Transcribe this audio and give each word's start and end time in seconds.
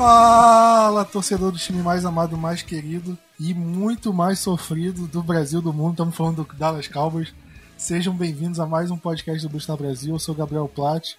Fala, 0.00 1.04
torcedor 1.04 1.52
do 1.52 1.58
time 1.58 1.82
mais 1.82 2.06
amado, 2.06 2.34
mais 2.34 2.62
querido 2.62 3.18
e 3.38 3.52
muito 3.52 4.14
mais 4.14 4.38
sofrido 4.38 5.06
do 5.06 5.22
Brasil, 5.22 5.60
do 5.60 5.74
mundo. 5.74 5.90
Estamos 5.90 6.16
falando 6.16 6.42
do 6.42 6.54
Dallas 6.54 6.88
Cowboys. 6.88 7.34
Sejam 7.76 8.16
bem-vindos 8.16 8.58
a 8.58 8.64
mais 8.64 8.90
um 8.90 8.96
podcast 8.96 9.42
do 9.42 9.50
Busta 9.50 9.76
Brasil. 9.76 10.14
Eu 10.14 10.18
sou 10.18 10.34
Gabriel 10.34 10.66
Platt. 10.66 11.18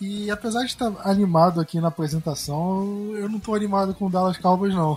E 0.00 0.30
apesar 0.30 0.60
de 0.60 0.66
estar 0.66 0.92
animado 1.00 1.60
aqui 1.60 1.80
na 1.80 1.88
apresentação, 1.88 3.12
eu 3.16 3.28
não 3.28 3.38
estou 3.38 3.56
animado 3.56 3.92
com 3.92 4.06
o 4.06 4.10
Dallas 4.10 4.38
Cowboys, 4.38 4.72
não. 4.72 4.96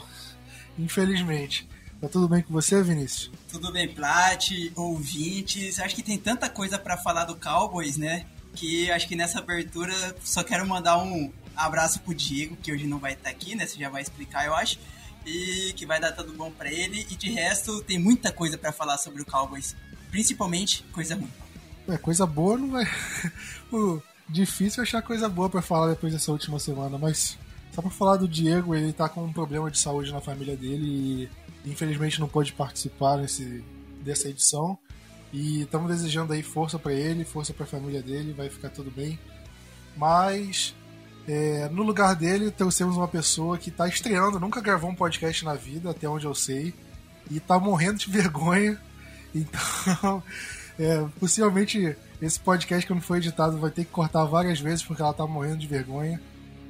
Infelizmente. 0.77 1.68
Tá 1.99 2.07
tudo 2.07 2.27
bem 2.27 2.43
com 2.43 2.54
você, 2.54 2.84
Vinícius? 2.84 3.32
Tudo 3.52 3.71
bem, 3.71 3.87
Plat, 3.87 4.52
ouvintes. 4.76 5.80
Acho 5.80 5.96
que 5.96 6.04
tem 6.04 6.20
tanta 6.20 6.48
coisa 6.48 6.77
para 6.77 6.96
falar 6.96 7.26
do 7.26 7.35
Cowboys, 7.35 7.98
né? 7.98 8.27
Que 8.54 8.91
acho 8.91 9.07
que 9.07 9.15
nessa 9.15 9.40
abertura 9.40 10.15
só 10.24 10.43
quero 10.43 10.68
mandar 10.68 10.99
um 10.99 11.32
abraço 11.60 11.99
pro 11.99 12.13
Diego, 12.13 12.55
que 12.55 12.71
hoje 12.71 12.88
não 12.88 12.99
vai 12.99 13.13
estar 13.13 13.29
aqui, 13.29 13.55
né? 13.55 13.65
Você 13.65 13.77
já 13.77 13.90
vai 13.90 14.02
explicar, 14.02 14.46
eu 14.46 14.55
acho. 14.55 14.79
E 15.26 15.74
que 15.76 15.85
vai 15.85 15.99
dar 15.99 16.13
tudo 16.13 16.34
bom 16.34 16.49
para 16.49 16.71
ele. 16.71 17.05
E 17.10 17.15
de 17.15 17.29
resto, 17.29 17.82
tem 17.84 17.99
muita 17.99 18.32
coisa 18.32 18.57
para 18.57 18.71
falar 18.71 18.98
sobre 18.98 19.21
o 19.21 19.26
Cowboys. 19.26 19.76
Principalmente 20.10 20.84
coisa 20.91 21.15
ruim. 21.15 21.30
É, 21.87 21.98
coisa 21.98 22.26
boa 22.26 22.57
não 22.57 22.70
vai. 22.71 22.85
difícil 24.27 24.82
achar 24.82 25.02
coisa 25.02 25.27
boa 25.27 25.49
para 25.49 25.62
falar 25.62 25.90
depois 25.90 26.13
dessa 26.13 26.32
última 26.32 26.60
semana, 26.60 26.98
mas 26.98 27.37
só 27.74 27.82
pra 27.82 27.91
falar 27.91 28.18
do 28.18 28.27
Diego, 28.27 28.76
ele 28.76 28.93
tá 28.93 29.10
com 29.10 29.24
um 29.24 29.34
problema 29.34 29.70
de 29.70 29.77
saúde 29.77 30.12
na 30.12 30.21
família 30.21 30.55
dele 30.55 31.30
e 31.65 31.70
infelizmente 31.70 32.20
não 32.20 32.27
pôde 32.27 32.54
participar 32.54 33.18
nesse, 33.18 33.63
dessa 34.02 34.30
edição. 34.30 34.77
E 35.32 35.62
estamos 35.62 35.91
desejando 35.91 36.34
aí 36.34 36.41
força 36.41 36.80
para 36.80 36.93
ele, 36.93 37.24
força 37.24 37.54
para 37.54 37.63
a 37.63 37.68
família 37.68 38.02
dele, 38.02 38.34
vai 38.34 38.49
ficar 38.49 38.70
tudo 38.70 38.90
bem. 38.90 39.20
Mas 39.96 40.74
é, 41.32 41.70
no 41.70 41.84
lugar 41.84 42.16
dele 42.16 42.49
trouxemos 42.49 42.98
uma 42.98 43.08
pessoa 43.08 43.55
que 43.55 43.70
está 43.70 43.88
estreando, 43.88 44.40
nunca 44.40 44.60
gravou 44.60 44.90
um 44.90 44.96
podcast 44.96 45.46
na 45.46 45.54
vida, 45.54 45.91
até 45.91 46.10
onde 46.10 46.26
eu 46.26 46.34
sei, 46.34 46.74
e 47.30 47.38
está 47.38 47.60
morrendo 47.60 47.99
de 47.99 48.10
vergonha. 48.10 48.82
Então, 49.36 50.24
é, 50.80 51.05
possivelmente 51.20 51.96
esse 52.20 52.40
podcast 52.40 52.88
que 52.88 52.94
não 52.96 52.99
foi 52.99 53.20
editado 53.20 53.60
vai 53.60 53.70
ter 53.70 53.86
que 53.86 53.91
cortar 53.91 54.26
várias 54.26 54.60
vezes 54.60 54.84
porque 54.84 55.04
ela 55.04 55.13
tá 55.13 55.27
morrendo 55.27 55.58
de 55.58 55.68
vergonha. 55.68 56.20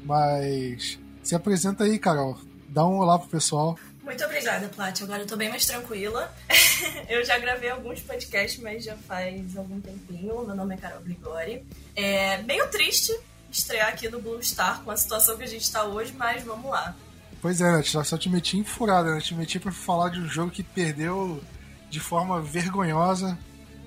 Mas 0.04 1.00
se 1.24 1.36
apresenta 1.36 1.86
aí, 1.86 1.98
Carol. 1.98 2.38
Dá 2.68 2.86
um 2.86 2.98
olá 2.98 3.18
pro 3.18 3.30
pessoal. 3.30 3.80
Muito 4.04 4.26
obrigada, 4.26 4.68
Plat. 4.68 5.02
Agora 5.02 5.22
eu 5.22 5.28
tô 5.28 5.38
bem 5.38 5.48
mais 5.48 5.66
tranquila. 5.66 6.34
eu 7.08 7.24
já 7.24 7.38
gravei 7.40 7.70
alguns 7.70 8.02
podcasts, 8.02 8.62
mas 8.62 8.84
já 8.84 8.98
faz 8.98 9.56
algum 9.56 9.80
tempinho. 9.80 10.46
Meu 10.46 10.56
nome 10.56 10.76
é 10.76 10.78
Carol 10.78 11.02
Grigori. 11.02 11.64
É 11.96 12.42
meio 12.42 12.68
triste 12.68 13.18
estrear 13.52 13.90
aqui 13.90 14.10
no 14.10 14.22
Blue 14.22 14.42
Star 14.44 14.82
com 14.84 14.92
a 14.92 14.98
situação 14.98 15.38
que 15.38 15.44
a 15.44 15.48
gente 15.48 15.72
tá 15.72 15.84
hoje, 15.84 16.14
mas 16.18 16.44
vamos 16.44 16.70
lá. 16.70 16.96
Pois 17.42 17.62
é, 17.62 17.72
né? 17.72 17.84
Só 17.84 18.18
te 18.18 18.30
meti 18.30 18.58
em 18.58 18.64
furada, 18.64 19.16
né? 19.16 19.22
Te 19.22 19.34
meti 19.34 19.60
pra 19.60 19.72
falar 19.72 20.10
de 20.10 20.20
um 20.20 20.28
jogo 20.28 20.52
que 20.52 20.64
perdeu 20.64 21.42
de 21.90 22.00
forma 22.00 22.42
vergonhosa 22.42 23.38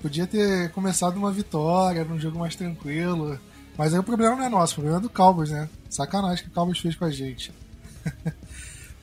Podia 0.02 0.26
ter 0.26 0.68
começado 0.72 1.16
uma 1.16 1.30
vitória, 1.30 2.04
num 2.04 2.18
jogo 2.18 2.36
mais 2.36 2.56
tranquilo. 2.56 3.38
Mas 3.78 3.94
aí 3.94 4.00
o 4.00 4.02
problema 4.02 4.34
não 4.34 4.44
é 4.44 4.48
nosso, 4.48 4.72
o 4.72 4.74
problema 4.74 4.98
é 4.98 5.00
do 5.00 5.08
Cowboys, 5.08 5.50
né? 5.50 5.70
Sacanagem 5.88 6.42
que 6.42 6.50
o 6.50 6.52
Cowboys 6.52 6.80
fez 6.80 6.96
com 6.96 7.04
a 7.04 7.10
gente. 7.10 7.52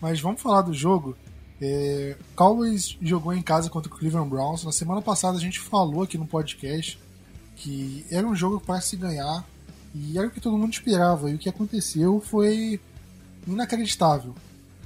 Mas 0.02 0.20
vamos 0.20 0.42
falar 0.42 0.62
do 0.62 0.74
jogo. 0.74 1.16
É, 1.62 2.18
Cowboys 2.36 2.98
jogou 3.02 3.34
em 3.34 3.42
casa 3.42 3.70
contra 3.70 3.90
o 3.90 3.98
Cleveland 3.98 4.30
Browns. 4.30 4.66
Na 4.66 4.74
semana 4.74 5.02
passada 5.02 5.38
a 5.38 5.42
gente 5.42 5.58
falou 5.58 6.04
aqui 6.04 6.18
no 6.18 6.28
podcast 6.28 7.00
que 7.56 8.06
era 8.12 8.28
um 8.28 8.36
jogo 8.36 8.60
para 8.60 8.82
se 8.82 8.98
ganhar 8.98 9.46
e 9.94 10.18
era 10.18 10.28
o 10.28 10.32
que 10.32 10.42
todo 10.42 10.58
mundo 10.58 10.74
esperava. 10.74 11.30
E 11.30 11.36
o 11.36 11.38
que 11.38 11.50
aconteceu 11.50 12.20
foi 12.20 12.80
inacreditável. 13.48 14.36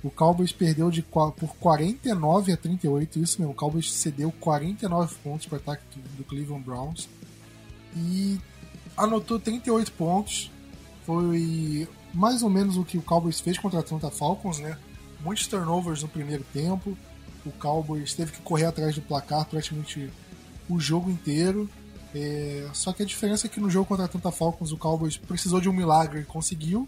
O 0.04 0.12
Cowboys 0.12 0.52
perdeu 0.52 0.92
de, 0.92 1.02
por 1.02 1.56
49 1.60 2.52
a 2.52 2.58
38, 2.58 3.20
isso 3.20 3.40
mesmo. 3.40 3.54
O 3.54 3.56
Cowboys 3.56 3.92
cedeu 3.92 4.32
49 4.40 5.16
pontos 5.24 5.46
para 5.46 5.56
o 5.56 5.60
ataque 5.60 5.84
do 6.18 6.24
Cleveland 6.26 6.64
Browns 6.64 7.08
e 7.96 8.38
anotou 8.98 9.40
38 9.40 9.92
pontos. 9.94 10.52
Foi 11.06 11.88
mais 12.14 12.44
ou 12.44 12.50
menos 12.50 12.78
o 12.78 12.84
que 12.84 12.98
o 12.98 13.02
Cowboys 13.02 13.40
fez 13.40 13.58
contra 13.58 13.80
a 13.80 13.82
Atlanta 13.82 14.12
Falcons, 14.12 14.60
né? 14.60 14.78
Muitos 15.22 15.48
turnovers 15.48 16.02
no 16.02 16.10
primeiro 16.10 16.44
tempo. 16.54 16.98
O 17.46 17.52
Cowboys 17.52 18.14
teve 18.14 18.34
que 18.34 18.42
correr 18.42 18.66
atrás 18.66 18.96
do 18.96 19.02
placar 19.02 19.46
praticamente 19.46 20.10
o 20.70 20.80
jogo 20.80 21.10
inteiro. 21.10 21.70
É... 22.14 22.68
Só 22.74 22.94
que 22.94 23.04
a 23.04 23.06
diferença 23.06 23.48
é 23.48 23.50
que 23.50 23.60
no 23.60 23.70
jogo 23.70 23.86
contra 23.86 24.06
a 24.06 24.08
Atlanta 24.08 24.32
Falcons 24.32 24.72
o 24.72 24.78
Cowboys 24.78 25.18
precisou 25.18 25.60
de 25.60 25.70
um 25.70 25.74
milagre 25.74 26.22
e 26.22 26.26
conseguiu. 26.26 26.88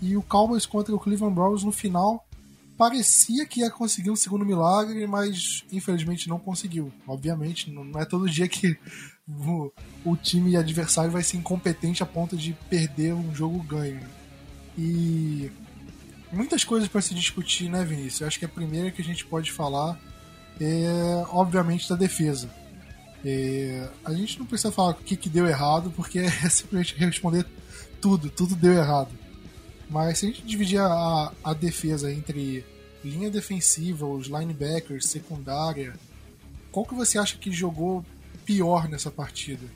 E 0.00 0.16
o 0.16 0.22
Cowboys 0.22 0.66
contra 0.66 0.94
o 0.94 0.98
Cleveland 0.98 1.34
Browns 1.34 1.64
no 1.64 1.72
final 1.72 2.26
parecia 2.76 3.46
que 3.46 3.60
ia 3.60 3.70
conseguir 3.70 4.10
um 4.10 4.16
segundo 4.16 4.44
milagre, 4.44 5.06
mas 5.06 5.64
infelizmente 5.72 6.28
não 6.28 6.38
conseguiu. 6.38 6.92
Obviamente, 7.06 7.70
não 7.70 8.00
é 8.00 8.04
todo 8.04 8.28
dia 8.28 8.48
que 8.48 8.76
o, 9.26 9.72
o 10.04 10.16
time 10.16 10.56
adversário 10.56 11.10
vai 11.10 11.22
ser 11.22 11.36
incompetente 11.36 12.02
a 12.02 12.06
ponto 12.06 12.36
de 12.36 12.52
perder 12.68 13.14
um 13.14 13.34
jogo 13.34 13.62
ganho. 13.62 14.06
E 14.76 15.50
muitas 16.32 16.64
coisas 16.64 16.88
para 16.88 17.00
se 17.00 17.14
discutir, 17.14 17.68
né, 17.68 17.84
Vinícius? 17.84 18.20
Eu 18.20 18.26
acho 18.26 18.38
que 18.38 18.44
a 18.44 18.48
primeira 18.48 18.90
que 18.90 19.00
a 19.00 19.04
gente 19.04 19.24
pode 19.24 19.52
falar 19.52 19.98
é, 20.60 21.26
obviamente, 21.30 21.88
da 21.88 21.96
defesa. 21.96 22.48
É, 23.24 23.88
a 24.04 24.12
gente 24.12 24.38
não 24.38 24.46
precisa 24.46 24.70
falar 24.70 24.90
o 24.90 24.94
que, 24.94 25.16
que 25.16 25.28
deu 25.28 25.46
errado, 25.46 25.92
porque 25.96 26.18
é 26.44 26.48
simplesmente 26.48 26.94
responder 26.96 27.46
tudo, 28.00 28.28
tudo 28.28 28.54
deu 28.54 28.72
errado. 28.72 29.10
Mas 29.88 30.18
se 30.18 30.26
a 30.26 30.28
gente 30.28 30.42
dividir 30.42 30.80
a, 30.80 31.32
a 31.42 31.54
defesa 31.54 32.12
entre 32.12 32.64
linha 33.02 33.30
defensiva, 33.30 34.06
os 34.06 34.26
linebackers, 34.26 35.06
secundária, 35.06 35.94
qual 36.72 36.84
que 36.84 36.94
você 36.94 37.18
acha 37.18 37.36
que 37.36 37.52
jogou 37.52 38.04
pior 38.44 38.88
nessa 38.88 39.10
partida? 39.10 39.66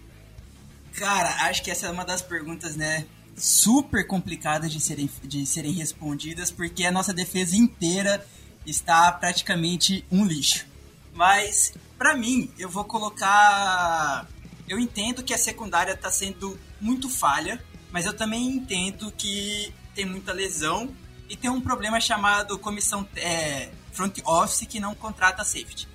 Cara, 0.94 1.28
acho 1.48 1.62
que 1.62 1.70
essa 1.70 1.86
é 1.86 1.90
uma 1.90 2.04
das 2.04 2.22
perguntas, 2.22 2.74
né, 2.74 3.06
super 3.36 4.06
complicadas 4.06 4.72
de 4.72 4.80
serem, 4.80 5.08
de 5.22 5.46
serem 5.46 5.72
respondidas, 5.72 6.50
porque 6.50 6.84
a 6.84 6.90
nossa 6.90 7.14
defesa 7.14 7.56
inteira 7.56 8.26
está 8.66 9.12
praticamente 9.12 10.04
um 10.10 10.26
lixo. 10.26 10.66
Mas, 11.14 11.72
para 11.98 12.16
mim, 12.16 12.50
eu 12.58 12.68
vou 12.68 12.84
colocar. 12.84 14.26
Eu 14.68 14.78
entendo 14.78 15.22
que 15.22 15.34
a 15.34 15.38
secundária 15.38 15.92
está 15.92 16.10
sendo 16.10 16.58
muito 16.80 17.08
falha, 17.08 17.62
mas 17.90 18.06
eu 18.06 18.14
também 18.14 18.48
entendo 18.48 19.10
que 19.12 19.72
tem 19.94 20.04
muita 20.04 20.32
lesão 20.32 20.94
e 21.28 21.36
tem 21.36 21.50
um 21.50 21.60
problema 21.60 22.00
chamado 22.00 22.58
comissão 22.58 23.06
é, 23.16 23.70
front 23.92 24.18
office 24.24 24.66
que 24.66 24.78
não 24.78 24.94
contrata 24.94 25.44
safety. 25.44 25.88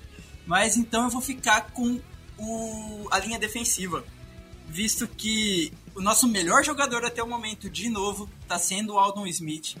Mas 0.46 0.76
então 0.76 1.04
eu 1.04 1.10
vou 1.10 1.22
ficar 1.22 1.70
com 1.72 2.00
o, 2.36 3.08
a 3.10 3.18
linha 3.18 3.38
defensiva, 3.38 4.04
visto 4.68 5.08
que 5.08 5.72
o 5.94 6.00
nosso 6.00 6.28
melhor 6.28 6.62
jogador 6.64 7.04
até 7.04 7.22
o 7.22 7.26
momento, 7.26 7.70
de 7.70 7.88
novo, 7.88 8.28
está 8.42 8.58
sendo 8.58 8.94
o 8.94 8.98
Aldon 8.98 9.26
Smith. 9.26 9.76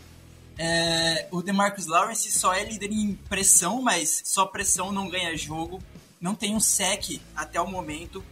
É, 0.56 1.26
o 1.32 1.42
DeMarcus 1.42 1.86
Lawrence 1.86 2.30
só 2.30 2.54
é 2.54 2.64
líder 2.64 2.92
em 2.92 3.14
pressão, 3.28 3.82
mas 3.82 4.22
só 4.24 4.46
pressão 4.46 4.92
não 4.92 5.08
ganha 5.08 5.36
jogo. 5.36 5.82
Não 6.20 6.34
tem 6.34 6.54
um 6.54 6.60
sec 6.60 7.20
até 7.36 7.60
o 7.60 7.66
momento. 7.66 8.24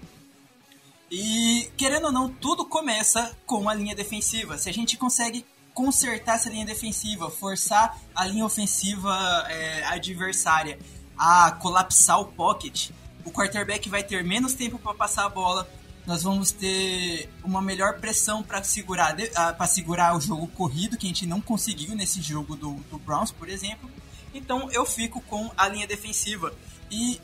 E, 1.10 1.70
querendo 1.76 2.06
ou 2.06 2.12
não, 2.12 2.28
tudo 2.28 2.64
começa 2.64 3.36
com 3.44 3.68
a 3.68 3.74
linha 3.74 3.94
defensiva. 3.94 4.56
Se 4.56 4.70
a 4.70 4.72
gente 4.72 4.96
consegue 4.96 5.44
consertar 5.74 6.36
essa 6.36 6.48
linha 6.50 6.64
defensiva, 6.64 7.30
forçar 7.30 7.98
a 8.14 8.24
linha 8.26 8.44
ofensiva 8.44 9.14
é, 9.48 9.84
adversária 9.84 10.78
a 11.16 11.52
colapsar 11.52 12.20
o 12.20 12.26
pocket, 12.26 12.90
o 13.24 13.30
quarterback 13.30 13.88
vai 13.88 14.02
ter 14.02 14.24
menos 14.24 14.54
tempo 14.54 14.78
para 14.78 14.94
passar 14.94 15.26
a 15.26 15.28
bola. 15.28 15.68
Nós 16.06 16.22
vamos 16.22 16.50
ter 16.50 17.30
uma 17.44 17.62
melhor 17.62 18.00
pressão 18.00 18.42
para 18.42 18.62
segurar, 18.64 19.14
para 19.56 19.66
segurar 19.66 20.16
o 20.16 20.20
jogo 20.20 20.48
corrido, 20.48 20.96
que 20.96 21.06
a 21.06 21.08
gente 21.08 21.26
não 21.26 21.40
conseguiu 21.40 21.94
nesse 21.94 22.20
jogo 22.20 22.56
do, 22.56 22.74
do 22.90 22.98
Browns, 22.98 23.30
por 23.30 23.48
exemplo. 23.48 23.88
Então 24.34 24.68
eu 24.72 24.84
fico 24.84 25.20
com 25.20 25.50
a 25.56 25.68
linha 25.68 25.86
defensiva. 25.86 26.52
E 26.90 27.20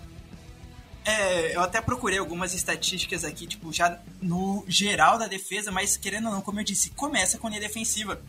é, 1.08 1.56
eu 1.56 1.62
até 1.62 1.80
procurei 1.80 2.18
algumas 2.18 2.52
estatísticas 2.52 3.24
aqui, 3.24 3.46
tipo, 3.46 3.72
já 3.72 3.98
no 4.20 4.62
geral 4.68 5.18
da 5.18 5.26
defesa, 5.26 5.72
mas 5.72 5.96
querendo 5.96 6.26
ou 6.26 6.32
não, 6.32 6.42
como 6.42 6.60
eu 6.60 6.64
disse, 6.64 6.90
começa 6.90 7.38
com 7.38 7.46
a 7.46 7.50
linha 7.50 7.62
defensiva. 7.62 8.20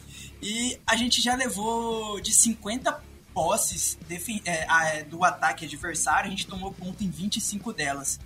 E 0.41 0.79
a 0.87 0.95
gente 0.95 1.21
já 1.21 1.35
levou 1.35 2.21
de 2.21 2.33
50 2.33 3.03
posses 3.33 3.99
é, 4.45 5.03
do 5.03 5.25
ataque 5.25 5.65
adversário, 5.65 6.27
a 6.27 6.29
gente 6.29 6.47
tomou 6.47 6.71
ponto 6.71 7.03
em 7.03 7.09
25 7.09 7.73
delas. 7.73 8.17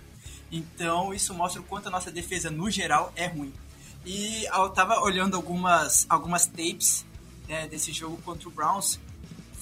Então 0.52 1.12
isso 1.12 1.34
mostra 1.34 1.60
o 1.60 1.64
quanto 1.64 1.88
a 1.88 1.90
nossa 1.90 2.12
defesa 2.12 2.48
no 2.48 2.70
geral 2.70 3.12
é 3.16 3.26
ruim. 3.26 3.52
E 4.06 4.44
eu 4.44 4.68
tava 4.68 5.00
olhando 5.00 5.34
algumas, 5.34 6.06
algumas 6.08 6.46
tapes 6.46 7.04
é, 7.48 7.66
desse 7.66 7.92
jogo 7.92 8.22
contra 8.22 8.48
o 8.48 8.52
Browns 8.52 9.00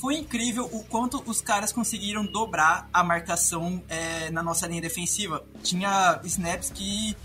foi 0.03 0.17
incrível 0.17 0.69
o 0.73 0.83
quanto 0.83 1.23
os 1.31 1.41
caras 1.41 1.73
conseguiram 1.73 2.27
dobrar 2.27 2.89
a 2.93 3.05
marcação 3.05 3.81
é, 3.89 4.31
na 4.33 4.43
nossa 4.43 4.67
linha 4.67 4.81
defensiva. 4.81 5.45
Tinha 5.63 6.21
snaps 6.25 6.71
que 6.71 7.17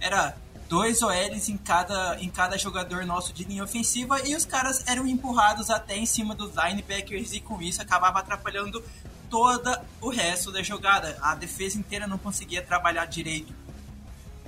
era 0.00 0.34
dois 0.66 1.02
OLs 1.02 1.50
em 1.50 1.58
cada, 1.58 2.16
em 2.22 2.30
cada 2.30 2.56
jogador 2.56 3.04
nosso 3.04 3.34
de 3.34 3.44
linha 3.44 3.62
ofensiva 3.62 4.26
e 4.26 4.34
os 4.34 4.46
caras 4.46 4.82
eram 4.86 5.06
empurrados 5.06 5.68
até 5.68 5.94
em 5.94 6.06
cima 6.06 6.34
dos 6.34 6.52
linebackers 6.54 7.34
e 7.34 7.40
com 7.40 7.60
isso 7.60 7.82
acabava 7.82 8.20
atrapalhando 8.20 8.82
toda 9.28 9.84
o 10.00 10.08
resto 10.08 10.50
da 10.50 10.62
jogada. 10.62 11.18
A 11.20 11.34
defesa 11.34 11.78
inteira 11.78 12.06
não 12.06 12.16
conseguia 12.16 12.62
trabalhar 12.62 13.04
direito. 13.04 13.52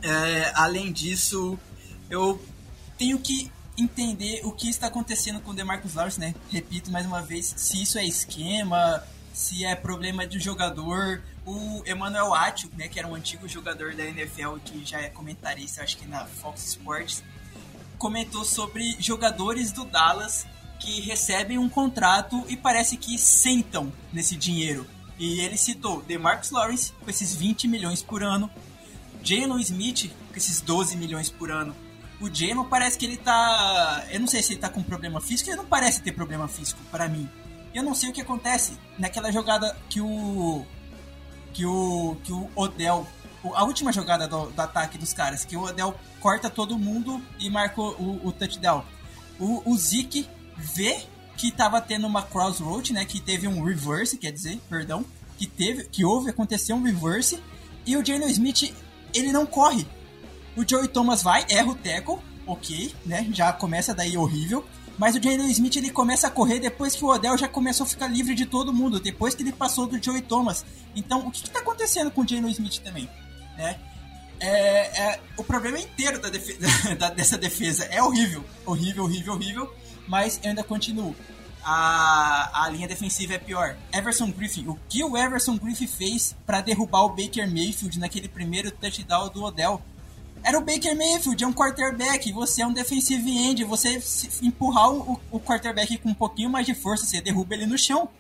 É, 0.00 0.52
além 0.54 0.90
disso, 0.90 1.58
eu 2.08 2.42
tenho 2.96 3.19
que 3.19 3.52
entender 3.76 4.41
o 4.44 4.53
que 4.53 4.69
está 4.69 4.87
acontecendo 4.87 5.41
com 5.41 5.50
o 5.50 5.55
DeMarcus 5.55 5.94
Lawrence, 5.94 6.21
né? 6.21 6.35
Repito 6.50 6.91
mais 6.91 7.06
uma 7.06 7.21
vez, 7.21 7.55
se 7.56 7.82
isso 7.82 7.99
é 7.99 8.05
esquema, 8.05 9.03
se 9.32 9.65
é 9.65 9.75
problema 9.75 10.26
de 10.26 10.38
jogador. 10.38 11.23
O 11.44 11.82
Emmanuel 11.87 12.32
Atio, 12.32 12.71
né, 12.76 12.88
que 12.88 12.99
era 12.99 13.06
um 13.06 13.15
antigo 13.15 13.47
jogador 13.49 13.94
da 13.94 14.05
NFL 14.05 14.56
que 14.65 14.85
já 14.85 15.00
é 15.00 15.11
comentarista, 15.11 15.82
acho 15.82 15.99
que 15.99 16.06
na 16.06 16.25
Fox 16.25 16.65
Sports, 16.67 17.23
comentou 17.99 18.44
sobre 18.44 18.97
jogadores 18.99 19.71
do 19.73 19.85
Dallas 19.85 20.47
que 20.79 21.00
recebem 21.00 21.59
um 21.59 21.69
contrato 21.69 22.44
e 22.49 22.56
parece 22.56 22.97
que 22.97 23.19
sentam 23.19 23.93
nesse 24.12 24.37
dinheiro. 24.37 24.87
E 25.19 25.41
ele 25.41 25.56
citou 25.56 26.03
DeMarcus 26.03 26.50
Lawrence 26.50 26.93
com 26.93 27.11
esses 27.11 27.35
20 27.35 27.69
milhões 27.69 28.03
por 28.03 28.23
ano, 28.23 28.50
Jalen 29.23 29.61
Smith 29.61 30.11
com 30.29 30.37
esses 30.37 30.61
12 30.61 30.97
milhões 30.97 31.31
por 31.31 31.50
ano. 31.50 31.75
O 32.20 32.32
Jalen 32.32 32.64
parece 32.64 32.96
que 32.96 33.06
ele 33.06 33.16
tá. 33.16 34.06
Eu 34.11 34.20
não 34.20 34.26
sei 34.26 34.43
se 34.43 34.52
ele 34.52 34.61
tá 34.61 34.69
com 34.69 34.82
problema 34.82 35.20
físico, 35.20 35.50
ele 35.50 35.56
não 35.56 35.66
parece 35.66 36.00
ter 36.00 36.12
problema 36.12 36.46
físico 36.49 36.81
para 36.90 37.08
mim. 37.08 37.28
Eu 37.75 37.82
não 37.82 37.94
sei 37.94 38.11
o 38.11 38.12
que 38.12 38.20
acontece 38.20 38.78
naquela 38.99 39.32
jogada 39.32 39.76
que 39.88 40.00
o. 40.00 40.64
que 41.52 41.66
o. 41.66 42.16
que 42.22 42.32
o 42.32 42.49
Odell. 42.55 43.06
A 43.55 43.64
última 43.64 43.93
jogada 43.93 44.26
do, 44.26 44.46
do 44.46 44.61
ataque 44.62 44.96
dos 44.96 45.12
caras, 45.12 45.44
que 45.44 45.56
o 45.56 45.64
Odell 45.64 45.94
corta 46.19 46.49
todo 46.49 46.78
mundo 46.78 47.20
e 47.38 47.50
marcou 47.50 47.90
o, 47.99 48.28
o 48.28 48.32
touchdown. 48.32 48.84
O, 49.38 49.70
o 49.70 49.76
Zeke 49.76 50.26
vê 50.56 51.02
que 51.37 51.50
tava 51.50 51.81
tendo 51.81 52.06
uma 52.06 52.22
crossroad, 52.22 52.93
né? 52.93 53.05
Que 53.05 53.20
teve 53.20 53.49
um 53.49 53.62
reverse, 53.62 54.16
quer 54.16 54.31
dizer, 54.31 54.58
perdão. 54.69 55.05
Que 55.37 55.46
teve, 55.46 55.84
que 55.88 56.05
houve, 56.05 56.31
aconteceu 56.31 56.76
um 56.76 56.82
reverse. 56.82 57.43
E 57.84 57.96
o 57.96 58.05
Jalen 58.05 58.31
Smith, 58.31 58.72
ele 59.12 59.32
não 59.32 59.44
corre. 59.44 59.87
O 60.56 60.68
Joey 60.68 60.88
Thomas 60.88 61.22
vai, 61.22 61.44
erra 61.48 61.70
o 61.70 61.74
tackle, 61.74 62.18
ok, 62.46 62.94
né? 63.04 63.26
Já 63.32 63.52
começa 63.52 63.94
daí 63.94 64.16
horrível. 64.16 64.64
Mas 64.96 65.16
o 65.16 65.22
Jalen 65.22 65.50
Smith 65.50 65.76
ele 65.76 65.90
começa 65.90 66.28
a 66.28 66.30
correr 66.30 66.60
depois 66.60 66.94
que 66.94 67.04
o 67.04 67.08
Odell 67.08 67.36
já 67.36 67.48
começou 67.48 67.84
a 67.84 67.88
ficar 67.88 68.06
livre 68.06 68.34
de 68.34 68.46
todo 68.46 68.72
mundo, 68.72 69.00
depois 69.00 69.34
que 69.34 69.42
ele 69.42 69.52
passou 69.52 69.86
do 69.86 70.02
Joey 70.02 70.22
Thomas. 70.22 70.64
Então, 70.94 71.26
o 71.26 71.30
que 71.30 71.44
está 71.44 71.58
acontecendo 71.58 72.10
com 72.10 72.20
o 72.20 72.28
Jalen 72.28 72.52
Smith 72.52 72.78
também? 72.78 73.10
Né? 73.58 73.76
É, 74.38 75.02
é, 75.02 75.20
o 75.36 75.44
problema 75.44 75.78
inteiro 75.78 76.20
da 76.20 76.28
defesa, 76.28 76.58
da, 76.94 77.10
dessa 77.10 77.38
defesa 77.38 77.84
é 77.86 78.02
horrível, 78.02 78.44
horrível, 78.64 79.04
horrível, 79.04 79.32
horrível, 79.34 79.74
mas 80.06 80.38
eu 80.42 80.50
ainda 80.50 80.62
continuo. 80.62 81.14
A, 81.66 82.64
a 82.64 82.68
linha 82.68 82.86
defensiva 82.86 83.34
é 83.34 83.38
pior. 83.38 83.74
Everson 83.90 84.30
Griffin, 84.30 84.68
o 84.68 84.78
que 84.86 85.02
o 85.02 85.16
Everson 85.16 85.56
Griffin 85.56 85.86
fez 85.86 86.36
para 86.44 86.60
derrubar 86.60 87.04
o 87.04 87.08
Baker 87.08 87.50
Mayfield 87.50 87.98
naquele 87.98 88.28
primeiro 88.28 88.70
touchdown 88.70 89.30
do 89.30 89.42
Odell? 89.42 89.82
Era 90.44 90.58
o 90.58 90.61
Baker 90.61 90.94
Mayfield, 90.94 91.43
é 91.43 91.46
um 91.46 91.55
quarterback, 91.55 92.31
você 92.31 92.61
é 92.61 92.67
um 92.67 92.73
defensive 92.73 93.31
end, 93.31 93.64
você 93.64 93.99
empurrar 94.43 94.93
o, 94.93 95.19
o 95.31 95.41
quarterback 95.41 95.96
com 95.96 96.11
um 96.11 96.14
pouquinho 96.14 96.50
mais 96.50 96.67
de 96.67 96.75
força, 96.75 97.06
você 97.06 97.19
derruba 97.23 97.55
ele 97.55 97.64
no 97.64 97.79
chão. 97.79 98.11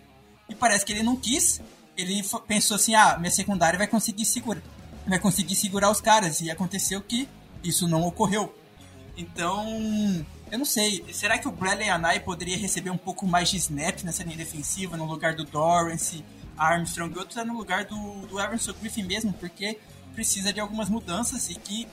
E 0.48 0.54
parece 0.54 0.86
que 0.86 0.92
ele 0.92 1.02
não 1.02 1.16
quis. 1.16 1.60
Ele 1.94 2.24
pensou 2.46 2.76
assim: 2.76 2.94
ah, 2.94 3.18
minha 3.18 3.30
secundária 3.30 3.78
vai 3.78 3.86
conseguir 3.86 4.24
segurar, 4.24 4.62
vai 5.06 5.18
conseguir 5.18 5.54
segurar 5.54 5.90
os 5.90 6.00
caras. 6.00 6.40
E 6.40 6.50
aconteceu 6.50 7.02
que 7.02 7.28
isso 7.62 7.86
não 7.86 8.02
ocorreu. 8.06 8.54
Então, 9.18 9.66
eu 10.50 10.58
não 10.58 10.64
sei. 10.64 11.04
Será 11.12 11.36
que 11.36 11.46
o 11.46 11.52
Bradley 11.52 11.90
Anai 11.90 12.20
poderia 12.20 12.56
receber 12.56 12.88
um 12.88 12.96
pouco 12.96 13.26
mais 13.26 13.50
de 13.50 13.58
snap 13.58 14.02
nessa 14.02 14.24
linha 14.24 14.38
defensiva, 14.38 14.96
no 14.96 15.04
lugar 15.04 15.34
do 15.34 15.44
Dorrance, 15.44 16.24
Armstrong, 16.56 17.14
e 17.14 17.18
outro 17.18 17.38
é 17.38 17.44
no 17.44 17.54
lugar 17.54 17.84
do, 17.84 18.26
do 18.26 18.40
Everson 18.40 18.72
Griffin 18.80 19.02
mesmo, 19.02 19.32
porque 19.34 19.78
precisa 20.14 20.52
de 20.52 20.60
algumas 20.60 20.88
mudanças 20.88 21.50
e 21.50 21.54
que 21.54 21.86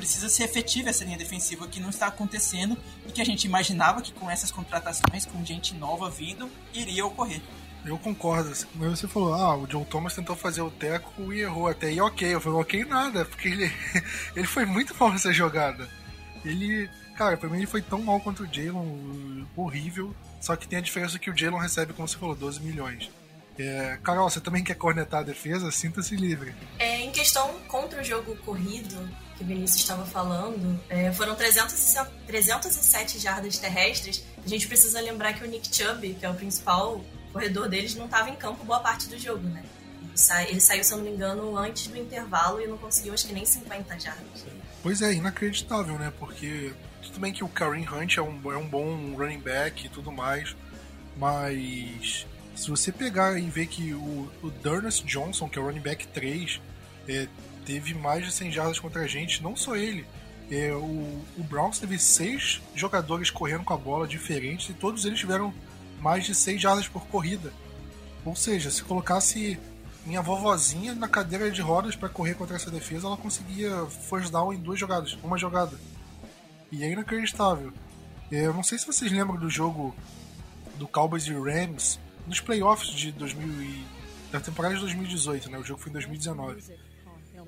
precisa 0.00 0.30
ser 0.30 0.44
efetiva 0.44 0.88
essa 0.88 1.04
linha 1.04 1.18
defensiva 1.18 1.68
que 1.68 1.78
não 1.78 1.90
está 1.90 2.06
acontecendo 2.06 2.74
e 3.06 3.12
que 3.12 3.20
a 3.20 3.24
gente 3.24 3.44
imaginava 3.44 4.00
que 4.00 4.14
com 4.14 4.30
essas 4.30 4.50
contratações, 4.50 5.26
com 5.26 5.44
gente 5.44 5.74
nova 5.74 6.08
vindo, 6.08 6.50
iria 6.72 7.04
ocorrer. 7.04 7.42
Eu 7.84 7.98
concordo. 7.98 8.50
Como 8.72 8.96
você 8.96 9.06
falou, 9.06 9.34
ah, 9.34 9.56
o 9.56 9.66
John 9.66 9.84
Thomas 9.84 10.14
tentou 10.14 10.34
fazer 10.34 10.62
o 10.62 10.70
teco 10.70 11.30
e 11.34 11.40
errou 11.40 11.68
até. 11.68 11.92
E 11.92 12.00
ok, 12.00 12.34
eu 12.34 12.40
falei, 12.40 12.58
ok 12.58 12.84
nada, 12.86 13.26
porque 13.26 13.48
ele, 13.48 13.70
ele 14.34 14.46
foi 14.46 14.64
muito 14.64 14.94
mal 14.98 15.12
nessa 15.12 15.34
jogada. 15.34 15.86
Ele, 16.46 16.88
cara, 17.14 17.36
pra 17.36 17.50
mim 17.50 17.58
ele 17.58 17.66
foi 17.66 17.82
tão 17.82 18.00
mal 18.00 18.20
contra 18.20 18.44
o 18.44 18.46
Jalen, 18.50 19.46
horrível. 19.54 20.14
Só 20.40 20.56
que 20.56 20.66
tem 20.66 20.78
a 20.78 20.82
diferença 20.82 21.18
que 21.18 21.30
o 21.30 21.36
Jalen 21.36 21.60
recebe, 21.60 21.92
como 21.92 22.08
você 22.08 22.16
falou, 22.16 22.34
12 22.34 22.62
milhões. 22.62 23.10
É, 23.58 23.98
Carol, 24.02 24.30
você 24.30 24.40
também 24.40 24.64
quer 24.64 24.76
cornetar 24.76 25.20
a 25.20 25.24
defesa? 25.24 25.70
Sinta-se 25.70 26.16
livre. 26.16 26.54
É, 26.78 27.00
em 27.00 27.10
questão 27.10 27.58
contra 27.68 28.00
o 28.00 28.04
jogo 28.04 28.34
corrido, 28.36 28.96
que 29.40 29.44
o 29.44 29.46
Vinícius 29.46 29.80
estava 29.80 30.04
falando, 30.04 30.78
é, 30.90 31.10
foram 31.12 31.34
300, 31.34 31.72
307 32.26 33.18
jardas 33.18 33.56
terrestres. 33.56 34.22
A 34.44 34.46
gente 34.46 34.68
precisa 34.68 35.00
lembrar 35.00 35.32
que 35.32 35.42
o 35.42 35.48
Nick 35.48 35.74
Chubb, 35.74 36.14
que 36.14 36.26
é 36.26 36.28
o 36.28 36.34
principal 36.34 37.02
corredor 37.32 37.66
deles, 37.66 37.94
não 37.94 38.04
estava 38.04 38.28
em 38.28 38.36
campo 38.36 38.62
boa 38.64 38.80
parte 38.80 39.08
do 39.08 39.18
jogo, 39.18 39.48
né? 39.48 39.64
Ele 40.46 40.60
saiu, 40.60 40.84
se 40.84 40.92
eu 40.92 40.98
não 40.98 41.04
me 41.04 41.10
engano, 41.10 41.56
antes 41.56 41.86
do 41.86 41.96
intervalo 41.96 42.60
e 42.60 42.66
não 42.66 42.76
conseguiu, 42.76 43.14
acho 43.14 43.26
que 43.26 43.32
nem 43.32 43.46
50 43.46 43.98
jardas. 43.98 44.44
Pois 44.82 45.00
é, 45.00 45.14
inacreditável, 45.14 45.98
né? 45.98 46.12
Porque 46.18 46.74
tudo 47.02 47.18
bem 47.18 47.32
que 47.32 47.42
o 47.42 47.48
Kareem 47.48 47.88
Hunt 47.88 48.18
é 48.18 48.22
um, 48.22 48.52
é 48.52 48.58
um 48.58 48.68
bom 48.68 49.14
running 49.16 49.40
back 49.40 49.86
e 49.86 49.88
tudo 49.88 50.12
mais, 50.12 50.54
mas 51.16 52.26
se 52.54 52.68
você 52.68 52.92
pegar 52.92 53.38
e 53.38 53.48
ver 53.48 53.68
que 53.68 53.94
o, 53.94 54.30
o 54.42 54.52
Johnson, 55.06 55.48
que 55.48 55.58
é 55.58 55.62
o 55.62 55.64
running 55.64 55.80
back 55.80 56.06
3, 56.08 56.60
é, 57.08 57.26
teve 57.70 57.94
mais 57.94 58.24
de 58.24 58.32
100 58.32 58.50
jardas 58.50 58.78
contra 58.80 59.02
a 59.02 59.06
gente, 59.06 59.42
não 59.44 59.54
só 59.54 59.76
ele. 59.76 60.04
É, 60.50 60.72
o, 60.72 61.22
o 61.38 61.42
Browns 61.44 61.78
teve 61.78 61.96
seis 62.00 62.60
jogadores 62.74 63.30
correndo 63.30 63.62
com 63.62 63.72
a 63.72 63.76
bola 63.76 64.08
diferentes 64.08 64.68
e 64.68 64.72
todos 64.74 65.04
eles 65.04 65.20
tiveram 65.20 65.54
mais 66.00 66.24
de 66.24 66.34
6 66.34 66.60
jardas 66.60 66.88
por 66.88 67.06
corrida. 67.06 67.52
Ou 68.24 68.34
seja, 68.34 68.72
se 68.72 68.82
colocasse 68.82 69.56
minha 70.04 70.20
vovozinha 70.20 70.94
na 70.96 71.06
cadeira 71.06 71.48
de 71.48 71.62
rodas 71.62 71.94
para 71.94 72.08
correr 72.08 72.34
contra 72.34 72.56
essa 72.56 72.72
defesa, 72.72 73.06
ela 73.06 73.16
conseguia 73.16 73.86
first 73.86 74.32
down 74.32 74.52
em 74.52 74.58
duas 74.58 74.80
jogadas, 74.80 75.16
uma 75.22 75.38
jogada. 75.38 75.78
E 76.72 76.82
é 76.82 76.90
inacreditável. 76.90 77.72
É, 78.32 78.46
eu 78.46 78.52
não 78.52 78.64
sei 78.64 78.78
se 78.78 78.86
vocês 78.86 79.12
lembram 79.12 79.36
do 79.36 79.48
jogo 79.48 79.94
do 80.76 80.88
Cowboys 80.88 81.24
e 81.26 81.32
Rams 81.32 82.00
nos 82.26 82.40
playoffs 82.40 82.90
de 82.90 83.12
2000 83.12 83.62
e, 83.62 83.84
da 84.32 84.40
temporada 84.40 84.74
de 84.74 84.80
2018, 84.80 85.50
né? 85.50 85.58
O 85.58 85.64
jogo 85.64 85.80
foi 85.80 85.90
em 85.90 85.92
2019. 85.92 86.89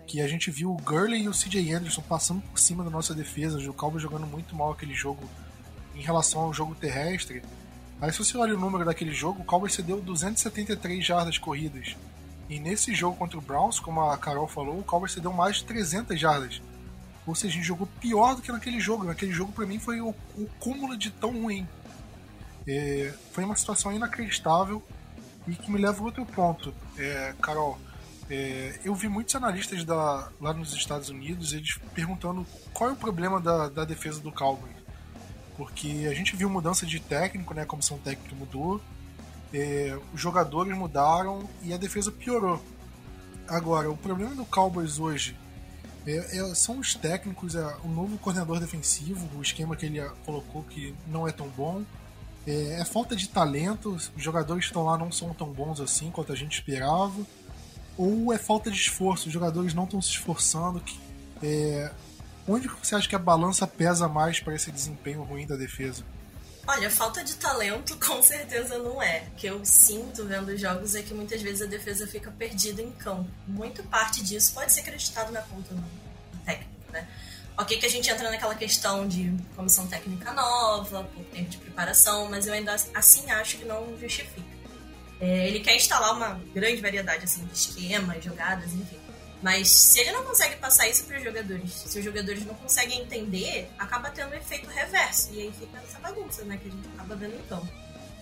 Que 0.07 0.21
a 0.21 0.29
gente 0.29 0.51
viu 0.51 0.71
o 0.71 0.77
Gurley 0.77 1.23
e 1.23 1.29
o 1.29 1.33
CJ 1.33 1.73
Anderson 1.73 2.03
passando 2.03 2.43
por 2.43 2.59
cima 2.59 2.85
da 2.85 2.91
nossa 2.91 3.15
defesa, 3.15 3.59
o 3.59 3.75
Cowboys 3.75 4.03
jogando 4.03 4.27
muito 4.27 4.55
mal 4.55 4.73
aquele 4.73 4.95
jogo 4.95 5.23
em 5.95 6.01
relação 6.01 6.43
ao 6.43 6.53
jogo 6.53 6.75
terrestre. 6.75 7.43
Aí 8.01 8.13
se 8.13 8.19
você 8.19 8.37
olha 8.37 8.55
o 8.55 8.61
número 8.61 8.85
daquele 8.85 9.13
jogo, 9.13 9.43
o 9.43 9.45
Cowboys 9.45 9.75
cedeu 9.75 10.01
273 10.01 11.05
jardas 11.05 11.39
corridas. 11.39 11.97
E 12.49 12.59
nesse 12.59 12.95
jogo 12.95 13.17
contra 13.17 13.39
o 13.39 13.41
Browns, 13.41 13.79
como 13.79 14.03
a 14.03 14.19
Carol 14.19 14.49
falou, 14.49 14.79
o 14.79 14.85
Cowboys 14.85 15.13
cedeu 15.13 15.33
mais 15.33 15.57
de 15.57 15.65
300 15.65 16.19
jardas. 16.19 16.61
Ou 17.27 17.35
seja, 17.35 17.55
a 17.55 17.57
gente 17.57 17.67
jogou 17.67 17.87
pior 18.01 18.35
do 18.35 18.43
que 18.43 18.51
naquele 18.51 18.81
jogo. 18.81 19.05
Naquele 19.05 19.33
jogo, 19.33 19.53
para 19.53 19.65
mim, 19.65 19.79
foi 19.79 20.01
o, 20.01 20.09
o 20.37 20.47
cúmulo 20.59 20.97
de 20.97 21.11
tão 21.11 21.31
ruim. 21.31 21.67
É, 22.67 23.15
foi 23.33 23.45
uma 23.45 23.57
situação 23.57 23.93
inacreditável 23.93 24.83
e 25.47 25.55
que 25.55 25.71
me 25.71 25.79
leva 25.81 26.01
a 26.01 26.05
outro 26.05 26.27
ponto. 26.27 26.75
É, 26.99 27.35
Carol, 27.41 27.79
é, 28.35 28.81
eu 28.83 28.95
vi 28.95 29.09
muitos 29.09 29.35
analistas 29.35 29.85
da, 29.85 30.31
lá 30.41 30.55
nos 30.55 30.73
Estados 30.73 31.11
Unidos 31.11 31.53
eles 31.53 31.79
perguntando 31.95 32.47
qual 32.73 32.89
é 32.89 32.93
o 32.95 32.97
problema 32.97 33.39
da, 33.39 33.69
da 33.69 33.85
defesa 33.85 34.21
do 34.21 34.33
Cowboys. 34.33 34.73
Porque 35.55 36.07
a 36.11 36.15
gente 36.15 36.35
viu 36.35 36.49
mudança 36.49 36.87
de 36.87 36.99
técnico, 36.99 37.53
né? 37.53 37.61
A 37.61 37.67
comissão 37.67 37.99
técnica 37.99 38.35
mudou, 38.35 38.81
é, 39.53 39.99
os 40.15 40.19
jogadores 40.19 40.75
mudaram 40.75 41.47
e 41.63 41.75
a 41.75 41.77
defesa 41.77 42.11
piorou. 42.11 42.65
Agora, 43.47 43.91
o 43.91 43.97
problema 43.99 44.35
do 44.35 44.47
Cowboys 44.47 44.99
hoje 44.99 45.37
é, 46.07 46.39
é, 46.39 46.55
são 46.55 46.79
os 46.79 46.95
técnicos, 46.95 47.55
é, 47.55 47.77
o 47.85 47.89
novo 47.89 48.17
coordenador 48.17 48.59
defensivo, 48.59 49.29
o 49.37 49.43
esquema 49.43 49.77
que 49.77 49.85
ele 49.85 50.01
colocou 50.25 50.63
que 50.63 50.95
não 51.07 51.29
é 51.29 51.33
tão 51.33 51.49
bom. 51.49 51.83
É, 52.47 52.81
é, 52.81 52.85
falta 52.87 53.15
de 53.15 53.29
talento, 53.29 53.91
os 53.91 54.11
jogadores 54.17 54.65
que 54.65 54.71
estão 54.71 54.85
lá 54.85 54.97
não 54.97 55.13
são 55.13 55.35
tão 55.35 55.53
bons 55.53 55.83
assim 55.83 56.11
quanto 56.11 56.33
a 56.33 56.37
gente 56.37 56.55
esperava. 56.55 57.21
Ou 57.97 58.33
é 58.33 58.39
falta 58.39 58.71
de 58.71 58.77
esforço, 58.77 59.29
os 59.29 59.33
jogadores 59.33 59.75
não 59.75 59.85
estão 59.85 60.01
se 60.01 60.11
esforçando. 60.11 60.81
Que, 60.81 60.99
é, 61.43 61.93
onde 62.49 62.69
você 62.69 62.95
acha 62.95 63.09
que 63.09 63.17
a 63.17 63.19
balança 63.19 63.67
pesa 63.67 64.09
mais 64.09 64.41
para 64.41 64.55
esse 64.55 64.71
desempenho 64.71 65.23
ruim 65.23 65.47
da 65.47 65.57
defesa? 65.57 66.05
Olha, 66.67 66.89
falta 66.89 67.25
de 67.25 67.35
talento 67.35 67.97
com 68.05 68.23
certeza 68.23 68.79
não 68.79 69.03
é. 69.03 69.25
O 69.29 69.37
que 69.37 69.47
eu 69.47 69.65
sinto 69.65 70.25
vendo 70.25 70.49
os 70.49 70.61
jogos 70.61 70.95
é 70.95 71.03
que 71.03 71.13
muitas 71.13 71.43
vezes 71.43 71.63
a 71.63 71.67
defesa 71.67 72.07
fica 72.07 72.31
perdida 72.31 72.81
em 72.81 72.93
campo. 72.93 73.29
Muita 73.47 73.83
parte 73.83 74.23
disso 74.23 74.55
pode 74.55 74.73
ser 74.73 74.81
acreditado 74.81 75.33
na 75.33 75.43
conta 75.43 75.75
do 75.75 75.83
técnico, 76.45 76.93
né? 76.93 77.07
Ok 77.59 77.79
que 77.79 77.85
a 77.85 77.89
gente 77.89 78.09
entra 78.09 78.31
naquela 78.31 78.55
questão 78.55 79.07
de 79.07 79.31
comissão 79.55 79.87
técnica 79.87 80.33
nova, 80.33 81.05
pouco 81.05 81.31
tempo 81.31 81.51
de 81.51 81.59
preparação, 81.59 82.31
mas 82.31 82.47
eu 82.47 82.55
ainda 82.55 82.75
assim 82.95 83.31
acho 83.31 83.59
que 83.59 83.65
não 83.65 83.99
justifica. 83.99 84.52
É, 85.23 85.47
ele 85.47 85.61
quer 85.61 85.77
instalar 85.77 86.17
uma 86.17 86.41
grande 86.53 86.83
variedade 86.83 87.23
assim, 87.23 87.45
de 87.45 87.53
esquemas, 87.53 88.25
jogadas, 88.25 88.73
enfim. 88.73 88.99
Mas 89.41 89.71
se 89.71 90.01
ele 90.01 90.11
não 90.11 90.25
consegue 90.25 90.57
passar 90.57 90.89
isso 90.89 91.05
para 91.05 91.17
os 91.17 91.23
jogadores, 91.23 91.73
se 91.73 91.97
os 91.97 92.05
jogadores 92.05 92.45
não 92.45 92.55
conseguem 92.57 93.03
entender, 93.03 93.71
acaba 93.79 94.11
tendo 94.11 94.33
um 94.33 94.35
efeito 94.35 94.69
reverso. 94.69 95.31
E 95.33 95.43
aí 95.43 95.53
fica 95.57 95.79
essa 95.79 96.01
bagunça, 96.01 96.43
né? 96.43 96.59
Que 96.61 96.67
a 96.67 96.73
gente 96.73 96.89
acaba 96.89 97.15
vendo 97.15 97.49
campo. 97.49 97.69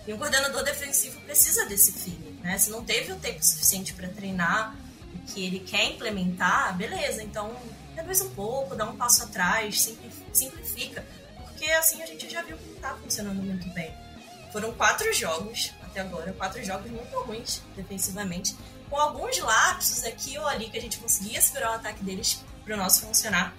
E 0.05 0.13
um 0.13 0.17
coordenador 0.17 0.63
defensivo 0.63 1.19
precisa 1.21 1.65
desse 1.65 1.91
feeling, 1.91 2.39
né? 2.43 2.59
Se 2.59 2.69
não 2.69 2.85
teve 2.85 3.11
o 3.11 3.15
tempo 3.15 3.43
suficiente 3.43 3.95
para 3.95 4.07
treinar 4.07 4.75
o 5.15 5.19
que 5.25 5.43
ele 5.43 5.59
quer 5.59 5.85
implementar, 5.85 6.77
beleza, 6.77 7.23
então 7.23 7.51
reduz 7.95 8.21
um 8.21 8.29
pouco, 8.29 8.75
dá 8.75 8.85
um 8.85 8.95
passo 8.95 9.23
atrás, 9.23 9.89
simplifica. 10.31 11.03
Porque 11.35 11.65
assim 11.71 12.03
a 12.03 12.05
gente 12.05 12.29
já 12.29 12.43
viu 12.43 12.55
que 12.57 12.65
não 12.65 12.75
tá 12.75 12.95
funcionando 13.01 13.41
muito 13.41 13.67
bem. 13.73 13.91
Foram 14.51 14.71
quatro 14.73 15.11
jogos 15.13 15.71
até 15.91 16.01
agora, 16.01 16.33
quatro 16.33 16.63
jogos 16.63 16.89
muito 16.89 17.15
ruins 17.21 17.61
defensivamente 17.75 18.55
com 18.89 18.97
alguns 18.97 19.37
lapsos 19.39 20.03
aqui 20.03 20.37
ou 20.37 20.47
ali 20.47 20.69
que 20.69 20.77
a 20.77 20.81
gente 20.81 20.97
conseguia 20.97 21.39
segurar 21.41 21.71
o 21.71 21.73
ataque 21.75 22.03
deles 22.03 22.43
para 22.63 22.73
o 22.75 22.77
nosso 22.77 23.01
funcionar. 23.01 23.53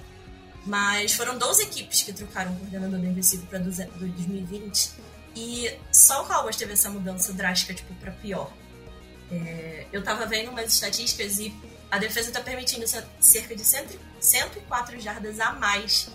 Mas 0.67 1.15
foram 1.15 1.39
12 1.39 1.62
equipes 1.62 2.03
que 2.03 2.12
trocaram 2.12 2.53
o 2.53 2.59
coordenador 2.59 2.99
defensivo 3.01 3.47
para 3.47 3.59
2020 3.59 4.91
e 5.35 5.77
só 5.91 6.23
o 6.23 6.27
Cowboys 6.27 6.57
teve 6.57 6.75
essa 6.75 6.91
mudança 6.91 7.33
drástica, 7.33 7.75
tipo, 7.75 7.93
para 7.95 8.12
pior. 8.12 8.53
É, 9.31 9.87
eu 9.91 10.05
tava 10.05 10.27
vendo 10.27 10.51
umas 10.51 10.73
estatísticas 10.73 11.39
e 11.39 11.55
a 11.91 11.99
defesa 11.99 12.31
tá 12.31 12.41
permitindo 12.41 12.85
cerca 13.19 13.57
de 13.57 13.62
104 13.65 15.01
jardas 15.01 15.41
a 15.41 15.53
mais 15.53 16.11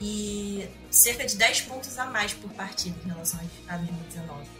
e 0.00 0.68
cerca 0.90 1.26
de 1.26 1.36
10 1.36 1.62
pontos 1.62 1.98
a 1.98 2.06
mais 2.06 2.32
por 2.32 2.50
partida 2.52 2.96
em 3.04 3.08
relação 3.08 3.40
a 3.68 3.76
2019. 3.76 4.59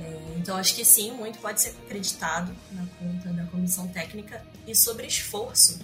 É, 0.00 0.34
então, 0.38 0.56
acho 0.56 0.74
que 0.74 0.84
sim, 0.84 1.12
muito 1.12 1.38
pode 1.38 1.60
ser 1.60 1.70
acreditado 1.84 2.54
na 2.72 2.86
conta 2.98 3.28
da 3.30 3.44
comissão 3.46 3.88
técnica. 3.88 4.44
E 4.66 4.74
sobre 4.74 5.06
esforço, 5.06 5.80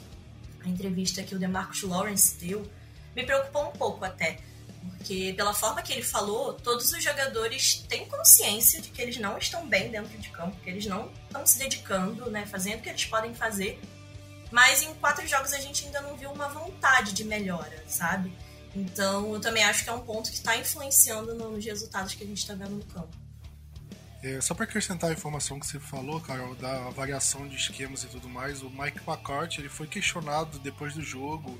a 0.64 0.68
entrevista 0.68 1.22
que 1.22 1.34
o 1.34 1.38
DeMarcus 1.38 1.82
Lawrence 1.82 2.36
deu 2.36 2.68
me 3.14 3.24
preocupou 3.24 3.68
um 3.68 3.72
pouco 3.72 4.04
até. 4.04 4.38
Porque, 4.96 5.34
pela 5.36 5.52
forma 5.52 5.82
que 5.82 5.92
ele 5.92 6.02
falou, 6.02 6.54
todos 6.54 6.92
os 6.92 7.02
jogadores 7.02 7.84
têm 7.88 8.06
consciência 8.06 8.80
de 8.80 8.90
que 8.90 9.02
eles 9.02 9.16
não 9.18 9.36
estão 9.36 9.66
bem 9.68 9.90
dentro 9.90 10.16
de 10.18 10.28
campo, 10.30 10.56
que 10.62 10.70
eles 10.70 10.86
não 10.86 11.10
estão 11.26 11.44
se 11.44 11.58
dedicando, 11.58 12.30
né, 12.30 12.46
fazendo 12.46 12.78
o 12.78 12.82
que 12.82 12.88
eles 12.88 13.04
podem 13.04 13.34
fazer. 13.34 13.80
Mas 14.50 14.82
em 14.82 14.94
quatro 14.94 15.26
jogos 15.26 15.52
a 15.52 15.58
gente 15.58 15.84
ainda 15.86 16.00
não 16.00 16.16
viu 16.16 16.30
uma 16.30 16.48
vontade 16.48 17.12
de 17.12 17.24
melhora, 17.24 17.84
sabe? 17.86 18.32
Então, 18.74 19.34
eu 19.34 19.40
também 19.40 19.62
acho 19.64 19.84
que 19.84 19.90
é 19.90 19.92
um 19.92 20.00
ponto 20.00 20.30
que 20.30 20.36
está 20.36 20.56
influenciando 20.56 21.34
nos 21.34 21.64
resultados 21.64 22.14
que 22.14 22.24
a 22.24 22.26
gente 22.26 22.38
está 22.38 22.54
vendo 22.54 22.76
no 22.76 22.84
campo. 22.84 23.16
É, 24.22 24.40
só 24.40 24.52
para 24.52 24.64
acrescentar 24.64 25.10
a 25.10 25.12
informação 25.12 25.60
que 25.60 25.66
você 25.66 25.78
falou, 25.78 26.20
Carol, 26.20 26.54
da 26.56 26.90
variação 26.90 27.46
de 27.46 27.54
esquemas 27.54 28.02
e 28.02 28.08
tudo 28.08 28.28
mais, 28.28 28.62
o 28.62 28.70
Mike 28.70 29.00
McCarthy 29.06 29.60
ele 29.60 29.68
foi 29.68 29.86
questionado 29.86 30.58
depois 30.58 30.94
do 30.94 31.02
jogo 31.02 31.58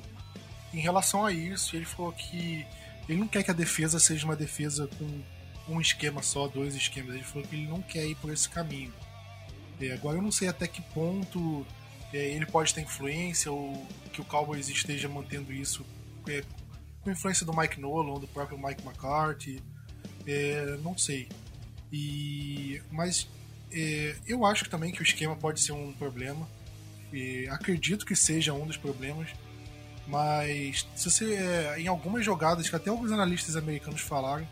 em 0.72 0.80
relação 0.80 1.24
a 1.24 1.32
isso. 1.32 1.76
ele 1.76 1.84
falou 1.84 2.12
que 2.12 2.66
ele 3.08 3.18
não 3.18 3.28
quer 3.28 3.42
que 3.42 3.50
a 3.50 3.54
defesa 3.54 3.98
seja 4.00 4.24
uma 4.24 4.36
defesa 4.36 4.88
com 4.98 5.22
um 5.68 5.80
esquema 5.80 6.22
só, 6.22 6.48
dois 6.48 6.74
esquemas. 6.74 7.14
Ele 7.14 7.24
falou 7.24 7.46
que 7.46 7.54
ele 7.54 7.68
não 7.68 7.80
quer 7.80 8.04
ir 8.04 8.16
por 8.16 8.32
esse 8.32 8.48
caminho. 8.48 8.92
É, 9.80 9.92
agora 9.92 10.18
eu 10.18 10.22
não 10.22 10.32
sei 10.32 10.48
até 10.48 10.66
que 10.66 10.82
ponto 10.82 11.64
é, 12.12 12.18
ele 12.18 12.46
pode 12.46 12.74
ter 12.74 12.80
influência 12.80 13.52
ou 13.52 13.86
que 14.12 14.20
o 14.20 14.24
Cowboys 14.24 14.68
esteja 14.68 15.08
mantendo 15.08 15.52
isso 15.52 15.86
é, 16.28 16.42
com 17.02 17.10
influência 17.10 17.46
do 17.46 17.56
Mike 17.56 17.80
Nolan 17.80 18.18
do 18.18 18.26
próprio 18.26 18.58
Mike 18.58 18.82
McCarthy. 18.84 19.62
É, 20.26 20.76
não 20.82 20.98
sei. 20.98 21.28
E, 21.92 22.80
mas 22.90 23.28
é, 23.72 24.16
eu 24.26 24.44
acho 24.44 24.68
também 24.68 24.92
que 24.92 25.00
o 25.00 25.02
esquema 25.02 25.36
pode 25.36 25.60
ser 25.60 25.72
um 25.72 25.92
problema. 25.92 26.48
E 27.12 27.48
acredito 27.48 28.04
que 28.04 28.14
seja 28.14 28.52
um 28.52 28.66
dos 28.66 28.76
problemas. 28.76 29.30
Mas 30.06 30.86
se 30.94 31.10
você 31.10 31.34
é, 31.34 31.80
em 31.80 31.86
algumas 31.86 32.24
jogadas 32.24 32.68
que 32.68 32.76
até 32.76 32.90
alguns 32.90 33.12
analistas 33.12 33.56
americanos 33.56 34.00
falaram, 34.00 34.46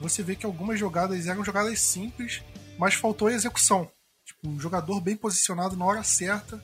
você 0.00 0.22
vê 0.22 0.36
que 0.36 0.46
algumas 0.46 0.78
jogadas 0.78 1.26
eram 1.26 1.44
jogadas 1.44 1.80
simples, 1.80 2.42
mas 2.78 2.94
faltou 2.94 3.30
execução. 3.30 3.90
Tipo, 4.24 4.48
um 4.48 4.58
jogador 4.58 5.00
bem 5.00 5.16
posicionado 5.16 5.76
na 5.76 5.84
hora 5.84 6.02
certa, 6.02 6.62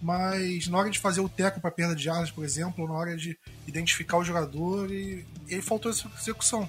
mas 0.00 0.66
na 0.68 0.78
hora 0.78 0.90
de 0.90 0.98
fazer 0.98 1.20
o 1.20 1.28
teco 1.28 1.60
para 1.60 1.70
perda 1.70 1.94
de 1.94 2.04
jardas, 2.04 2.30
por 2.30 2.44
exemplo, 2.44 2.82
ou 2.82 2.88
na 2.88 2.94
hora 2.94 3.16
de 3.16 3.38
identificar 3.66 4.16
o 4.16 4.24
jogador, 4.24 4.90
e, 4.90 5.26
ele 5.48 5.62
faltou 5.62 5.90
execução. 5.90 6.68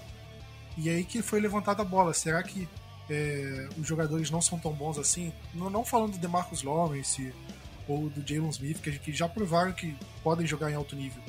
E 0.77 0.89
aí 0.89 1.03
que 1.03 1.22
foi 1.22 1.39
levantada 1.39 1.81
a 1.81 1.86
bola. 1.86 2.13
Será 2.13 2.41
que 2.43 2.67
é, 3.10 3.67
os 3.77 3.88
jogadores 3.88 4.29
não 4.29 4.41
são 4.41 4.60
tão 4.60 4.72
bons 4.74 4.98
assim? 4.98 5.34
Não, 5.53 5.69
não 5.69 5.84
falando 5.84 6.13
do 6.13 6.17
DeMarcus 6.19 6.63
Lawrence 6.63 7.34
ou 7.88 8.10
do 8.10 8.25
Jalen 8.25 8.50
Smith, 8.50 8.79
que, 8.81 8.91
que 9.00 9.13
já 9.13 9.27
provaram 9.27 9.72
que 9.72 9.96
podem 10.24 10.46
jogar 10.46 10.72
em 10.72 10.75
alto 10.75 10.96
nível. 10.96 11.22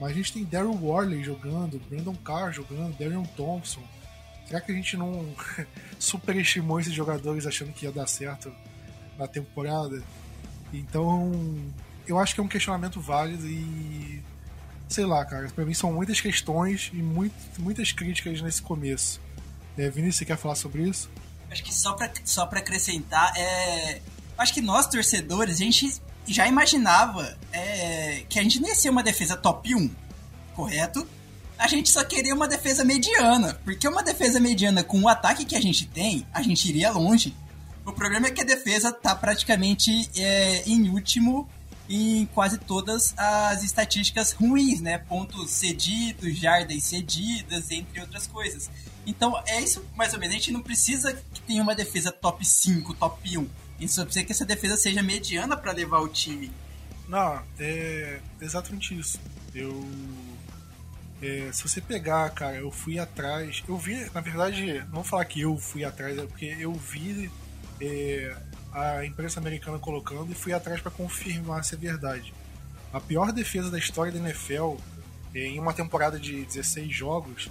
Mas 0.00 0.10
a 0.12 0.14
gente 0.14 0.32
tem 0.32 0.44
Daryl 0.44 0.72
Worley 0.74 1.24
jogando, 1.24 1.80
Brandon 1.88 2.14
Carr 2.16 2.52
jogando, 2.52 2.96
Darion 2.98 3.24
Thompson. 3.36 3.82
Será 4.46 4.60
que 4.60 4.70
a 4.70 4.74
gente 4.74 4.96
não 4.96 5.26
superestimou 5.98 6.78
esses 6.78 6.92
jogadores 6.92 7.46
achando 7.46 7.72
que 7.72 7.84
ia 7.84 7.92
dar 7.92 8.06
certo 8.06 8.52
na 9.18 9.26
temporada? 9.26 10.02
Então, 10.72 11.32
eu 12.06 12.18
acho 12.18 12.34
que 12.34 12.40
é 12.40 12.44
um 12.44 12.48
questionamento 12.48 13.00
válido 13.00 13.46
e 13.46 14.22
sei 14.88 15.04
lá, 15.04 15.24
cara, 15.24 15.48
pra 15.48 15.64
mim 15.64 15.74
são 15.74 15.92
muitas 15.92 16.20
questões 16.20 16.90
e 16.92 16.96
muito, 16.96 17.34
muitas 17.58 17.92
críticas 17.92 18.40
nesse 18.40 18.62
começo. 18.62 19.20
É, 19.76 19.90
Vinícius, 19.90 20.16
você 20.16 20.24
quer 20.24 20.38
falar 20.38 20.54
sobre 20.54 20.88
isso? 20.88 21.10
Acho 21.50 21.62
que 21.62 21.74
só 21.74 21.92
pra, 21.92 22.10
só 22.24 22.46
pra 22.46 22.60
acrescentar, 22.60 23.32
é... 23.36 24.00
acho 24.36 24.52
que 24.52 24.60
nós, 24.60 24.86
torcedores, 24.86 25.56
a 25.56 25.64
gente 25.64 26.00
já 26.26 26.46
imaginava 26.48 27.36
é, 27.52 28.24
que 28.28 28.38
a 28.38 28.42
gente 28.42 28.60
não 28.60 28.68
ia 28.68 28.74
ser 28.74 28.90
uma 28.90 29.02
defesa 29.02 29.36
top 29.36 29.74
1, 29.74 29.90
correto? 30.54 31.06
A 31.58 31.68
gente 31.68 31.88
só 31.88 32.04
queria 32.04 32.34
uma 32.34 32.48
defesa 32.48 32.84
mediana, 32.84 33.54
porque 33.64 33.88
uma 33.88 34.02
defesa 34.02 34.40
mediana 34.40 34.82
com 34.82 35.00
o 35.00 35.08
ataque 35.08 35.44
que 35.44 35.56
a 35.56 35.60
gente 35.60 35.86
tem, 35.86 36.26
a 36.32 36.42
gente 36.42 36.68
iria 36.68 36.90
longe. 36.90 37.34
O 37.84 37.92
problema 37.92 38.26
é 38.26 38.30
que 38.30 38.40
a 38.40 38.44
defesa 38.44 38.92
tá 38.92 39.14
praticamente 39.14 40.10
é, 40.16 40.68
em 40.68 40.90
último 40.90 41.48
em 41.88 42.26
quase 42.26 42.58
todas 42.58 43.14
as 43.16 43.62
estatísticas 43.62 44.32
ruins, 44.32 44.80
né? 44.80 44.98
Pontos 44.98 45.50
cedidos, 45.50 46.36
jardas 46.36 46.82
cedidas, 46.84 47.70
entre 47.70 48.00
outras 48.00 48.26
coisas. 48.26 48.70
Então, 49.06 49.40
é 49.46 49.60
isso 49.60 49.84
mais 49.94 50.12
ou 50.12 50.18
menos. 50.18 50.34
A 50.34 50.38
gente 50.38 50.52
não 50.52 50.60
precisa 50.60 51.12
que 51.32 51.40
tenha 51.42 51.62
uma 51.62 51.74
defesa 51.74 52.10
top 52.10 52.44
5, 52.44 52.94
top 52.94 53.38
1. 53.38 53.42
A 53.42 53.80
gente 53.80 53.92
só 53.92 54.04
precisa 54.04 54.24
que 54.24 54.32
essa 54.32 54.44
defesa 54.44 54.76
seja 54.76 55.02
mediana 55.02 55.56
para 55.56 55.72
levar 55.72 56.00
o 56.00 56.08
time. 56.08 56.50
Não, 57.08 57.40
é 57.58 58.20
exatamente 58.40 58.98
isso. 58.98 59.20
Eu. 59.54 59.88
É, 61.22 61.50
se 61.52 61.62
você 61.62 61.80
pegar, 61.80 62.28
cara, 62.30 62.56
eu 62.56 62.70
fui 62.70 62.98
atrás. 62.98 63.62
Eu 63.66 63.78
vi, 63.78 64.10
na 64.12 64.20
verdade, 64.20 64.80
não 64.86 64.96
vou 64.96 65.04
falar 65.04 65.24
que 65.24 65.40
eu 65.40 65.56
fui 65.56 65.84
atrás, 65.84 66.18
é 66.18 66.26
porque 66.26 66.56
eu 66.58 66.72
vi 66.74 67.30
é, 67.80 68.36
a 68.76 69.06
imprensa 69.06 69.40
americana 69.40 69.78
colocando 69.78 70.30
e 70.30 70.34
fui 70.34 70.52
atrás 70.52 70.82
para 70.82 70.90
confirmar 70.90 71.64
se 71.64 71.74
é 71.74 71.78
verdade. 71.78 72.34
A 72.92 73.00
pior 73.00 73.32
defesa 73.32 73.70
da 73.70 73.78
história 73.78 74.12
da 74.12 74.18
NFL 74.18 74.76
em 75.34 75.58
uma 75.58 75.72
temporada 75.72 76.20
de 76.20 76.44
16 76.44 76.94
jogos 76.94 77.48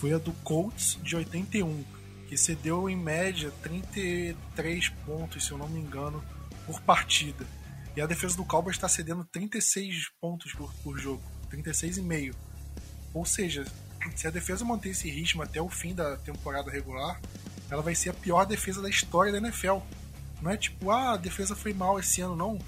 foi 0.00 0.12
a 0.12 0.18
do 0.18 0.32
Colts 0.32 0.98
de 1.04 1.14
81, 1.14 1.84
que 2.28 2.36
cedeu 2.36 2.90
em 2.90 2.96
média 2.96 3.52
33 3.62 4.88
pontos, 5.06 5.46
se 5.46 5.52
eu 5.52 5.58
não 5.58 5.68
me 5.68 5.78
engano, 5.78 6.22
por 6.66 6.80
partida. 6.80 7.46
E 7.96 8.00
a 8.00 8.06
defesa 8.06 8.36
do 8.36 8.44
Cowboys 8.44 8.74
está 8.74 8.88
cedendo 8.88 9.24
36 9.24 10.10
pontos 10.20 10.52
por, 10.52 10.74
por 10.82 10.98
jogo, 10.98 11.22
36,5. 11.48 12.34
Ou 13.14 13.24
seja, 13.24 13.64
se 14.16 14.26
a 14.26 14.30
defesa 14.30 14.64
manter 14.64 14.90
esse 14.90 15.08
ritmo 15.08 15.42
até 15.42 15.62
o 15.62 15.68
fim 15.68 15.94
da 15.94 16.16
temporada 16.16 16.72
regular, 16.72 17.20
ela 17.70 17.82
vai 17.82 17.94
ser 17.94 18.10
a 18.10 18.14
pior 18.14 18.44
defesa 18.44 18.82
da 18.82 18.90
história 18.90 19.30
da 19.30 19.38
NFL. 19.38 19.78
Não 20.40 20.50
é 20.50 20.56
tipo, 20.56 20.90
ah, 20.90 21.12
a 21.12 21.16
defesa 21.16 21.56
foi 21.56 21.72
mal 21.72 21.98
esse 21.98 22.20
ano, 22.20 22.36
não. 22.36 22.58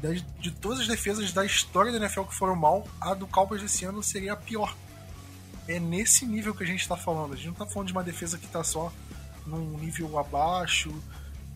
De, 0.00 0.20
de 0.38 0.50
todas 0.50 0.80
as 0.80 0.88
defesas 0.88 1.32
da 1.32 1.44
história 1.44 1.90
da 1.92 1.98
NFL 1.98 2.22
que 2.22 2.34
foram 2.34 2.56
mal, 2.56 2.86
a 3.00 3.14
do 3.14 3.26
Cowboys 3.26 3.62
esse 3.62 3.84
ano 3.84 4.02
seria 4.02 4.34
a 4.34 4.36
pior. 4.36 4.76
É 5.66 5.78
nesse 5.78 6.26
nível 6.26 6.54
que 6.54 6.62
a 6.62 6.66
gente 6.66 6.80
está 6.80 6.96
falando. 6.96 7.32
A 7.32 7.36
gente 7.36 7.46
não 7.46 7.52
está 7.52 7.66
falando 7.66 7.88
de 7.88 7.92
uma 7.94 8.04
defesa 8.04 8.36
que 8.36 8.46
está 8.46 8.62
só 8.62 8.92
num 9.46 9.78
nível 9.78 10.18
abaixo 10.18 10.94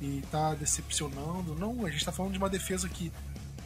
e 0.01 0.19
está 0.19 0.55
decepcionando. 0.55 1.55
Não, 1.55 1.85
a 1.85 1.91
gente 1.91 2.01
está 2.01 2.13
falando 2.13 2.33
de 2.33 2.39
uma 2.39 2.49
defesa 2.49 2.89
que 2.89 3.13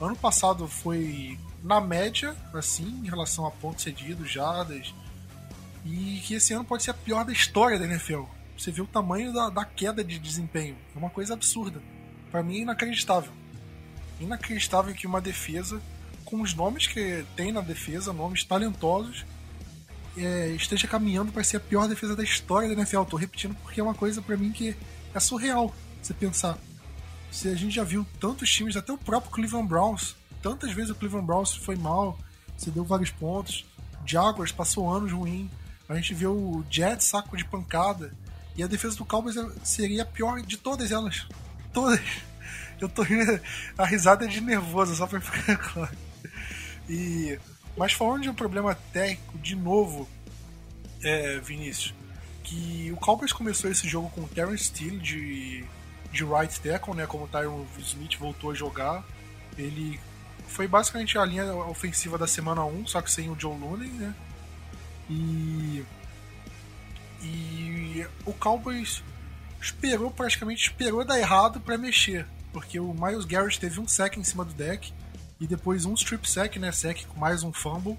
ano 0.01 0.17
passado 0.17 0.67
foi 0.67 1.39
na 1.62 1.81
média, 1.81 2.35
assim, 2.53 3.03
em 3.05 3.09
relação 3.09 3.47
a 3.47 3.51
pontos 3.51 3.85
cedidos, 3.85 4.31
jardas, 4.31 4.93
e 5.85 6.21
que 6.25 6.35
esse 6.35 6.53
ano 6.53 6.65
pode 6.65 6.83
ser 6.83 6.91
a 6.91 6.95
pior 6.95 7.25
da 7.25 7.33
história 7.33 7.79
da 7.79 7.85
NFL. 7.85 8.23
Você 8.57 8.71
vê 8.71 8.81
o 8.81 8.87
tamanho 8.87 9.33
da, 9.33 9.51
da 9.51 9.65
queda 9.65 10.05
de 10.05 10.19
desempenho. 10.19 10.77
É 10.95 10.99
uma 10.99 11.11
coisa 11.11 11.35
absurda. 11.35 11.83
Para 12.31 12.43
mim 12.43 12.59
é 12.59 12.63
inacreditável. 12.63 13.33
Inacreditável 14.21 14.95
que 14.95 15.07
uma 15.07 15.21
defesa 15.21 15.81
com 16.25 16.41
os 16.41 16.55
nomes 16.55 16.87
que 16.87 17.25
tem 17.37 17.53
na 17.53 17.61
defesa, 17.61 18.13
nomes 18.13 18.43
talentosos, 18.43 19.27
é, 20.17 20.49
esteja 20.49 20.89
caminhando 20.89 21.31
para 21.31 21.45
ser 21.45 21.59
a 21.59 21.61
pior 21.61 21.87
defesa 21.87 22.17
da 22.17 22.23
história 22.23 22.69
da 22.69 22.75
NFL. 22.75 23.03
Tô 23.05 23.17
repetindo 23.17 23.55
porque 23.57 23.81
é 23.81 23.83
uma 23.83 23.95
coisa 23.95 24.23
para 24.23 24.37
mim 24.37 24.51
que 24.51 24.75
é 25.15 25.21
surreal 25.21 25.75
você 26.01 26.15
pensar. 26.15 26.57
Se 27.31 27.49
a 27.49 27.55
gente 27.55 27.75
já 27.75 27.85
viu 27.85 28.07
tantos 28.19 28.51
times, 28.51 28.77
até 28.77 28.93
o 28.93 28.99
próprio 28.99 29.31
Cleveland 29.31 29.69
Browns, 29.69 30.17
tantas 30.43 30.73
vezes 30.73 30.91
o 30.91 30.95
Cleveland 30.95 31.27
Browns 31.27 31.55
foi 31.55 31.77
mal, 31.77 32.19
você 32.57 32.71
deu 32.71 32.85
vários 32.85 33.11
pontos. 33.11 33.65
Jaguars 34.05 34.53
passou 34.53 34.91
anos 34.91 35.13
ruim. 35.13 35.51
A 35.89 35.95
gente 35.97 36.15
viu 36.15 36.33
o 36.33 36.65
Jets 36.71 37.07
saco 37.07 37.37
de 37.37 37.45
pancada. 37.45 38.15
E 38.57 38.63
a 38.63 38.67
defesa 38.67 38.97
do 38.97 39.05
Cowboys 39.05 39.37
seria 39.65 40.03
a 40.03 40.07
pior 40.07 40.41
de 40.43 40.57
todas 40.57 40.93
elas. 40.93 41.27
Todas. 41.73 42.01
Eu 42.81 42.89
tô 42.89 43.03
a 43.79 43.87
risada 43.87 44.25
é 44.25 44.29
de 44.29 44.41
nervoso, 44.41 44.95
só 44.97 45.07
pra 45.07 45.21
ficar 45.21 45.57
claro. 45.73 45.97
E, 46.89 47.39
mas 47.77 47.93
falando 47.93 48.23
de 48.23 48.29
um 48.29 48.35
problema 48.35 48.75
técnico, 48.93 49.39
de 49.39 49.55
novo, 49.55 50.09
é, 51.03 51.39
Vinícius, 51.39 51.95
que 52.43 52.91
o 52.93 52.97
Cowboys 52.97 53.33
começou 53.33 53.71
esse 53.71 53.89
jogo 53.89 54.11
com 54.11 54.23
o 54.23 54.29
Terrence 54.29 54.65
Steele 54.65 54.99
de, 54.99 55.65
de 56.13 56.25
right 56.25 56.61
tackle, 56.61 56.95
né, 56.95 57.07
como 57.07 57.25
o 57.25 57.29
Tyron 57.29 57.65
Smith 57.79 58.19
voltou 58.19 58.51
a 58.51 58.55
jogar. 58.55 59.05
Ele 59.57 60.01
foi 60.49 60.67
basicamente 60.67 61.17
a 61.17 61.25
linha 61.25 61.55
ofensiva 61.55 62.19
da 62.19 62.27
semana 62.27 62.65
1, 62.65 62.87
só 62.89 63.01
que 63.01 63.11
sem 63.11 63.31
o 63.31 63.39
Joe 63.39 63.57
Looney, 63.57 63.89
né? 63.89 64.15
E 65.09 65.85
e 67.23 68.07
o 68.25 68.33
Cowboys 68.33 69.02
esperou 69.61 70.11
praticamente 70.11 70.69
esperou 70.69 71.05
dar 71.05 71.19
errado 71.19 71.61
para 71.61 71.79
mexer, 71.79 72.26
porque 72.52 72.81
o 72.81 72.93
Miles 72.93 73.25
Garrett 73.25 73.61
teve 73.61 73.81
um 73.81 73.87
sec 73.87 74.17
em 74.17 74.25
cima 74.25 74.45
do 74.45 74.52
deck 74.52 74.93
e 75.41 75.47
depois 75.47 75.85
um 75.85 75.95
strip 75.95 76.29
sack, 76.29 76.59
né, 76.59 76.73
sec 76.73 77.05
com 77.07 77.19
mais 77.19 77.43
um 77.43 77.52
fumble. 77.52 77.99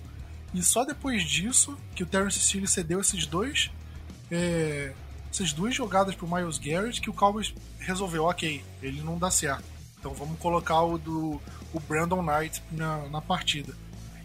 E 0.54 0.62
só 0.62 0.86
depois 0.86 1.24
disso 1.24 1.78
que 1.96 2.04
o 2.04 2.06
Terrence 2.06 2.40
Steele 2.40 2.68
cedeu 2.68 3.02
esses 3.02 3.26
dois 3.26 3.72
é, 4.30 4.94
essas 5.32 5.52
duas 5.52 5.74
jogadas 5.74 6.14
pro 6.14 6.28
Miles 6.28 6.58
Garrett 6.58 7.02
que 7.02 7.10
o 7.10 7.14
Cowboys 7.14 7.54
resolveu, 7.80 8.26
OK, 8.26 8.64
ele 8.82 9.02
não 9.02 9.18
dá 9.18 9.32
certo. 9.32 9.64
Então 10.00 10.14
vamos 10.14 10.38
colocar 10.40 10.82
o 10.82 10.98
do 10.98 11.42
o 11.74 11.80
Brandon 11.80 12.22
Knight 12.22 12.62
na, 12.72 13.08
na 13.10 13.22
partida. 13.22 13.74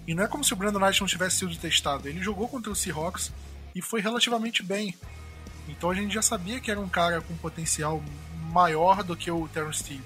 E 0.06 0.14
não 0.14 0.22
é 0.24 0.28
como 0.28 0.44
se 0.44 0.52
o 0.52 0.56
Brandon 0.56 0.80
Knight 0.80 1.00
não 1.00 1.08
tivesse 1.08 1.38
sido 1.38 1.56
testado. 1.56 2.08
Ele 2.08 2.22
jogou 2.22 2.46
contra 2.48 2.70
o 2.70 2.76
Seahawks 2.76 3.32
e 3.74 3.82
foi 3.82 4.00
relativamente 4.00 4.62
bem. 4.62 4.94
Então 5.68 5.90
a 5.90 5.94
gente 5.94 6.14
já 6.14 6.22
sabia 6.22 6.60
que 6.60 6.70
era 6.70 6.80
um 6.80 6.88
cara 6.88 7.20
com 7.20 7.36
potencial 7.36 8.02
maior 8.50 9.02
do 9.02 9.16
que 9.16 9.30
o 9.30 9.46
Terrence 9.48 9.80
Steele. 9.80 10.02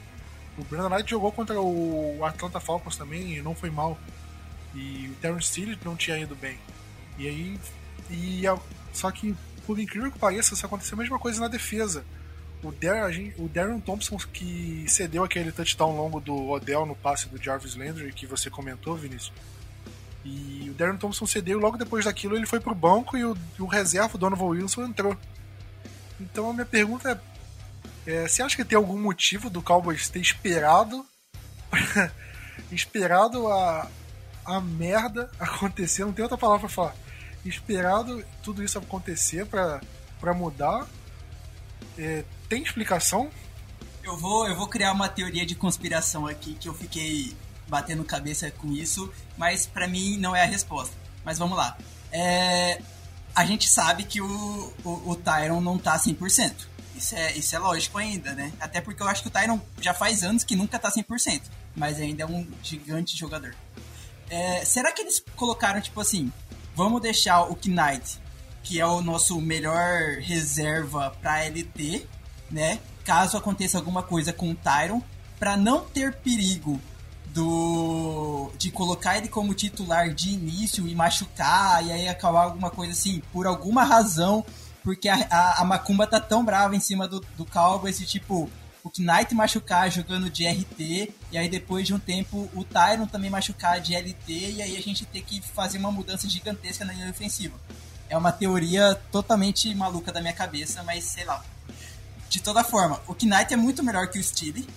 O 0.59 0.65
Brandon 0.65 0.91
Knight 0.91 1.11
jogou 1.11 1.33
contra 1.33 1.61
o 1.61 2.25
Atlanta 2.25 2.61
Falcons 2.61 2.97
também 2.97 3.37
e 3.37 3.43
não 3.43 3.55
foi 3.55 3.71
mal. 3.71 3.99
E 4.75 5.11
o 5.11 5.15
Terrence 5.21 5.49
Steele 5.49 5.79
não 5.85 5.97
tinha 5.97 6.19
ido 6.19 6.35
bem. 6.35 6.59
E 7.19 7.29
aí. 7.29 7.61
E, 8.11 8.43
só 8.93 9.11
que, 9.11 9.35
por 9.67 9.79
incrível 9.79 10.11
que 10.11 10.19
pareça, 10.19 10.55
isso 10.55 10.67
aconteceu 10.67 10.97
a 10.97 11.01
mesma 11.01 11.19
coisa 11.19 11.41
na 11.41 11.49
defesa. 11.49 12.05
O, 12.63 12.71
Darren, 12.71 13.33
o 13.39 13.49
Darren 13.49 13.81
Thompson, 13.81 14.17
que 14.33 14.85
cedeu 14.87 15.25
aquele 15.25 15.51
touchdown 15.51 15.97
longo 15.97 16.21
do 16.21 16.51
Odell 16.51 16.87
no 16.87 16.95
passe 16.95 17.29
do 17.29 17.43
Jarvis 17.43 17.75
Landry, 17.75 18.13
que 18.13 18.27
você 18.27 18.51
comentou, 18.51 18.95
Vinícius. 18.95 19.33
E 20.25 20.69
o 20.71 20.75
Darren 20.75 20.97
Thompson 20.97 21.27
cedeu, 21.27 21.59
logo 21.59 21.77
depois 21.77 22.05
daquilo 22.05 22.37
ele 22.37 22.47
foi 22.47 22.61
pro 22.61 22.75
banco 22.75 23.17
e 23.17 23.25
o, 23.25 23.37
o 23.59 23.67
reserva, 23.67 24.15
o 24.15 24.19
Donovan 24.19 24.47
Wilson, 24.47 24.85
entrou. 24.85 25.17
Então 26.21 26.51
a 26.51 26.53
minha 26.53 26.67
pergunta 26.67 27.21
é, 28.07 28.25
é 28.25 28.29
você 28.29 28.43
acha 28.43 28.57
que 28.57 28.65
tem 28.65 28.77
algum 28.77 28.99
motivo 28.99 29.51
do 29.51 29.61
Cowboys 29.61 30.09
ter 30.09 30.21
esperado 30.21 31.05
esperado 32.71 33.49
a, 33.49 33.91
a 34.45 34.61
merda 34.61 35.31
acontecer, 35.39 36.05
não 36.05 36.13
tem 36.13 36.23
outra 36.23 36.39
palavra 36.39 36.61
pra 36.61 36.69
falar, 36.69 36.97
esperado 37.45 38.25
tudo 38.43 38.63
isso 38.63 38.79
acontecer 38.79 39.47
para 39.47 40.35
mudar? 40.35 40.87
É, 41.99 42.25
tem 42.49 42.63
explicação? 42.63 43.31
Eu 44.03 44.17
vou, 44.17 44.47
eu 44.49 44.57
vou 44.57 44.69
criar 44.69 44.93
uma 44.93 45.09
teoria 45.09 45.47
de 45.47 45.55
conspiração 45.55 46.27
aqui 46.27 46.55
que 46.55 46.69
eu 46.69 46.75
fiquei 46.75 47.37
batendo 47.73 48.05
cabeça 48.05 48.51
com 48.51 48.71
isso, 48.71 49.11
mas 49.39 49.65
para 49.65 49.89
mim 49.89 50.19
não 50.19 50.37
é 50.37 50.43
a 50.43 50.47
resposta. 50.47 50.95
Mas 51.25 51.39
vamos 51.39 51.57
lá. 51.57 51.79
É, 52.13 52.83
a 53.35 53.47
gente 53.47 53.67
sabe 53.67 54.05
que 54.05 54.21
o, 54.21 54.75
o, 54.85 55.11
o 55.11 55.17
Tyron 55.17 55.63
não 55.63 55.79
tá 55.79 55.99
100%. 55.99 56.53
Isso 56.95 57.15
é, 57.15 57.33
isso 57.33 57.57
é 57.57 57.59
lógico 57.59 57.97
ainda, 57.97 58.35
né? 58.35 58.53
Até 58.61 58.83
porque 58.83 59.03
eu 59.03 59.09
acho 59.09 59.23
que 59.23 59.29
o 59.29 59.31
Tyron 59.31 59.59
já 59.81 59.95
faz 59.95 60.23
anos 60.23 60.45
que 60.45 60.55
nunca 60.55 60.79
tá 60.79 60.91
100%, 60.91 61.41
mas 61.75 61.99
ainda 61.99 62.25
é 62.25 62.27
um 62.27 62.47
gigante 62.63 63.17
jogador. 63.17 63.55
É, 64.29 64.63
será 64.67 64.93
que 64.93 65.01
eles 65.01 65.25
colocaram, 65.35 65.81
tipo 65.81 65.99
assim, 65.99 66.31
vamos 66.77 67.01
deixar 67.01 67.41
o 67.45 67.57
Knight, 67.65 68.21
que 68.63 68.79
é 68.79 68.87
o 68.87 69.01
nosso 69.01 69.41
melhor 69.41 70.19
reserva 70.21 71.11
pra 71.23 71.43
LT, 71.47 72.07
né? 72.51 72.79
Caso 73.03 73.39
aconteça 73.39 73.79
alguma 73.79 74.03
coisa 74.03 74.31
com 74.31 74.51
o 74.51 74.55
Tyron, 74.55 75.03
para 75.39 75.57
não 75.57 75.81
ter 75.87 76.15
perigo 76.17 76.79
do 77.33 78.51
de 78.59 78.71
colocar 78.71 79.17
ele 79.17 79.29
como 79.29 79.55
titular 79.55 80.13
de 80.13 80.31
início 80.31 80.87
e 80.87 80.95
machucar 80.95 81.85
e 81.85 81.91
aí 81.91 82.09
acabar 82.09 82.43
alguma 82.43 82.71
coisa 82.71 82.93
assim 82.93 83.23
por 83.33 83.47
alguma 83.47 83.85
razão 83.85 84.45
porque 84.83 85.09
a, 85.09 85.27
a, 85.31 85.63
a 85.63 85.65
Macumba 85.65 86.07
tá 86.07 86.21
tão 86.21 86.45
brava 86.45 86.77
em 86.77 86.81
cima 86.81 87.09
do, 87.09 87.21
do 87.37 87.45
Cowboys 87.47 88.01
e 88.01 88.07
tipo 88.07 88.51
o 88.85 88.91
Knight 88.99 89.35
machucar 89.35 89.91
jogando 89.91 90.29
de 90.29 90.47
RT 90.47 91.13
e 91.31 91.39
aí 91.39 91.49
depois 91.49 91.87
de 91.87 91.95
um 91.95 91.99
tempo 91.99 92.51
o 92.53 92.65
Tyron 92.65 93.07
também 93.07 93.31
machucar 93.31 93.81
de 93.81 93.95
LT 93.95 94.33
e 94.33 94.63
aí 94.63 94.77
a 94.77 94.81
gente 94.81 95.07
ter 95.07 95.23
que 95.23 95.41
fazer 95.41 95.79
uma 95.79 95.93
mudança 95.93 96.29
gigantesca 96.29 96.85
na 96.85 96.93
linha 96.93 97.11
ofensiva. 97.11 97.59
É 98.09 98.17
uma 98.17 98.33
teoria 98.33 98.95
totalmente 99.11 99.73
maluca 99.75 100.11
da 100.13 100.21
minha 100.21 100.33
cabeça 100.33 100.83
mas 100.83 101.05
sei 101.05 101.25
lá. 101.25 101.43
De 102.29 102.41
toda 102.41 102.65
forma 102.65 103.01
o 103.07 103.15
Knight 103.15 103.55
é 103.55 103.57
muito 103.57 103.85
melhor 103.85 104.09
que 104.09 104.19
o 104.19 104.23
Steele 104.23 104.69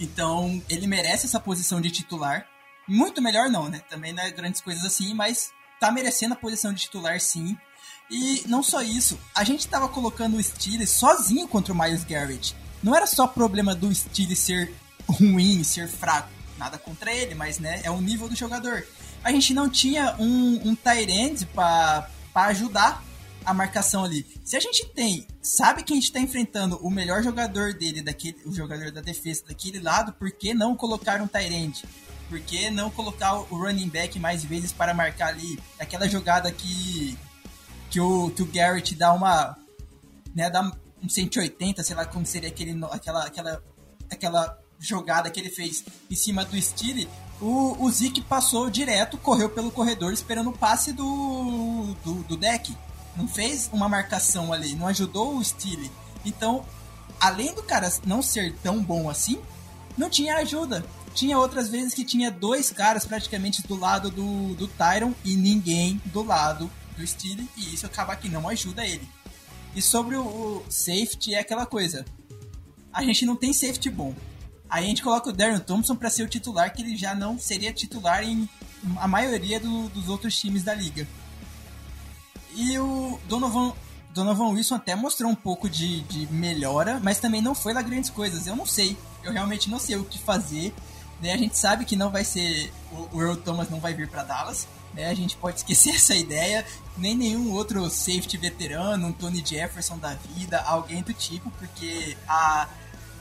então, 0.00 0.62
ele 0.68 0.86
merece 0.86 1.26
essa 1.26 1.40
posição 1.40 1.80
de 1.80 1.90
titular. 1.90 2.46
Muito 2.88 3.20
melhor 3.22 3.48
não, 3.50 3.68
né? 3.68 3.80
Também 3.90 4.12
não 4.12 4.22
é 4.22 4.30
grandes 4.30 4.60
coisas 4.60 4.84
assim, 4.84 5.14
mas 5.14 5.50
tá 5.80 5.90
merecendo 5.90 6.34
a 6.34 6.36
posição 6.36 6.72
de 6.72 6.82
titular 6.82 7.20
sim. 7.20 7.56
E 8.10 8.44
não 8.46 8.62
só 8.62 8.82
isso, 8.82 9.18
a 9.34 9.42
gente 9.42 9.66
tava 9.66 9.88
colocando 9.88 10.36
o 10.36 10.42
Steelers 10.42 10.90
sozinho 10.90 11.48
contra 11.48 11.72
o 11.72 11.76
Miles 11.76 12.04
Garrett. 12.04 12.54
Não 12.82 12.94
era 12.94 13.06
só 13.06 13.26
problema 13.26 13.74
do 13.74 13.92
Steelers 13.92 14.38
ser 14.38 14.74
ruim, 15.08 15.64
ser 15.64 15.88
fraco. 15.88 16.30
Nada 16.56 16.78
contra 16.78 17.12
ele, 17.12 17.34
mas 17.34 17.58
né, 17.58 17.80
é 17.82 17.90
o 17.90 18.00
nível 18.00 18.28
do 18.28 18.36
jogador. 18.36 18.86
A 19.22 19.32
gente 19.32 19.52
não 19.52 19.68
tinha 19.68 20.14
um, 20.18 20.70
um 20.70 20.76
end 21.08 21.46
para 21.46 22.08
ajudar 22.34 23.02
a 23.46 23.54
marcação 23.54 24.04
ali. 24.04 24.26
Se 24.44 24.56
a 24.56 24.60
gente 24.60 24.84
tem, 24.88 25.24
sabe 25.40 25.84
que 25.84 25.92
a 25.92 25.96
gente 25.96 26.06
está 26.06 26.18
enfrentando 26.18 26.76
o 26.78 26.90
melhor 26.90 27.22
jogador 27.22 27.72
dele, 27.72 28.02
daquele, 28.02 28.36
o 28.44 28.52
jogador 28.52 28.90
da 28.90 29.00
defesa 29.00 29.44
daquele 29.46 29.78
lado, 29.78 30.12
por 30.12 30.32
que 30.32 30.52
não 30.52 30.76
colocar 30.76 31.22
um 31.22 31.28
Tyrant? 31.28 31.84
Por 32.28 32.40
que 32.40 32.68
não 32.70 32.90
colocar 32.90 33.34
o 33.34 33.56
running 33.56 33.88
back 33.88 34.18
mais 34.18 34.44
vezes 34.44 34.72
para 34.72 34.92
marcar 34.92 35.28
ali? 35.28 35.58
Aquela 35.78 36.08
jogada 36.08 36.50
que, 36.50 37.16
que, 37.88 38.00
o, 38.00 38.30
que 38.30 38.42
o 38.42 38.46
Garrett 38.46 38.96
dá 38.96 39.12
uma. 39.12 39.56
Né, 40.34 40.50
dá 40.50 40.60
um 41.00 41.08
180, 41.08 41.84
sei 41.84 41.94
lá 41.94 42.04
como 42.04 42.26
seria 42.26 42.48
aquele, 42.48 42.76
aquela, 42.90 43.26
aquela, 43.26 43.62
aquela 44.10 44.58
jogada 44.80 45.30
que 45.30 45.38
ele 45.38 45.50
fez 45.50 45.84
em 46.10 46.14
cima 46.16 46.44
do 46.44 46.60
Steele, 46.60 47.08
o, 47.40 47.84
o 47.84 47.90
Zeke 47.90 48.20
passou 48.20 48.68
direto, 48.68 49.16
correu 49.16 49.48
pelo 49.48 49.70
corredor 49.70 50.12
esperando 50.12 50.50
o 50.50 50.58
passe 50.58 50.92
do, 50.92 51.94
do, 52.04 52.14
do 52.24 52.36
deck 52.36 52.76
não 53.16 53.26
fez 53.26 53.70
uma 53.72 53.88
marcação 53.88 54.52
ali, 54.52 54.74
não 54.74 54.86
ajudou 54.88 55.36
o 55.36 55.44
Steele. 55.44 55.90
Então, 56.24 56.64
além 57.20 57.54
do 57.54 57.62
cara 57.62 57.90
não 58.04 58.22
ser 58.22 58.54
tão 58.62 58.82
bom 58.82 59.08
assim, 59.08 59.40
não 59.96 60.10
tinha 60.10 60.36
ajuda. 60.36 60.84
Tinha 61.14 61.38
outras 61.38 61.68
vezes 61.68 61.94
que 61.94 62.04
tinha 62.04 62.30
dois 62.30 62.70
caras 62.70 63.06
praticamente 63.06 63.66
do 63.66 63.74
lado 63.74 64.10
do, 64.10 64.54
do 64.54 64.68
Tyron 64.68 65.14
e 65.24 65.34
ninguém 65.34 66.00
do 66.06 66.22
lado 66.22 66.70
do 66.96 67.06
Steele, 67.06 67.48
e 67.56 67.74
isso 67.74 67.86
acaba 67.86 68.16
que 68.16 68.28
não 68.28 68.48
ajuda 68.48 68.84
ele. 68.84 69.08
E 69.74 69.80
sobre 69.80 70.16
o, 70.16 70.64
safety 70.68 71.34
é 71.34 71.40
aquela 71.40 71.66
coisa. 71.66 72.04
A 72.92 73.02
gente 73.02 73.24
não 73.24 73.36
tem 73.36 73.52
safety 73.52 73.90
bom. 73.90 74.14
Aí 74.68 74.84
a 74.84 74.88
gente 74.88 75.02
coloca 75.02 75.30
o 75.30 75.32
Darren 75.32 75.60
Thompson 75.60 75.94
para 75.94 76.10
ser 76.10 76.22
o 76.22 76.28
titular, 76.28 76.72
que 76.72 76.82
ele 76.82 76.96
já 76.96 77.14
não 77.14 77.38
seria 77.38 77.72
titular 77.72 78.24
em 78.24 78.48
a 78.98 79.08
maioria 79.08 79.58
do, 79.58 79.88
dos 79.88 80.08
outros 80.08 80.38
times 80.38 80.62
da 80.62 80.74
liga. 80.74 81.06
E 82.56 82.78
o 82.78 83.20
Donovan, 83.28 83.74
Donovan 84.14 84.48
Wilson 84.48 84.76
até 84.76 84.96
mostrou 84.96 85.30
um 85.30 85.34
pouco 85.34 85.68
de, 85.68 86.00
de 86.04 86.26
melhora, 86.32 86.98
mas 87.02 87.20
também 87.20 87.42
não 87.42 87.54
foi 87.54 87.74
lá 87.74 87.82
grandes 87.82 88.08
coisas. 88.08 88.46
Eu 88.46 88.56
não 88.56 88.64
sei. 88.64 88.96
Eu 89.22 89.30
realmente 89.30 89.68
não 89.68 89.78
sei 89.78 89.96
o 89.96 90.04
que 90.04 90.18
fazer. 90.18 90.74
Né? 91.20 91.34
A 91.34 91.36
gente 91.36 91.58
sabe 91.58 91.84
que 91.84 91.94
não 91.94 92.10
vai 92.10 92.24
ser. 92.24 92.72
O, 92.90 93.16
o 93.16 93.22
Earl 93.22 93.36
Thomas 93.36 93.68
não 93.68 93.78
vai 93.78 93.92
vir 93.92 94.08
para 94.08 94.24
Dallas. 94.24 94.66
Né? 94.94 95.06
A 95.10 95.14
gente 95.14 95.36
pode 95.36 95.58
esquecer 95.60 95.94
essa 95.94 96.14
ideia. 96.14 96.64
Nem 96.96 97.14
nenhum 97.14 97.52
outro 97.52 97.90
safety 97.90 98.38
veterano, 98.38 99.08
um 99.08 99.12
Tony 99.12 99.44
Jefferson 99.44 99.98
da 99.98 100.14
vida, 100.14 100.58
alguém 100.62 101.02
do 101.02 101.12
tipo, 101.12 101.50
porque 101.50 102.16
a, 102.26 102.66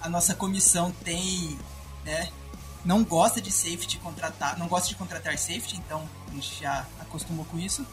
a 0.02 0.08
nossa 0.08 0.34
comissão 0.34 0.92
tem. 1.04 1.60
Né, 2.06 2.30
não 2.86 3.04
gosta 3.04 3.42
de 3.42 3.52
safety 3.52 3.98
contratar, 3.98 4.58
não 4.60 4.68
gosta 4.68 4.88
de 4.88 4.96
contratar 4.96 5.36
safety, 5.40 5.76
então 5.78 6.08
a 6.30 6.32
gente 6.36 6.62
já 6.62 6.86
acostumou 7.02 7.44
com 7.46 7.58
isso. 7.58 7.86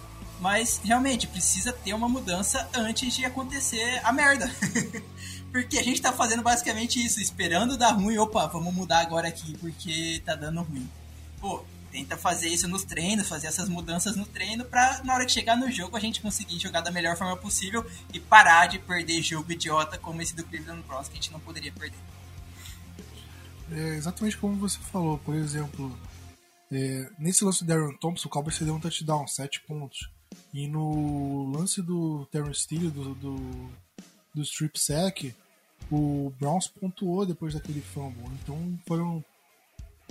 Mas 0.43 0.81
realmente 0.83 1.29
precisa 1.29 1.73
ter 1.73 1.95
uma 1.95 2.09
mudança 2.09 2.69
antes 2.75 3.15
de 3.15 3.25
acontecer 3.25 4.01
a 4.03 4.13
merda. 4.13 4.53
porque 5.53 5.79
a 5.79 5.85
gente 5.85 6.03
tá 6.03 6.13
fazendo 6.13 6.43
basicamente 6.43 7.01
isso, 7.01 7.21
esperando 7.21 7.77
dar 7.77 7.93
ruim, 7.93 8.19
opa, 8.19 8.49
vamos 8.49 8.75
mudar 8.75 8.99
agora 8.99 9.29
aqui 9.29 9.57
porque 9.59 10.21
tá 10.27 10.35
dando 10.35 10.63
ruim. 10.63 10.91
Pô, 11.41 11.65
tenta 11.93 12.17
fazer 12.17 12.49
isso 12.49 12.67
nos 12.67 12.83
treinos, 12.83 13.29
fazer 13.29 13.47
essas 13.47 13.69
mudanças 13.69 14.17
no 14.17 14.27
treino 14.27 14.65
pra 14.65 15.01
na 15.05 15.15
hora 15.15 15.25
que 15.25 15.31
chegar 15.31 15.57
no 15.57 15.71
jogo 15.71 15.97
a 15.97 16.01
gente 16.01 16.21
conseguir 16.21 16.59
jogar 16.59 16.81
da 16.81 16.91
melhor 16.91 17.17
forma 17.17 17.37
possível 17.37 17.89
e 18.13 18.19
parar 18.19 18.67
de 18.67 18.81
perder 18.81 19.23
jogo 19.23 19.53
idiota 19.53 19.97
como 19.97 20.21
esse 20.23 20.35
do 20.35 20.43
Cleveland 20.43 20.83
Browns 20.89 21.07
que 21.07 21.13
a 21.13 21.17
gente 21.17 21.31
não 21.31 21.39
poderia 21.39 21.71
perder. 21.71 21.99
É 23.71 23.95
exatamente 23.95 24.37
como 24.37 24.57
você 24.57 24.81
falou, 24.91 25.19
por 25.19 25.37
exemplo, 25.37 25.97
é, 26.73 27.09
nesse 27.17 27.45
lance 27.45 27.63
do 27.63 27.69
Darren 27.69 27.97
Thompson, 27.99 28.27
o 28.27 28.31
Cowboys 28.31 28.57
cedeu 28.57 28.75
um 28.75 28.81
touchdown, 28.81 29.29
7 29.29 29.61
pontos. 29.61 30.11
E 30.53 30.67
no 30.69 31.51
lance 31.51 31.81
do 31.81 32.27
Terrence 32.27 32.61
Steele, 32.61 32.91
do, 32.91 33.15
do, 33.15 33.37
do 34.35 34.43
strip 34.43 34.79
sack, 34.79 35.35
o 35.91 36.33
Browns 36.39 36.69
pontuou 36.69 37.25
depois 37.25 37.55
daquele 37.55 37.81
fumble. 37.81 38.25
Então 38.43 38.79
foram 38.87 39.25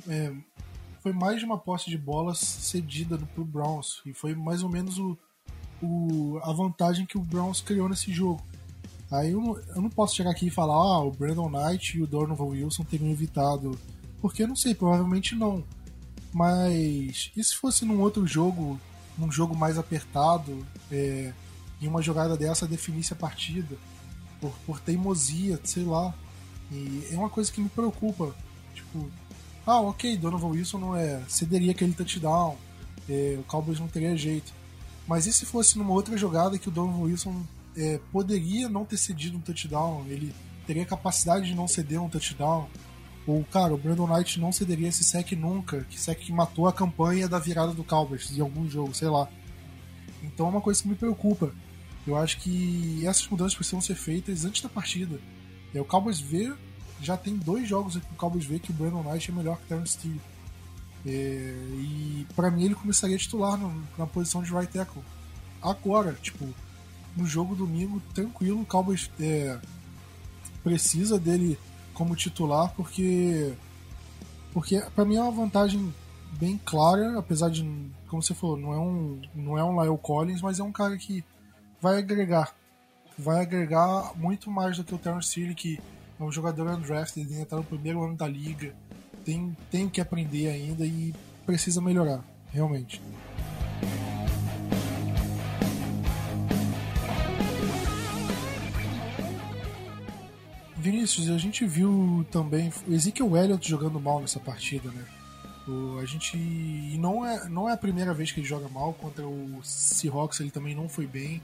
é, 0.07 0.33
foi 1.01 1.13
mais 1.13 1.39
de 1.39 1.45
uma 1.45 1.57
posse 1.57 1.89
de 1.89 1.97
bola 1.97 2.33
cedida 2.35 3.17
pro 3.33 3.43
Browns. 3.43 4.01
E 4.05 4.13
foi 4.13 4.35
mais 4.35 4.63
ou 4.63 4.69
menos 4.69 4.97
o, 4.97 5.17
o, 5.81 6.39
a 6.43 6.53
vantagem 6.53 7.05
que 7.05 7.17
o 7.17 7.21
Browns 7.21 7.61
criou 7.61 7.89
nesse 7.89 8.11
jogo. 8.13 8.41
Aí 9.11 9.31
eu, 9.31 9.59
eu 9.75 9.81
não 9.81 9.89
posso 9.89 10.15
chegar 10.15 10.31
aqui 10.31 10.47
e 10.47 10.51
falar, 10.51 10.75
ah, 10.75 11.03
o 11.03 11.11
Brandon 11.11 11.49
Knight 11.49 11.97
e 11.97 12.01
o 12.01 12.07
Donovan 12.07 12.45
Wilson 12.45 12.83
teriam 12.83 13.11
evitado. 13.11 13.77
Porque 14.21 14.43
eu 14.43 14.47
não 14.47 14.55
sei, 14.55 14.73
provavelmente 14.73 15.35
não. 15.35 15.63
Mas 16.31 17.31
e 17.35 17.43
se 17.43 17.55
fosse 17.55 17.83
num 17.83 17.99
outro 17.99 18.25
jogo, 18.25 18.79
num 19.17 19.31
jogo 19.31 19.55
mais 19.55 19.77
apertado, 19.77 20.65
é, 20.91 21.33
e 21.79 21.87
uma 21.87 22.01
jogada 22.01 22.37
dessa 22.37 22.67
definisse 22.67 23.13
a 23.13 23.15
partida? 23.15 23.75
Por, 24.39 24.51
por 24.65 24.79
teimosia, 24.79 25.59
sei 25.63 25.83
lá. 25.83 26.13
E 26.71 27.07
é 27.11 27.17
uma 27.17 27.29
coisa 27.29 27.51
que 27.51 27.61
me 27.61 27.69
preocupa. 27.69 28.35
Tipo, 28.73 29.09
ah, 29.65 29.81
ok, 29.81 30.17
Donovan 30.17 30.47
Wilson 30.47 30.79
não 30.79 30.95
é. 30.95 31.21
cederia 31.27 31.71
aquele 31.71 31.93
touchdown, 31.93 32.57
é, 33.07 33.37
o 33.39 33.43
Cowboys 33.43 33.79
não 33.79 33.87
teria 33.87 34.15
jeito. 34.17 34.53
Mas 35.07 35.25
e 35.25 35.33
se 35.33 35.45
fosse 35.45 35.77
numa 35.77 35.91
outra 35.91 36.17
jogada 36.17 36.57
que 36.57 36.69
o 36.69 36.71
Donovan 36.71 37.03
Wilson 37.03 37.43
é, 37.75 37.99
poderia 38.11 38.69
não 38.69 38.85
ter 38.85 38.97
cedido 38.97 39.37
um 39.37 39.41
touchdown, 39.41 40.05
ele 40.07 40.33
teria 40.65 40.85
capacidade 40.85 41.45
de 41.45 41.55
não 41.55 41.67
ceder 41.67 42.01
um 42.01 42.09
touchdown? 42.09 42.67
Ou, 43.27 43.43
cara, 43.45 43.73
o 43.73 43.77
Brandon 43.77 44.07
Knight 44.07 44.39
não 44.39 44.51
cederia 44.51 44.89
esse 44.89 45.03
sec 45.03 45.31
nunca, 45.33 45.85
que 45.89 45.99
sec 45.99 46.19
que 46.19 46.31
matou 46.31 46.67
a 46.67 46.73
campanha 46.73 47.29
da 47.29 47.37
virada 47.37 47.73
do 47.73 47.83
Cowboys 47.83 48.35
em 48.35 48.41
algum 48.41 48.67
jogo, 48.67 48.93
sei 48.93 49.09
lá. 49.09 49.27
Então 50.23 50.47
é 50.47 50.49
uma 50.49 50.61
coisa 50.61 50.81
que 50.81 50.87
me 50.87 50.95
preocupa. 50.95 51.51
Eu 52.05 52.17
acho 52.17 52.39
que 52.39 53.05
essas 53.05 53.27
mudanças 53.27 53.53
precisam 53.53 53.79
ser 53.79 53.95
feitas 53.95 54.43
antes 54.43 54.61
da 54.61 54.69
partida. 54.69 55.19
É, 55.73 55.79
o 55.79 55.85
Cowboys 55.85 56.19
vê 56.19 56.51
já 57.01 57.17
tem 57.17 57.35
dois 57.35 57.67
jogos 57.67 57.95
que 57.95 58.13
o 58.13 58.15
Cowboys 58.15 58.45
vê 58.45 58.59
que 58.59 58.69
o 58.69 58.73
Brandon 58.73 59.03
Knight 59.03 59.31
é 59.31 59.33
melhor 59.33 59.57
que 59.57 59.63
o 59.63 59.67
Terrence 59.67 59.93
Steele. 59.93 60.21
É, 61.03 61.09
e 61.79 62.27
para 62.35 62.51
mim 62.51 62.65
ele 62.65 62.75
começaria 62.75 63.15
a 63.15 63.19
titular 63.19 63.57
no, 63.57 63.83
na 63.97 64.05
posição 64.05 64.43
de 64.43 64.53
right 64.53 64.71
tackle. 64.71 65.01
Agora, 65.61 66.13
tipo, 66.21 66.47
no 67.15 67.25
jogo 67.25 67.55
domingo, 67.55 68.01
tranquilo, 68.13 68.61
o 68.61 68.65
Cowboys 68.65 69.09
é, 69.19 69.59
precisa 70.63 71.19
dele 71.19 71.57
como 71.93 72.15
titular 72.15 72.73
porque 72.75 73.53
porque 74.53 74.81
para 74.95 75.05
mim 75.05 75.15
é 75.15 75.21
uma 75.21 75.31
vantagem 75.31 75.93
bem 76.33 76.59
clara, 76.63 77.19
apesar 77.19 77.49
de 77.49 77.63
como 78.07 78.21
você 78.21 78.33
falou, 78.33 78.57
não 78.57 78.73
é 78.73 78.79
um 78.79 79.21
não 79.33 79.57
é 79.57 79.63
um 79.63 79.81
Lyle 79.81 79.97
Collins, 79.97 80.41
mas 80.41 80.59
é 80.59 80.63
um 80.63 80.71
cara 80.71 80.97
que 80.97 81.23
vai 81.81 81.97
agregar, 81.97 82.53
vai 83.17 83.41
agregar 83.41 84.13
muito 84.15 84.49
mais 84.49 84.77
do 84.77 84.83
que 84.83 84.93
o 84.93 84.97
Terrence 84.97 85.29
Steele 85.29 85.55
que 85.55 85.79
é 86.19 86.23
um 86.23 86.31
jogador 86.31 86.67
undrafted, 86.67 87.27
ainda 87.27 87.43
está 87.43 87.55
no 87.55 87.63
primeiro 87.63 88.03
ano 88.03 88.15
da 88.15 88.27
liga, 88.27 88.73
tem, 89.25 89.55
tem 89.71 89.89
que 89.89 89.99
aprender 89.99 90.49
ainda 90.49 90.85
e 90.85 91.13
precisa 91.45 91.81
melhorar, 91.81 92.23
realmente. 92.51 93.01
Vinícius, 100.81 101.29
a 101.29 101.37
gente 101.37 101.65
viu 101.65 102.25
também 102.31 102.71
o 102.87 102.93
Ezekiel 102.93 103.37
Elliott 103.37 103.69
jogando 103.69 103.99
mal 103.99 104.19
nessa 104.19 104.39
partida, 104.39 104.89
né? 104.89 105.05
O, 105.67 105.99
a 105.99 106.05
gente 106.05 106.35
e 106.35 106.97
não 106.97 107.23
é 107.25 107.47
não 107.47 107.69
é 107.69 107.73
a 107.73 107.77
primeira 107.77 108.13
vez 108.13 108.31
que 108.31 108.39
ele 108.39 108.47
joga 108.47 108.67
mal 108.67 108.93
contra 108.93 109.25
o 109.25 109.61
Seahawks, 109.63 110.39
ele 110.39 110.49
também 110.49 110.75
não 110.75 110.89
foi 110.89 111.05
bem 111.05 111.41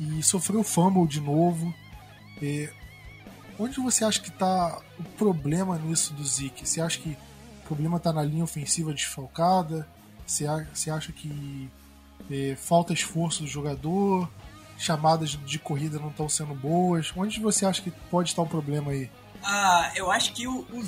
e 0.00 0.22
sofreu 0.22 0.62
fumble 0.64 1.06
de 1.06 1.20
novo. 1.20 1.72
Onde 3.58 3.78
você 3.78 4.06
acha 4.06 4.18
que 4.18 4.30
está 4.30 4.80
o 4.98 5.04
problema 5.18 5.78
nisso 5.78 6.14
do 6.14 6.24
Zeke? 6.24 6.66
Você 6.66 6.80
acha 6.80 6.98
que 6.98 7.10
o 7.10 7.66
problema 7.66 7.98
está 7.98 8.10
na 8.10 8.22
linha 8.22 8.42
ofensiva 8.42 8.94
desfalcada? 8.94 9.86
Você, 10.26 10.46
você 10.72 10.90
acha 10.90 11.12
que 11.12 11.68
é, 12.30 12.56
falta 12.56 12.94
esforço 12.94 13.42
do 13.42 13.48
jogador? 13.48 14.30
Chamadas 14.80 15.38
de 15.44 15.58
corrida 15.58 15.98
não 15.98 16.08
estão 16.08 16.26
sendo 16.26 16.54
boas? 16.54 17.12
Onde 17.14 17.38
você 17.38 17.66
acha 17.66 17.82
que 17.82 17.90
pode 17.90 18.30
estar 18.30 18.40
o 18.40 18.46
problema 18.46 18.92
aí? 18.92 19.10
Ah, 19.44 19.92
eu 19.94 20.10
acho 20.10 20.32
que 20.32 20.48
o, 20.48 20.60
o 20.72 20.82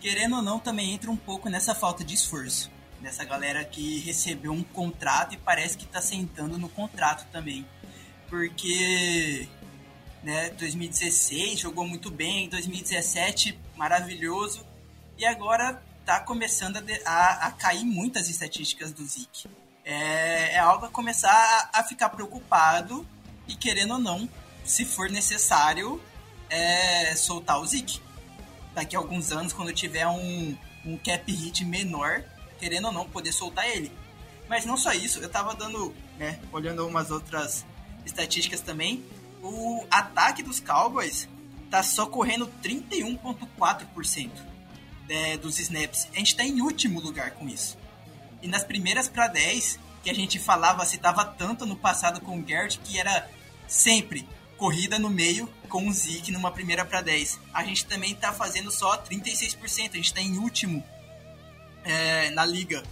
querendo 0.00 0.36
ou 0.36 0.42
não, 0.42 0.58
também 0.58 0.94
entra 0.94 1.10
um 1.10 1.16
pouco 1.16 1.50
nessa 1.50 1.74
falta 1.74 2.02
de 2.02 2.14
esforço. 2.14 2.70
Nessa 3.02 3.24
galera 3.24 3.62
que 3.62 3.98
recebeu 4.00 4.52
um 4.52 4.62
contrato 4.62 5.34
e 5.34 5.36
parece 5.36 5.76
que 5.76 5.84
está 5.84 6.00
sentando 6.00 6.56
no 6.56 6.70
contrato 6.70 7.26
também. 7.30 7.66
Porque 8.30 9.46
né? 10.22 10.48
2016 10.50 11.60
jogou 11.60 11.86
muito 11.86 12.10
bem, 12.10 12.48
2017 12.48 13.58
maravilhoso 13.76 14.66
e 15.18 15.26
agora 15.26 15.82
tá 16.06 16.20
começando 16.20 16.78
a, 16.78 17.10
a, 17.10 17.46
a 17.48 17.50
cair 17.52 17.84
muitas 17.84 18.28
estatísticas 18.30 18.92
do 18.92 19.04
Zeke. 19.04 19.46
É, 19.86 20.56
é 20.56 20.58
algo 20.58 20.84
a 20.84 20.90
começar 20.90 21.30
a, 21.72 21.80
a, 21.80 21.84
ficar 21.84 22.10
preocupado 22.10 23.06
e 23.48 23.54
querendo 23.54 23.94
ou 23.94 23.98
não, 23.98 24.28
se 24.64 24.84
for 24.84 25.08
necessário, 25.08 26.02
é, 26.50 27.14
soltar 27.16 27.58
o 27.58 27.64
Zeke. 27.64 28.02
Daqui 28.74 28.94
a 28.94 28.98
alguns 28.98 29.32
anos, 29.32 29.54
quando 29.54 29.72
tiver 29.72 30.06
um, 30.06 30.54
um 30.84 30.98
cap 30.98 31.32
hit 31.32 31.64
menor, 31.64 32.22
querendo 32.58 32.88
ou 32.88 32.92
não, 32.92 33.08
poder 33.08 33.32
soltar 33.32 33.66
ele. 33.66 33.90
Mas 34.48 34.66
não 34.66 34.76
só 34.76 34.92
isso, 34.92 35.20
eu 35.20 35.28
tava 35.30 35.54
dando, 35.54 35.94
né, 36.18 36.38
olhando 36.52 36.86
umas 36.86 37.10
outras 37.10 37.64
estatísticas 38.04 38.60
também 38.60 39.02
o 39.46 39.86
ataque 39.90 40.42
dos 40.42 40.60
Cowboys 40.60 41.28
tá 41.70 41.82
só 41.82 42.06
correndo 42.06 42.50
31,4% 42.62 44.30
é, 45.08 45.36
dos 45.36 45.58
snaps. 45.58 46.08
A 46.14 46.18
gente 46.18 46.36
tá 46.36 46.44
em 46.44 46.60
último 46.60 47.00
lugar 47.00 47.32
com 47.32 47.48
isso. 47.48 47.76
E 48.46 48.48
nas 48.48 48.62
primeiras 48.62 49.08
para 49.08 49.26
10, 49.26 49.76
que 50.04 50.08
a 50.08 50.14
gente 50.14 50.38
falava, 50.38 50.86
citava 50.86 51.24
tanto 51.24 51.66
no 51.66 51.74
passado 51.74 52.20
com 52.20 52.38
o 52.38 52.42
Garrett, 52.42 52.78
que 52.78 52.96
era 52.96 53.28
sempre 53.66 54.24
corrida 54.56 55.00
no 55.00 55.10
meio 55.10 55.52
com 55.68 55.88
o 55.88 55.92
Zeke 55.92 56.30
numa 56.30 56.52
primeira 56.52 56.84
para 56.84 57.00
10. 57.00 57.40
A 57.52 57.64
gente 57.64 57.86
também 57.86 58.14
tá 58.14 58.32
fazendo 58.32 58.70
só 58.70 59.02
36%, 59.02 59.94
a 59.94 59.96
gente 59.96 60.14
tá 60.14 60.20
em 60.20 60.38
último 60.38 60.80
é, 61.82 62.30
na 62.30 62.46
liga. 62.46 62.84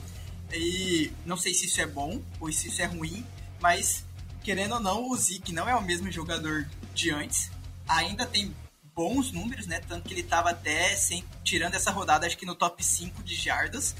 E 0.52 1.12
não 1.24 1.36
sei 1.36 1.54
se 1.54 1.66
isso 1.66 1.80
é 1.80 1.86
bom 1.86 2.20
ou 2.40 2.52
se 2.52 2.66
isso 2.66 2.82
é 2.82 2.86
ruim, 2.86 3.24
mas 3.60 4.04
querendo 4.42 4.74
ou 4.74 4.80
não, 4.80 5.08
o 5.08 5.16
Zeke 5.16 5.52
não 5.52 5.68
é 5.68 5.76
o 5.76 5.82
mesmo 5.82 6.10
jogador 6.10 6.68
de 6.92 7.10
antes. 7.12 7.48
Ainda 7.86 8.26
tem 8.26 8.52
bons 8.92 9.30
números, 9.30 9.68
né? 9.68 9.80
Tanto 9.86 10.08
que 10.08 10.14
ele 10.14 10.22
estava 10.22 10.50
até 10.50 10.96
sem, 10.96 11.24
tirando 11.44 11.74
essa 11.74 11.92
rodada, 11.92 12.26
acho 12.26 12.36
que 12.36 12.44
no 12.44 12.56
top 12.56 12.84
5 12.84 13.22
de 13.22 13.36
jardas. 13.36 13.94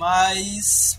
Mas 0.00 0.98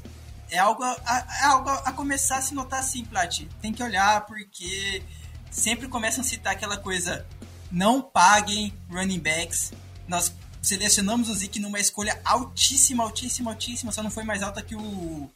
é 0.52 0.60
algo 0.60 0.84
a, 0.84 1.28
é 1.42 1.46
algo 1.46 1.72
a 1.72 1.92
começar 1.92 2.38
a 2.38 2.42
se 2.44 2.54
notar 2.54 2.82
assim, 2.82 3.04
Plat. 3.04 3.48
Tem 3.60 3.74
que 3.74 3.82
olhar 3.82 4.28
porque 4.28 5.02
sempre 5.50 5.88
começam 5.88 6.24
a 6.24 6.24
citar 6.24 6.54
aquela 6.54 6.78
coisa: 6.78 7.26
não 7.72 8.00
paguem 8.00 8.72
running 8.92 9.20
backs. 9.20 9.74
Nós 10.08 10.32
selecionamos 10.62 11.30
o 11.30 11.34
Zeke 11.34 11.60
numa 11.60 11.80
escolha 11.80 12.22
altíssima, 12.24 13.04
altíssima, 13.04 13.50
altíssima, 13.50 13.92
só 13.92 14.04
não 14.04 14.12
foi 14.12 14.24
mais 14.24 14.44
alta 14.44 14.62
que 14.62 14.76
o 14.76 15.28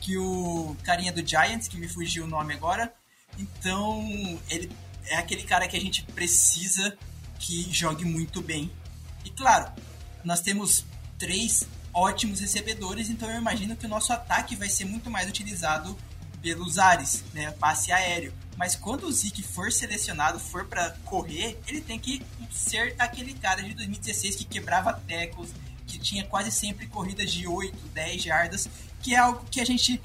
que 0.00 0.16
o 0.16 0.76
carinha 0.84 1.12
do 1.12 1.26
Giants, 1.26 1.66
que 1.66 1.76
me 1.76 1.88
fugiu 1.88 2.24
o 2.24 2.28
nome 2.28 2.54
agora. 2.54 2.94
Então, 3.36 4.06
ele 4.48 4.70
é 5.06 5.16
aquele 5.16 5.42
cara 5.42 5.66
que 5.66 5.76
a 5.76 5.80
gente 5.80 6.04
precisa 6.04 6.96
que 7.40 7.72
jogue 7.72 8.04
muito 8.04 8.40
bem. 8.40 8.70
E 9.24 9.30
claro, 9.30 9.72
nós 10.22 10.40
temos 10.40 10.84
três 11.18 11.66
ótimos 11.94 12.40
recebedores, 12.40 13.08
então 13.08 13.30
eu 13.30 13.38
imagino 13.38 13.76
que 13.76 13.86
o 13.86 13.88
nosso 13.88 14.12
ataque 14.12 14.56
vai 14.56 14.68
ser 14.68 14.84
muito 14.84 15.10
mais 15.10 15.28
utilizado 15.28 15.96
pelos 16.42 16.78
ares, 16.78 17.24
né, 17.32 17.52
passe 17.52 17.92
aéreo. 17.92 18.32
Mas 18.56 18.76
quando 18.76 19.04
o 19.04 19.12
Zeke 19.12 19.42
for 19.42 19.72
selecionado, 19.72 20.38
for 20.38 20.66
para 20.66 20.90
correr, 21.04 21.58
ele 21.66 21.80
tem 21.80 21.98
que 21.98 22.22
ser 22.52 22.94
aquele 22.98 23.34
cara 23.34 23.62
de 23.62 23.74
2016 23.74 24.36
que 24.36 24.44
quebrava 24.44 24.92
tackles, 25.08 25.50
que 25.86 25.98
tinha 25.98 26.24
quase 26.24 26.50
sempre 26.50 26.86
corridas 26.86 27.32
de 27.32 27.46
8, 27.46 27.76
10 27.88 28.22
jardas, 28.22 28.68
que 29.00 29.14
é 29.14 29.18
algo 29.18 29.44
que 29.50 29.60
a 29.60 29.64
gente 29.64 30.00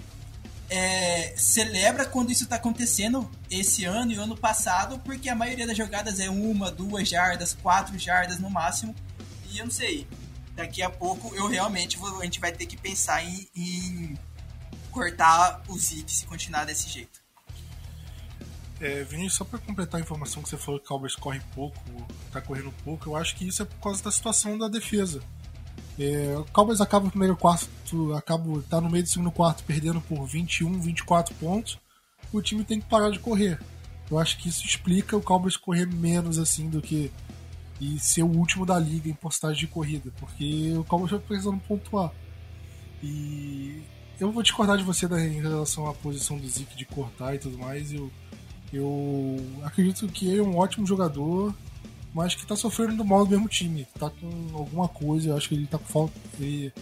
é, 0.70 1.34
celebra 1.36 2.06
quando 2.06 2.32
isso 2.32 2.44
está 2.44 2.56
acontecendo 2.56 3.30
esse 3.50 3.86
ano 3.86 4.12
e 4.12 4.16
ano 4.16 4.38
passado, 4.38 5.00
porque 5.00 5.30
a 5.30 5.36
maioria 5.36 5.66
das 5.66 5.78
jogadas 5.78 6.20
é 6.20 6.30
uma, 6.30 6.72
duas 6.72 7.08
jardas, 7.08 7.54
quatro 7.54 7.98
jardas 7.98 8.40
no 8.40 8.50
máximo. 8.50 8.96
E 9.52 9.58
eu 9.58 9.66
não 9.66 9.72
sei, 9.72 10.08
daqui 10.60 10.82
a 10.82 10.90
pouco 10.90 11.34
eu 11.36 11.48
realmente 11.48 11.98
vou, 11.98 12.20
a 12.20 12.24
gente 12.26 12.40
vai 12.40 12.52
ter 12.52 12.66
que 12.66 12.76
pensar 12.76 13.24
em, 13.24 13.48
em 13.56 14.18
cortar 14.92 15.62
o 15.70 15.78
Zeke 15.80 16.12
se 16.12 16.26
continuar 16.26 16.66
desse 16.66 16.90
jeito. 16.90 17.20
É, 18.82 19.04
Vinícius, 19.04 19.36
só 19.36 19.46
para 19.46 19.60
completar 19.60 20.00
a 20.00 20.04
informação 20.04 20.44
que 20.44 20.50
você 20.50 20.58
falou 20.58 20.80
que 20.80 20.86
o 20.86 20.90
Cowboys 20.90 21.16
corre 21.16 21.42
pouco, 21.54 21.80
tá 22.32 22.42
correndo 22.42 22.74
pouco, 22.84 23.10
eu 23.10 23.16
acho 23.16 23.36
que 23.36 23.48
isso 23.48 23.62
é 23.62 23.66
por 23.66 23.78
causa 23.78 24.04
da 24.04 24.12
situação 24.12 24.58
da 24.58 24.68
defesa. 24.68 25.22
É, 25.98 26.38
o 26.38 26.46
Cowboys 26.46 26.82
acaba 26.82 27.06
no 27.06 27.12
primeiro 27.12 27.36
quarto, 27.36 28.14
acaba, 28.14 28.62
tá 28.70 28.80
no 28.80 28.90
meio 28.90 29.04
do 29.04 29.10
segundo 29.10 29.32
quarto 29.32 29.64
perdendo 29.64 30.00
por 30.02 30.26
21, 30.26 30.80
24 30.80 31.34
pontos, 31.36 31.78
o 32.32 32.42
time 32.42 32.64
tem 32.64 32.80
que 32.80 32.88
parar 32.88 33.10
de 33.10 33.20
correr. 33.20 33.60
Eu 34.10 34.18
acho 34.18 34.38
que 34.38 34.50
isso 34.50 34.66
explica 34.66 35.16
o 35.16 35.22
Cowboys 35.22 35.56
correr 35.56 35.86
menos 35.86 36.38
assim 36.38 36.70
do 36.70 36.82
que 36.82 37.12
e 37.80 37.98
ser 38.00 38.24
o 38.24 38.28
último 38.28 38.66
da 38.66 38.78
liga 38.78 39.10
em 39.10 39.14
postagem 39.14 39.60
de 39.60 39.68
corrida, 39.68 40.12
porque 40.20 40.74
o 40.78 40.84
Cowboys 40.84 41.12
vai 41.12 41.20
precisando 41.20 41.60
pontuar. 41.60 42.12
E 43.02 43.82
eu 44.20 44.32
vou 44.32 44.44
discordar 44.44 44.78
de 44.78 44.84
você 44.84 45.06
em 45.06 45.42
relação 45.42 45.88
à 45.88 45.94
posição 45.94 46.38
do 46.38 46.48
Zeke 46.48 46.76
de 46.76 46.86
cortar 46.86 47.36
e 47.36 47.40
tudo 47.40 47.58
mais. 47.58 47.94
Eu, 47.94 48.12
eu 48.74 49.38
acredito 49.64 50.08
que 50.10 50.28
ele 50.28 50.40
é 50.40 50.44
um 50.44 50.58
ótimo 50.58 50.86
jogador, 50.86 51.56
mas 52.14 52.36
que 52.36 52.46
tá 52.46 52.56
sofrendo 52.56 52.98
do 52.98 53.06
mal 53.06 53.24
do 53.24 53.32
mesmo 53.32 53.48
time. 53.48 53.88
Tá 53.98 54.10
com 54.10 54.30
alguma 54.54 54.90
coisa, 54.90 55.30
eu 55.30 55.38
acho 55.38 55.48
que 55.48 55.56
ele 55.56 55.68
tá 55.68 55.78
com 55.78 55.86
falta. 55.86 56.14
Ele 56.38 56.74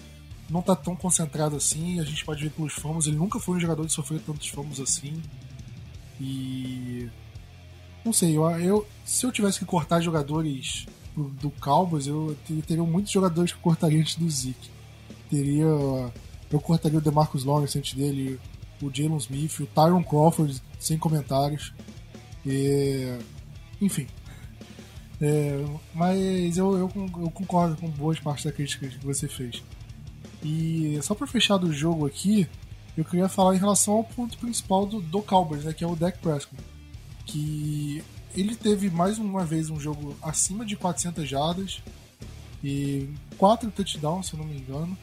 não 0.50 0.64
tá 0.64 0.76
tão 0.76 0.96
concentrado 0.96 1.56
assim. 1.56 2.00
A 2.00 2.04
gente 2.04 2.26
pode 2.26 2.44
ver 2.44 2.50
pelos 2.50 2.74
famos, 2.74 3.06
ele 3.06 3.18
nunca 3.18 3.40
foi 3.40 3.58
um 3.58 3.60
jogador 3.60 3.86
de 3.86 3.94
sofrer 3.94 4.20
tantos 4.22 4.48
famos 4.48 4.80
assim. 4.80 5.22
E. 6.20 7.08
Não 8.08 8.14
sei, 8.14 8.38
eu, 8.38 8.50
eu, 8.62 8.88
se 9.04 9.26
eu 9.26 9.34
tivesse 9.34 9.60
que 9.60 9.66
cortar 9.66 10.00
jogadores 10.00 10.86
do, 11.14 11.26
do 11.26 11.50
Cowboys, 11.50 12.08
eu 12.08 12.38
teria 12.66 12.82
muitos 12.86 13.12
jogadores 13.12 13.52
que 13.52 13.58
eu 13.58 13.62
cortaria 13.62 14.00
antes 14.00 14.16
do 14.16 14.30
Zeke. 14.30 14.70
Teria. 15.30 15.66
Eu 16.50 16.62
cortaria 16.62 16.98
o 16.98 17.02
DeMarcus 17.02 17.44
Lawrence 17.44 17.78
antes 17.78 17.94
dele, 17.96 18.40
o 18.82 18.90
Jalen 18.90 19.18
Smith, 19.18 19.60
o 19.60 19.66
Tyron 19.66 20.02
Crawford, 20.02 20.64
sem 20.80 20.98
comentários. 20.98 21.74
E, 22.46 23.18
enfim, 23.82 24.08
é, 25.22 25.66
mas 25.94 26.58
eu, 26.58 26.78
eu, 26.78 26.92
eu, 26.96 27.30
concordo 27.30 27.76
com 27.76 27.90
boas 27.90 28.22
partes 28.22 28.46
da 28.46 28.54
crítica 28.54 28.88
que 28.88 29.06
você 29.06 29.28
fez. 29.28 29.62
E 30.42 30.98
só 31.02 31.14
para 31.14 31.28
fechar 31.28 31.58
do 31.58 31.74
jogo 31.74 32.08
aqui, 32.08 32.48
eu 32.96 33.04
queria 33.04 33.28
falar 33.28 33.54
em 33.54 33.60
relação 33.60 33.96
ao 33.96 34.04
ponto 34.06 34.38
principal 34.38 34.86
do, 34.86 35.02
do 35.02 35.22
Cowboys, 35.22 35.66
né, 35.66 35.74
que 35.74 35.84
é 35.84 35.88
o 35.88 35.94
Dak 35.94 36.18
Prescott. 36.20 36.77
Que 37.28 38.04
ele 38.34 38.56
teve 38.56 38.90
mais 38.90 39.20
uma 39.20 39.46
vez 39.46 39.70
um 39.70 39.80
jogo 39.80 40.16
acima 40.22 40.66
de 40.66 40.76
400 40.76 41.30
jardas 41.30 41.84
e 42.64 43.10
quatro 43.38 43.70
touchdowns, 43.70 44.28
se 44.28 44.34
eu 44.34 44.40
não 44.40 44.46
me 44.46 44.58
engano. 44.58 44.98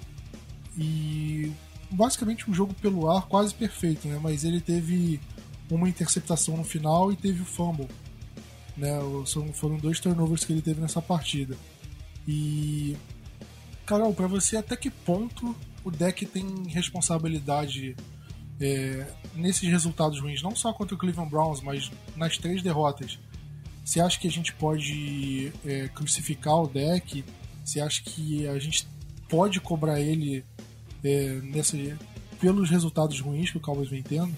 E 0.76 1.52
basicamente 1.90 2.50
um 2.50 2.54
jogo 2.54 2.74
pelo 2.74 3.08
ar 3.08 3.26
quase 3.26 3.54
perfeito, 3.54 4.08
né? 4.08 4.18
Mas 4.20 4.42
ele 4.42 4.60
teve 4.60 5.20
uma 5.70 5.88
interceptação 5.88 6.56
no 6.56 6.64
final 6.64 7.12
e 7.12 7.16
teve 7.16 7.42
o 7.42 7.44
fumble. 7.44 7.88
Né? 8.76 8.90
Foram 9.54 9.76
dois 9.76 10.00
turnovers 10.00 10.44
que 10.44 10.52
ele 10.52 10.62
teve 10.62 10.80
nessa 10.80 11.00
partida. 11.00 11.56
E. 12.26 12.96
Carol, 13.86 14.14
para 14.14 14.26
você, 14.26 14.56
até 14.56 14.76
que 14.76 14.90
ponto 14.90 15.54
o 15.84 15.90
deck 15.90 16.24
tem 16.24 16.46
responsabilidade 16.68 17.94
é, 18.60 19.06
nesses 19.34 19.68
resultados 19.68 20.20
ruins? 20.20 20.42
Não 20.42 20.54
só 20.54 20.72
contra 20.72 20.94
o 20.94 20.98
Cleveland 20.98 21.30
Browns, 21.30 21.60
mas 21.60 21.90
nas 22.16 22.38
três 22.38 22.62
derrotas. 22.62 23.18
Você 23.84 24.00
acha 24.00 24.18
que 24.18 24.26
a 24.26 24.30
gente 24.30 24.52
pode 24.54 25.52
é, 25.64 25.88
crucificar 25.88 26.62
o 26.62 26.66
deck? 26.66 27.24
Você 27.64 27.80
acha 27.80 28.02
que 28.02 28.46
a 28.48 28.58
gente 28.58 28.86
pode 29.28 29.60
cobrar 29.60 30.00
ele 30.00 30.44
é, 31.02 31.40
nesse, 31.42 31.94
pelos 32.40 32.70
resultados 32.70 33.20
ruins 33.20 33.50
que 33.50 33.58
o 33.58 33.60
Cowboys 33.60 33.90
vem 33.90 34.02
tendo? 34.02 34.34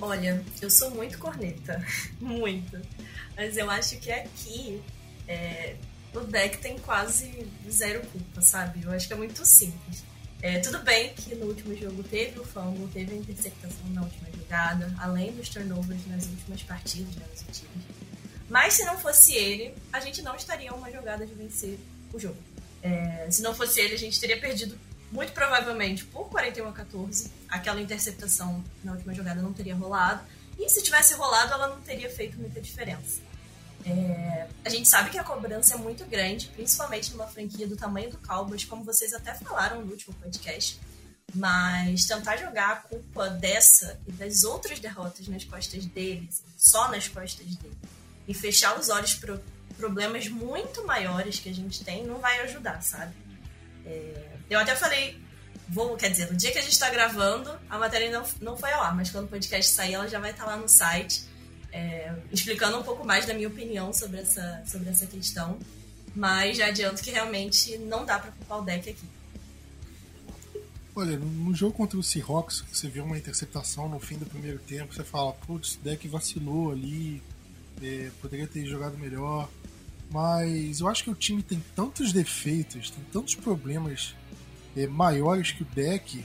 Olha, 0.00 0.44
eu 0.60 0.70
sou 0.70 0.90
muito 0.92 1.18
corneta. 1.18 1.84
muito. 2.20 2.80
Mas 3.36 3.56
eu 3.56 3.70
acho 3.70 3.98
que 3.98 4.10
aqui 4.10 4.80
é, 5.26 5.76
o 6.14 6.20
deck 6.20 6.58
tem 6.58 6.78
quase 6.78 7.46
zero 7.70 8.06
culpa, 8.06 8.40
sabe? 8.40 8.82
Eu 8.82 8.90
acho 8.92 9.06
que 9.06 9.12
é 9.12 9.16
muito 9.16 9.44
simples. 9.44 10.04
É, 10.40 10.60
tudo 10.60 10.78
bem 10.80 11.12
que 11.14 11.34
no 11.34 11.46
último 11.46 11.76
jogo 11.76 12.02
teve 12.04 12.38
o 12.38 12.44
fumble, 12.44 12.86
teve 12.92 13.12
a 13.12 13.16
interceptação 13.16 13.88
na 13.90 14.02
última 14.02 14.28
jogada, 14.30 14.94
além 14.98 15.32
dos 15.32 15.48
turnovers 15.48 16.06
nas 16.06 16.26
últimas 16.26 16.62
partidas, 16.62 17.14
né, 17.16 17.24
nos 17.30 17.40
últimos. 17.40 17.84
Mas 18.48 18.74
se 18.74 18.84
não 18.84 18.96
fosse 18.96 19.34
ele, 19.34 19.74
a 19.92 20.00
gente 20.00 20.22
não 20.22 20.36
estaria 20.36 20.72
uma 20.72 20.90
jogada 20.90 21.26
de 21.26 21.34
vencer 21.34 21.78
o 22.12 22.18
jogo. 22.18 22.38
É, 22.82 23.26
se 23.30 23.42
não 23.42 23.54
fosse 23.54 23.80
ele, 23.80 23.94
a 23.94 23.98
gente 23.98 24.18
teria 24.20 24.38
perdido 24.38 24.78
muito 25.10 25.32
provavelmente 25.32 26.04
por 26.04 26.28
41 26.28 26.68
a 26.68 26.72
14. 26.72 27.30
Aquela 27.48 27.80
interceptação 27.80 28.64
na 28.84 28.92
última 28.92 29.12
jogada 29.14 29.42
não 29.42 29.52
teria 29.52 29.74
rolado. 29.74 30.22
E 30.58 30.68
se 30.68 30.82
tivesse 30.82 31.14
rolado, 31.14 31.52
ela 31.52 31.68
não 31.68 31.80
teria 31.80 32.10
feito 32.10 32.38
muita 32.38 32.60
diferença. 32.60 33.20
É, 33.86 34.46
a 34.64 34.68
gente 34.68 34.88
sabe 34.88 35.10
que 35.10 35.18
a 35.18 35.24
cobrança 35.24 35.74
é 35.74 35.78
muito 35.78 36.04
grande, 36.04 36.48
principalmente 36.48 37.12
numa 37.12 37.26
franquia 37.26 37.66
do 37.66 37.76
tamanho 37.76 38.10
do 38.10 38.18
Cowboys, 38.18 38.64
como 38.64 38.84
vocês 38.84 39.12
até 39.12 39.34
falaram 39.34 39.82
no 39.82 39.90
último 39.90 40.14
podcast. 40.14 40.78
Mas 41.34 42.06
tentar 42.06 42.36
jogar 42.36 42.70
a 42.70 42.76
culpa 42.76 43.28
dessa 43.28 44.00
e 44.06 44.12
das 44.12 44.44
outras 44.44 44.78
derrotas 44.78 45.28
nas 45.28 45.44
costas 45.44 45.84
deles, 45.86 46.42
só 46.56 46.90
nas 46.90 47.06
costas 47.06 47.46
dele, 47.56 47.76
e 48.26 48.34
fechar 48.34 48.78
os 48.78 48.88
olhos 48.88 49.14
para 49.14 49.38
problemas 49.76 50.26
muito 50.28 50.84
maiores 50.86 51.38
que 51.38 51.48
a 51.48 51.54
gente 51.54 51.84
tem, 51.84 52.04
não 52.04 52.18
vai 52.18 52.40
ajudar, 52.40 52.82
sabe? 52.82 53.14
É, 53.84 54.26
eu 54.50 54.58
até 54.58 54.74
falei, 54.74 55.20
vou, 55.68 55.96
quer 55.96 56.10
dizer, 56.10 56.30
no 56.30 56.36
dia 56.36 56.50
que 56.50 56.58
a 56.58 56.62
gente 56.62 56.72
está 56.72 56.90
gravando, 56.90 57.58
a 57.68 57.78
matéria 57.78 58.10
não, 58.10 58.26
não 58.40 58.56
foi 58.56 58.72
ao 58.72 58.82
ar, 58.82 58.96
mas 58.96 59.10
quando 59.10 59.26
o 59.26 59.28
podcast 59.28 59.70
sair, 59.72 59.94
ela 59.94 60.08
já 60.08 60.18
vai 60.18 60.30
estar 60.30 60.44
tá 60.44 60.50
lá 60.50 60.56
no 60.56 60.68
site 60.68 61.28
é, 61.72 62.14
explicando 62.32 62.78
um 62.78 62.82
pouco 62.82 63.06
mais 63.06 63.26
da 63.26 63.34
minha 63.34 63.48
opinião 63.48 63.92
sobre 63.92 64.20
essa, 64.20 64.62
sobre 64.66 64.88
essa 64.90 65.06
questão. 65.06 65.58
Mas 66.14 66.56
já 66.56 66.66
adianto 66.66 67.02
que 67.02 67.10
realmente 67.10 67.78
não 67.78 68.04
dá 68.04 68.18
para 68.18 68.30
culpar 68.32 68.58
o 68.60 68.62
deck 68.62 68.90
aqui. 68.90 69.06
Olha, 70.96 71.16
no 71.16 71.54
jogo 71.54 71.74
contra 71.74 71.96
o 71.96 72.02
Seahawks, 72.02 72.64
você 72.72 72.88
vê 72.88 73.00
uma 73.00 73.16
interceptação 73.16 73.88
no 73.88 74.00
fim 74.00 74.16
do 74.16 74.26
primeiro 74.26 74.58
tempo, 74.58 74.92
você 74.92 75.04
fala, 75.04 75.32
putz, 75.32 75.76
o 75.76 75.78
deck 75.80 76.08
vacilou 76.08 76.72
ali, 76.72 77.22
é, 77.80 78.10
poderia 78.20 78.48
ter 78.48 78.66
jogado 78.66 78.98
melhor. 78.98 79.48
Mas 80.10 80.80
eu 80.80 80.88
acho 80.88 81.04
que 81.04 81.10
o 81.10 81.14
time 81.14 81.42
tem 81.42 81.62
tantos 81.76 82.12
defeitos, 82.12 82.90
tem 82.90 83.04
tantos 83.12 83.34
problemas 83.36 84.16
é, 84.76 84.86
maiores 84.86 85.52
que 85.52 85.62
o 85.62 85.66
deck, 85.66 86.24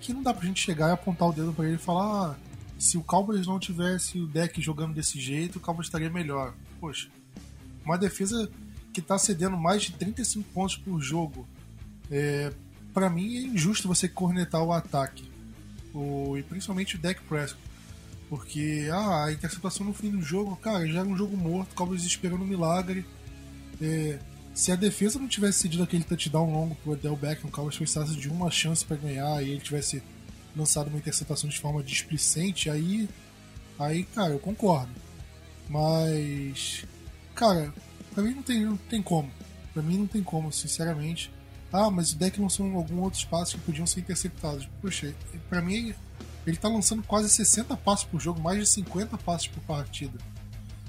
que 0.00 0.12
não 0.12 0.22
dá 0.22 0.34
pra 0.34 0.46
gente 0.46 0.60
chegar 0.60 0.88
e 0.88 0.92
apontar 0.92 1.28
o 1.28 1.32
dedo 1.32 1.52
para 1.52 1.64
ele 1.66 1.76
e 1.76 1.78
falar, 1.78 2.32
ah, 2.32 2.36
se 2.80 2.96
o 2.96 3.02
Cowboys 3.02 3.46
não 3.46 3.58
tivesse 3.58 4.18
o 4.18 4.26
deck 4.26 4.58
jogando 4.60 4.94
desse 4.94 5.20
jeito, 5.20 5.56
o 5.56 5.60
Cowboys 5.60 5.86
estaria 5.86 6.08
melhor. 6.08 6.54
Poxa, 6.80 7.08
uma 7.84 7.98
defesa 7.98 8.50
que 8.90 9.00
está 9.00 9.18
cedendo 9.18 9.54
mais 9.54 9.82
de 9.82 9.92
35 9.92 10.48
pontos 10.54 10.76
por 10.78 10.98
jogo. 10.98 11.46
É, 12.10 12.50
para 12.94 13.10
mim 13.10 13.36
é 13.36 13.42
injusto 13.42 13.86
você 13.86 14.08
cornetar 14.08 14.62
o 14.62 14.72
ataque. 14.72 15.30
O, 15.92 16.38
e 16.38 16.42
principalmente 16.42 16.96
o 16.96 16.98
deck 16.98 17.20
Prescott. 17.24 17.62
Porque 18.30 18.88
ah, 18.90 19.26
a 19.26 19.32
interceptação 19.32 19.84
no 19.84 19.92
fim 19.92 20.10
do 20.10 20.22
jogo, 20.22 20.56
cara, 20.56 20.86
já 20.86 21.00
era 21.00 21.08
um 21.08 21.16
jogo 21.16 21.36
morto, 21.36 21.72
o 21.72 21.74
Cowboys 21.74 22.02
esperando 22.02 22.44
um 22.44 22.46
milagre. 22.46 23.04
É, 23.78 24.18
se 24.54 24.72
a 24.72 24.76
defesa 24.76 25.18
não 25.18 25.28
tivesse 25.28 25.58
cedido 25.58 25.82
aquele 25.82 26.02
touchdown 26.02 26.50
longo 26.50 26.74
pro 26.76 26.92
Odell 26.92 27.14
Beckham, 27.14 27.50
o 27.50 27.52
Cowboys 27.52 27.76
precisasse 27.76 28.16
de 28.16 28.28
uma 28.30 28.50
chance 28.50 28.82
para 28.82 28.96
ganhar 28.96 29.42
e 29.42 29.50
ele 29.50 29.60
tivesse 29.60 30.02
lançado 30.56 30.88
uma 30.88 30.98
interceptação 30.98 31.48
de 31.48 31.58
forma 31.58 31.82
displicente, 31.82 32.70
aí, 32.70 33.08
aí, 33.78 34.04
cara, 34.04 34.32
eu 34.32 34.38
concordo. 34.38 34.92
Mas, 35.68 36.84
cara, 37.34 37.72
pra 38.14 38.22
mim 38.22 38.34
não 38.34 38.42
tem, 38.42 38.64
não 38.64 38.76
tem 38.76 39.02
como. 39.02 39.30
Pra 39.72 39.82
mim 39.82 39.98
não 39.98 40.06
tem 40.06 40.22
como, 40.22 40.52
sinceramente. 40.52 41.32
Ah, 41.72 41.90
mas 41.90 42.12
o 42.12 42.16
deck 42.16 42.40
lançou 42.40 42.66
algum 42.74 43.00
outros 43.00 43.24
passos 43.24 43.54
que 43.54 43.60
podiam 43.60 43.86
ser 43.86 44.00
interceptados. 44.00 44.68
Poxa, 44.82 45.14
pra 45.48 45.62
mim 45.62 45.94
ele 46.46 46.56
tá 46.56 46.68
lançando 46.68 47.02
quase 47.02 47.28
60 47.28 47.76
passos 47.76 48.04
por 48.06 48.20
jogo, 48.20 48.40
mais 48.40 48.58
de 48.58 48.66
50 48.66 49.16
passos 49.18 49.46
por 49.48 49.62
partida. 49.62 50.18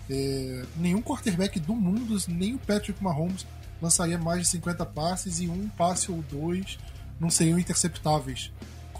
É, 0.09 0.65
nenhum 0.77 1.01
quarterback 1.01 1.59
do 1.59 1.75
mundo, 1.75 2.17
nem 2.27 2.55
o 2.55 2.59
Patrick 2.59 3.01
Mahomes, 3.03 3.45
lançaria 3.81 4.17
mais 4.17 4.41
de 4.41 4.47
50 4.47 4.85
passes 4.87 5.39
e 5.39 5.47
um 5.47 5.69
passe 5.69 6.11
ou 6.11 6.23
dois 6.23 6.79
não 7.19 7.29
seriam 7.29 7.59
interceptáveis 7.59 8.51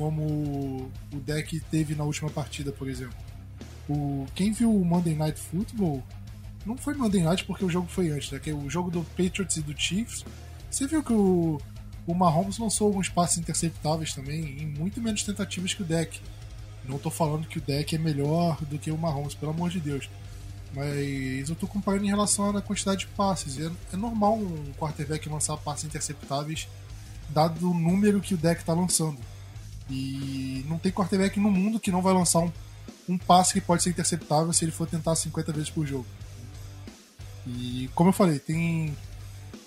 como 0.02 0.92
o 1.14 1.20
deck 1.20 1.60
teve 1.70 1.94
na 1.94 2.04
última 2.04 2.28
partida, 2.32 2.72
por 2.72 2.90
exemplo. 2.90 3.14
O, 3.88 4.26
quem 4.34 4.52
viu 4.52 4.76
o 4.76 4.84
Monday 4.84 5.14
Night 5.14 5.40
Football 5.40 6.02
não 6.66 6.76
foi 6.76 6.96
Monday 6.96 7.22
Night 7.22 7.46
porque 7.46 7.64
o 7.64 7.70
jogo 7.70 7.88
foi 7.88 8.10
antes, 8.10 8.32
né? 8.32 8.40
Que 8.40 8.50
é 8.50 8.54
o 8.54 8.68
jogo 8.68 8.90
do 8.90 9.04
Patriots 9.16 9.58
e 9.58 9.62
do 9.62 9.80
Chiefs. 9.80 10.26
Você 10.72 10.88
viu 10.88 11.04
que 11.04 11.14
o, 11.14 11.62
o 12.08 12.16
Mahomes 12.16 12.58
lançou 12.58 12.88
alguns 12.88 13.10
passes 13.10 13.38
interceptáveis 13.38 14.12
também, 14.12 14.64
em 14.64 14.66
muito 14.66 15.00
menos 15.00 15.22
tentativas 15.22 15.72
que 15.76 15.84
o 15.84 15.86
deck. 15.86 16.20
Não 16.84 16.98
tô 16.98 17.12
falando 17.12 17.48
que 17.48 17.60
o 17.60 17.62
deck 17.62 17.96
é 17.96 18.00
melhor 18.00 18.58
do 18.62 18.80
que 18.80 18.90
o 18.90 18.98
Mahomes, 18.98 19.36
pelo 19.36 19.52
amor 19.52 19.70
de 19.70 19.80
Deus. 19.80 20.10
Mas 20.74 21.48
eu 21.48 21.56
tô 21.56 21.68
comparando 21.68 22.06
em 22.06 22.10
relação 22.10 22.58
à 22.58 22.62
quantidade 22.62 23.02
de 23.02 23.08
passes. 23.08 23.60
É, 23.60 23.70
é 23.94 23.98
normal 23.98 24.36
um 24.36 24.74
quarterback 24.80 25.30
lançar 25.30 25.58
passes 25.58 25.86
interceptáveis, 25.86 26.68
dado 27.30 27.70
o 27.70 27.74
número 27.74 28.20
que 28.20 28.34
o 28.34 28.38
deck 28.38 28.66
tá 28.66 28.74
lançando. 28.74 29.20
E 29.92 30.66
não 30.68 30.80
tem 30.80 30.92
quarterback 30.92 31.40
no 31.40 31.52
mundo 31.52 31.80
que 31.80 31.92
não 31.92 32.02
vai 32.02 32.14
lançar 32.14 32.40
um, 32.40 32.52
um 33.10 33.18
passe 33.18 33.54
que 33.54 33.62
pode 33.62 33.84
ser 33.84 33.90
interceptável 33.90 34.52
se 34.54 34.64
ele 34.64 34.72
for 34.72 34.88
tentar 34.88 35.16
50 35.16 35.52
vezes 35.52 35.70
por 35.70 35.86
jogo. 35.86 36.06
E 37.46 37.90
como 37.94 38.10
eu 38.10 38.14
falei, 38.14 38.40
tem, 38.40 38.96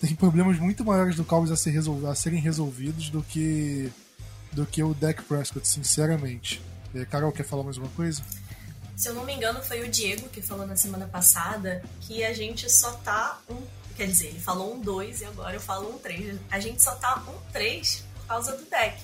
tem 0.00 0.14
problemas 0.14 0.58
muito 0.58 0.84
maiores 0.84 1.16
do 1.16 1.24
Cowboys 1.24 1.50
a, 1.50 1.56
ser 1.56 1.70
resolv 1.70 2.06
a 2.06 2.14
serem 2.14 2.40
resolvidos 2.40 3.10
do 3.10 3.22
que 3.22 3.92
do 4.52 4.64
que 4.64 4.82
o 4.82 4.94
Dak 4.94 5.20
Prescott, 5.24 5.66
sinceramente. 5.66 6.62
Carol, 7.10 7.32
quer 7.32 7.42
falar 7.42 7.64
mais 7.64 7.76
uma 7.76 7.88
coisa? 7.88 8.22
Se 8.96 9.08
eu 9.08 9.14
não 9.14 9.24
me 9.24 9.34
engano, 9.34 9.60
foi 9.62 9.82
o 9.82 9.88
Diego 9.88 10.28
que 10.28 10.40
falou 10.40 10.64
na 10.64 10.76
semana 10.76 11.08
passada 11.08 11.82
que 12.00 12.24
a 12.24 12.32
gente 12.32 12.70
só 12.70 12.92
tá 12.92 13.40
um. 13.50 13.60
Quer 13.96 14.06
dizer, 14.06 14.28
ele 14.28 14.40
falou 14.40 14.74
um 14.74 14.80
2 14.80 15.20
e 15.20 15.24
agora 15.24 15.56
eu 15.56 15.60
falo 15.60 15.92
um 15.92 15.98
3. 15.98 16.38
A 16.50 16.60
gente 16.60 16.80
só 16.80 16.94
tá 16.94 17.22
um 17.28 17.52
3 17.52 18.04
por 18.14 18.26
causa 18.26 18.56
do 18.56 18.64
deck. 18.70 18.96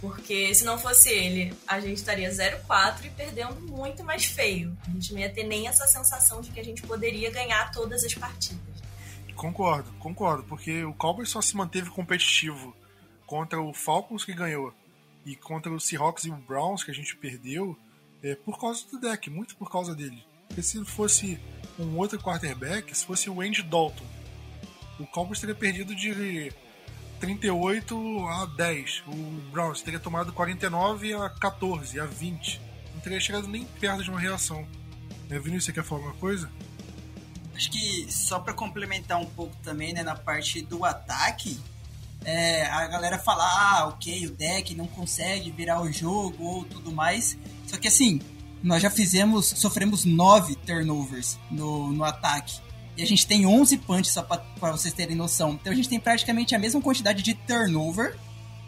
Porque 0.00 0.54
se 0.54 0.64
não 0.64 0.78
fosse 0.78 1.10
ele, 1.10 1.52
a 1.66 1.78
gente 1.78 1.98
estaria 1.98 2.30
0-4 2.30 3.04
e 3.04 3.10
perdendo 3.10 3.60
muito 3.60 4.02
mais 4.02 4.24
feio. 4.24 4.76
A 4.88 4.90
gente 4.90 5.12
não 5.12 5.20
ia 5.20 5.30
ter 5.30 5.44
nem 5.44 5.68
essa 5.68 5.86
sensação 5.86 6.40
de 6.40 6.50
que 6.50 6.58
a 6.58 6.64
gente 6.64 6.82
poderia 6.82 7.30
ganhar 7.30 7.70
todas 7.70 8.02
as 8.02 8.14
partidas. 8.14 8.60
Concordo, 9.36 9.92
concordo. 9.98 10.42
Porque 10.44 10.84
o 10.84 10.94
Cowboys 10.94 11.28
só 11.28 11.42
se 11.42 11.54
manteve 11.54 11.90
competitivo 11.90 12.74
contra 13.26 13.60
o 13.60 13.74
Falcons 13.74 14.24
que 14.24 14.32
ganhou 14.32 14.72
e 15.24 15.36
contra 15.36 15.70
o 15.70 15.78
Seahawks 15.78 16.24
e 16.24 16.30
o 16.30 16.36
Browns 16.36 16.82
que 16.82 16.90
a 16.90 16.94
gente 16.94 17.14
perdeu 17.16 17.76
é, 18.22 18.34
por 18.34 18.58
causa 18.58 18.86
do 18.90 18.98
deck, 18.98 19.28
muito 19.28 19.54
por 19.56 19.70
causa 19.70 19.94
dele. 19.94 20.24
Porque 20.48 20.62
se 20.62 20.82
fosse 20.84 21.38
um 21.78 21.96
outro 21.96 22.18
quarterback, 22.18 22.96
se 22.96 23.04
fosse 23.04 23.28
o 23.30 23.40
Andy 23.40 23.62
Dalton, 23.62 24.04
o 24.98 25.06
Cowboys 25.06 25.40
teria 25.40 25.54
perdido 25.54 25.94
de 25.94 26.52
38 27.20 28.26
a 28.26 28.46
10. 28.46 29.02
O 29.06 29.14
Browns 29.52 29.82
teria 29.82 30.00
tomado 30.00 30.32
49 30.32 31.14
a 31.14 31.28
14, 31.28 32.00
a 32.00 32.06
20. 32.06 32.60
Não 32.94 33.00
teria 33.00 33.20
chegado 33.20 33.46
nem 33.46 33.64
perto 33.64 34.02
de 34.02 34.10
uma 34.10 34.18
reação. 34.18 34.66
É, 35.28 35.38
Vinícius, 35.38 35.66
você 35.66 35.72
quer 35.72 35.84
falar 35.84 36.00
alguma 36.00 36.18
coisa? 36.18 36.50
Acho 37.54 37.70
que 37.70 38.10
só 38.10 38.40
para 38.40 38.54
complementar 38.54 39.20
um 39.20 39.26
pouco 39.26 39.54
também, 39.62 39.92
né, 39.92 40.02
na 40.02 40.16
parte 40.16 40.62
do 40.62 40.84
ataque, 40.84 41.60
é, 42.24 42.66
a 42.66 42.86
galera 42.88 43.18
fala, 43.18 43.44
ah, 43.44 43.88
ok, 43.88 44.26
o 44.26 44.30
deck 44.30 44.74
não 44.74 44.86
consegue 44.86 45.50
virar 45.50 45.80
o 45.82 45.92
jogo 45.92 46.42
ou 46.42 46.64
tudo 46.64 46.90
mais. 46.90 47.36
Só 47.66 47.76
que 47.76 47.88
assim, 47.88 48.20
nós 48.62 48.82
já 48.82 48.90
fizemos, 48.90 49.46
sofremos 49.46 50.04
nove 50.04 50.54
turnovers 50.56 51.38
no, 51.50 51.92
no 51.92 52.02
ataque. 52.02 52.60
A 53.02 53.06
gente 53.06 53.26
tem 53.26 53.46
11 53.46 53.78
punts, 53.78 54.12
só 54.12 54.22
para 54.22 54.72
vocês 54.72 54.92
terem 54.92 55.16
noção. 55.16 55.52
Então 55.52 55.72
a 55.72 55.76
gente 55.76 55.88
tem 55.88 56.00
praticamente 56.00 56.54
a 56.54 56.58
mesma 56.58 56.80
quantidade 56.80 57.22
de 57.22 57.34
turnover 57.34 58.16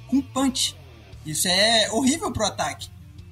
com 0.06 0.20
punch. 0.20 0.76
Isso 1.24 1.48
é 1.48 1.90
horrível 1.90 2.32
pro 2.32 2.46
ataque. 2.46 2.88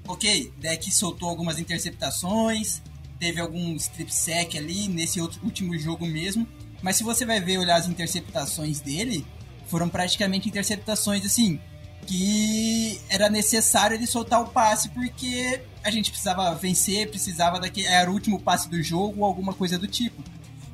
Ok, 0.06 0.52
deck 0.58 0.90
soltou 0.92 1.28
algumas 1.28 1.58
interceptações, 1.58 2.82
teve 3.18 3.40
algum 3.40 3.74
strip 3.76 4.12
sack 4.12 4.58
ali 4.58 4.88
nesse 4.88 5.20
outro, 5.20 5.40
último 5.44 5.76
jogo 5.78 6.06
mesmo. 6.06 6.46
Mas 6.82 6.96
se 6.96 7.04
você 7.04 7.24
vai 7.24 7.40
ver 7.40 7.58
olhar 7.58 7.76
as 7.76 7.86
interceptações 7.86 8.80
dele, 8.80 9.26
foram 9.66 9.88
praticamente 9.88 10.48
interceptações 10.48 11.24
assim 11.24 11.60
que 12.06 13.00
era 13.08 13.28
necessário 13.28 13.94
ele 13.94 14.06
soltar 14.06 14.40
o 14.40 14.48
passe 14.48 14.88
porque 14.88 15.62
a 15.82 15.90
gente 15.90 16.10
precisava 16.10 16.52
vencer, 16.54 17.08
precisava 17.08 17.60
daquele 17.60 17.86
era 17.86 18.10
o 18.10 18.14
último 18.14 18.40
passe 18.40 18.68
do 18.68 18.82
jogo 18.82 19.20
ou 19.20 19.24
alguma 19.24 19.52
coisa 19.52 19.78
do 19.78 19.86
tipo. 19.86 20.22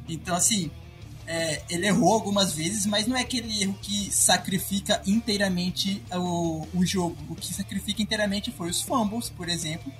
Então, 0.08 0.36
assim, 0.36 0.70
é, 1.26 1.62
ele 1.68 1.86
errou 1.86 2.12
algumas 2.12 2.54
vezes, 2.54 2.86
mas 2.86 3.06
não 3.06 3.16
é 3.16 3.20
aquele 3.22 3.62
erro 3.62 3.76
que 3.82 4.10
sacrifica 4.12 5.02
inteiramente 5.06 6.02
o, 6.12 6.66
o 6.74 6.86
jogo. 6.86 7.16
O 7.28 7.34
que 7.34 7.52
sacrifica 7.52 8.00
inteiramente 8.00 8.50
foi 8.52 8.70
os 8.70 8.82
fumbles, 8.82 9.28
por 9.28 9.48
exemplo, 9.48 9.92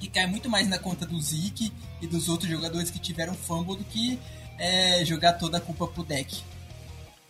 que 0.00 0.08
cai 0.08 0.26
muito 0.26 0.48
mais 0.48 0.68
na 0.68 0.78
conta 0.78 1.04
do 1.04 1.20
Zeke 1.20 1.72
e 2.00 2.06
dos 2.06 2.28
outros 2.28 2.50
jogadores 2.50 2.90
que 2.90 2.98
tiveram 2.98 3.34
fumble 3.34 3.76
do 3.76 3.84
que 3.84 4.18
é, 4.58 5.04
jogar 5.04 5.34
toda 5.34 5.58
a 5.58 5.60
culpa 5.60 5.86
pro 5.86 6.02
deck. 6.02 6.42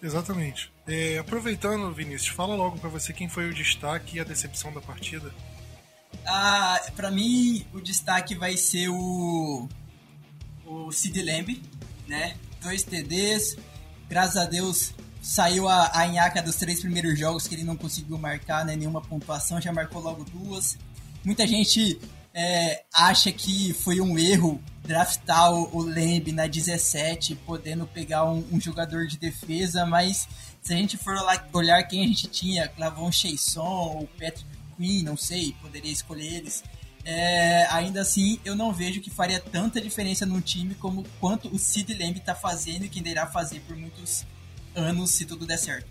Exatamente. 0.01 0.71
É, 0.87 1.19
aproveitando, 1.19 1.93
Vinícius, 1.93 2.29
fala 2.29 2.55
logo 2.55 2.79
para 2.79 2.89
você 2.89 3.13
quem 3.13 3.29
foi 3.29 3.51
o 3.51 3.55
destaque 3.55 4.17
e 4.17 4.21
a 4.21 4.25
decepção 4.25 4.73
da 4.73 4.81
partida. 4.81 5.35
Ah, 6.25 6.81
para 6.95 7.11
mim, 7.11 7.67
o 7.75 7.81
destaque 7.81 8.35
vai 8.35 8.57
ser 8.57 8.89
o 8.89 9.69
o 10.69 10.93
Sid 10.93 11.23
Lamb, 11.23 11.63
né? 12.09 12.35
Dois 12.63 12.83
TDs. 12.83 13.57
Graças 14.09 14.37
a 14.37 14.47
Deus 14.47 14.95
saiu 15.21 15.69
a, 15.69 15.91
a 15.93 16.07
Inhaca 16.07 16.43
dos 16.43 16.57
três 16.57 16.81
primeiros 16.81 17.19
jogos 17.19 17.47
que 17.47 17.55
ele 17.55 17.65
não 17.65 17.77
conseguiu 17.77 18.17
marcar 18.17 18.65
né, 18.65 18.75
nenhuma 18.75 19.01
pontuação, 19.03 19.61
já 19.61 19.73
marcou 19.73 20.01
logo 20.01 20.25
duas. 20.25 20.79
Muita 21.25 21.47
gente 21.47 22.01
é, 22.33 22.85
acha 22.95 23.31
que 23.31 23.73
foi 23.75 24.01
um 24.01 24.19
erro 24.19 24.63
draftar 24.85 25.53
o, 25.53 25.81
o 25.81 25.85
na 26.33 26.47
17, 26.47 27.35
podendo 27.35 27.87
pegar 27.87 28.25
um, 28.25 28.43
um, 28.51 28.61
jogador 28.61 29.07
de 29.07 29.19
defesa, 29.19 29.85
mas 29.85 30.27
se 30.63 30.73
a 30.73 30.77
gente 30.77 30.97
for 30.97 31.15
lá, 31.15 31.47
olhar 31.53 31.83
quem 31.83 32.05
a 32.05 32.07
gente 32.07 32.29
tinha, 32.29 32.69
Clavon 32.69 33.13
Chason 33.13 33.61
ou 33.61 34.07
Patrick 34.19 34.47
Queen, 34.77 35.03
não 35.03 35.17
sei, 35.17 35.55
poderia 35.61 35.93
escolher 35.93 36.37
eles 36.37 36.65
é, 37.11 37.67
ainda 37.71 38.03
assim 38.03 38.39
eu 38.45 38.55
não 38.55 38.71
vejo 38.71 39.01
que 39.01 39.09
faria 39.09 39.41
tanta 39.41 39.81
diferença 39.81 40.27
num 40.27 40.43
time 40.43 40.75
como 40.75 41.07
quanto 41.19 41.49
o 41.49 41.59
Sid 41.59 41.95
Lamb 41.95 42.19
está 42.19 42.35
fazendo 42.35 42.85
e 42.85 42.89
que 42.91 43.01
irá 43.01 43.27
fazer 43.27 43.61
por 43.61 43.75
muitos 43.75 44.27
anos 44.75 45.13
se 45.13 45.25
tudo 45.25 45.47
der 45.47 45.57
certo. 45.57 45.89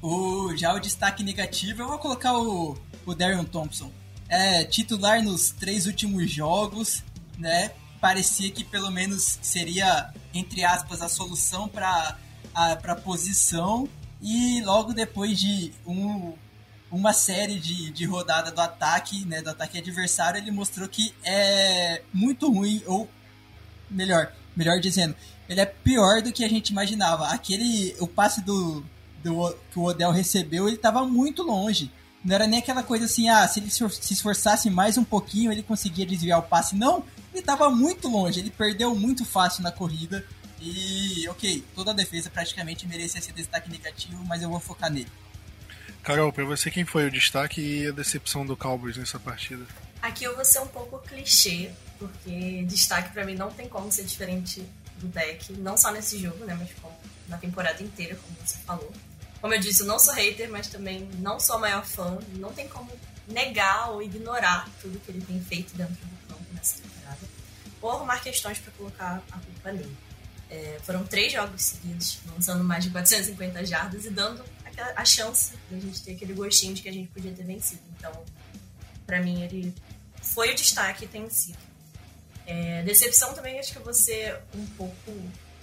O, 0.00 0.56
já 0.56 0.72
o 0.72 0.80
destaque 0.80 1.22
negativo 1.22 1.82
eu 1.82 1.88
vou 1.88 1.98
colocar 1.98 2.32
o, 2.32 2.78
o 3.04 3.14
Darion 3.14 3.44
Thompson. 3.44 3.92
É, 4.26 4.64
titular 4.64 5.22
nos 5.22 5.50
três 5.50 5.84
últimos 5.84 6.30
jogos, 6.30 7.02
né? 7.36 7.72
Parecia 8.00 8.50
que 8.50 8.64
pelo 8.64 8.90
menos 8.90 9.38
seria, 9.42 10.14
entre 10.32 10.64
aspas, 10.64 11.02
a 11.02 11.10
solução 11.10 11.68
para 11.68 12.16
a 12.54 12.94
posição. 12.94 13.86
E 14.22 14.62
logo 14.62 14.94
depois 14.94 15.38
de 15.38 15.72
um, 15.86 16.32
uma 16.90 17.12
série 17.12 17.58
de, 17.58 17.90
de 17.90 18.04
rodada 18.04 18.50
do 18.50 18.60
ataque, 18.60 19.24
né, 19.24 19.42
do 19.42 19.50
ataque 19.50 19.78
adversário, 19.78 20.38
ele 20.38 20.50
mostrou 20.50 20.88
que 20.88 21.12
é 21.24 22.02
muito 22.12 22.50
ruim, 22.50 22.82
ou 22.86 23.08
melhor, 23.90 24.32
melhor 24.54 24.80
dizendo, 24.80 25.14
ele 25.48 25.60
é 25.60 25.66
pior 25.66 26.22
do 26.22 26.32
que 26.32 26.44
a 26.44 26.48
gente 26.48 26.70
imaginava. 26.70 27.28
Aquele, 27.28 27.94
o 28.00 28.06
passe 28.06 28.40
do, 28.40 28.84
do 29.22 29.56
que 29.70 29.78
o 29.78 29.84
Odell 29.84 30.10
recebeu, 30.10 30.66
ele 30.66 30.76
estava 30.76 31.04
muito 31.04 31.42
longe. 31.42 31.90
Não 32.24 32.34
era 32.34 32.46
nem 32.46 32.58
aquela 32.58 32.82
coisa 32.82 33.04
assim, 33.04 33.28
ah, 33.28 33.46
se 33.46 33.60
ele 33.60 33.70
se 33.70 34.12
esforçasse 34.12 34.68
mais 34.68 34.98
um 34.98 35.04
pouquinho, 35.04 35.52
ele 35.52 35.62
conseguia 35.62 36.04
desviar 36.04 36.40
o 36.40 36.42
passe. 36.42 36.74
Não, 36.74 37.04
ele 37.32 37.40
estava 37.40 37.70
muito 37.70 38.08
longe, 38.08 38.40
ele 38.40 38.50
perdeu 38.50 38.94
muito 38.94 39.24
fácil 39.24 39.62
na 39.62 39.70
corrida. 39.70 40.24
E, 40.60 41.28
ok, 41.28 41.62
toda 41.74 41.90
a 41.90 41.94
defesa 41.94 42.30
praticamente 42.30 42.86
merecia 42.86 43.20
ser 43.20 43.32
destaque 43.32 43.70
negativo, 43.70 44.24
mas 44.24 44.42
eu 44.42 44.48
vou 44.48 44.58
focar 44.58 44.90
nele. 44.90 45.10
Carol, 46.06 46.32
pra 46.32 46.44
você 46.44 46.70
quem 46.70 46.84
foi 46.84 47.08
o 47.08 47.10
destaque 47.10 47.60
e 47.60 47.88
a 47.88 47.90
decepção 47.90 48.46
do 48.46 48.56
Cowboys 48.56 48.96
nessa 48.96 49.18
partida? 49.18 49.66
Aqui 50.00 50.22
eu 50.22 50.36
vou 50.36 50.44
ser 50.44 50.60
um 50.60 50.68
pouco 50.68 51.00
clichê, 51.00 51.72
porque 51.98 52.62
destaque 52.62 53.12
para 53.12 53.24
mim 53.24 53.34
não 53.34 53.50
tem 53.50 53.68
como 53.68 53.90
ser 53.90 54.04
diferente 54.04 54.64
do 54.98 55.08
deck, 55.08 55.52
não 55.54 55.76
só 55.76 55.90
nesse 55.90 56.16
jogo, 56.22 56.44
né, 56.44 56.54
mas 56.56 56.68
na 57.26 57.36
temporada 57.38 57.82
inteira, 57.82 58.14
como 58.14 58.38
você 58.38 58.56
falou. 58.58 58.92
Como 59.40 59.52
eu 59.52 59.58
disse, 59.58 59.80
eu 59.80 59.86
não 59.86 59.98
sou 59.98 60.14
hater, 60.14 60.48
mas 60.48 60.68
também 60.68 61.08
não 61.18 61.40
sou 61.40 61.56
a 61.56 61.58
maior 61.58 61.84
fã, 61.84 62.16
não 62.36 62.52
tem 62.52 62.68
como 62.68 62.88
negar 63.26 63.90
ou 63.90 64.00
ignorar 64.00 64.68
tudo 64.80 65.00
que 65.00 65.10
ele 65.10 65.20
tem 65.22 65.42
feito 65.42 65.76
dentro 65.76 65.96
do 66.06 66.28
campo 66.28 66.44
nessa 66.54 66.80
temporada, 66.80 67.18
ou 67.82 67.90
arrumar 67.90 68.20
questões 68.20 68.60
para 68.60 68.70
colocar 68.74 69.20
a 69.32 69.38
culpa 69.40 69.72
nele. 69.72 69.96
É, 70.48 70.78
foram 70.84 71.04
três 71.04 71.32
jogos 71.32 71.60
seguidos, 71.62 72.20
lançando 72.32 72.62
mais 72.62 72.84
de 72.84 72.90
450 72.90 73.66
jardas 73.66 74.04
e 74.04 74.10
dando 74.10 74.44
a 74.82 75.04
chance 75.04 75.52
de 75.70 75.76
a 75.76 75.80
gente 75.80 76.02
ter 76.02 76.12
aquele 76.12 76.34
gostinho 76.34 76.74
de 76.74 76.82
que 76.82 76.88
a 76.88 76.92
gente 76.92 77.08
podia 77.08 77.32
ter 77.32 77.44
vencido. 77.44 77.82
Então, 77.96 78.12
para 79.06 79.20
mim, 79.22 79.42
ele 79.42 79.74
foi 80.20 80.52
o 80.52 80.54
destaque 80.54 81.06
tem 81.06 81.28
sido. 81.30 81.58
É, 82.46 82.82
decepção 82.82 83.34
também, 83.34 83.58
acho 83.58 83.72
que 83.72 83.78
você 83.80 84.38
um 84.54 84.66
pouco 84.76 85.12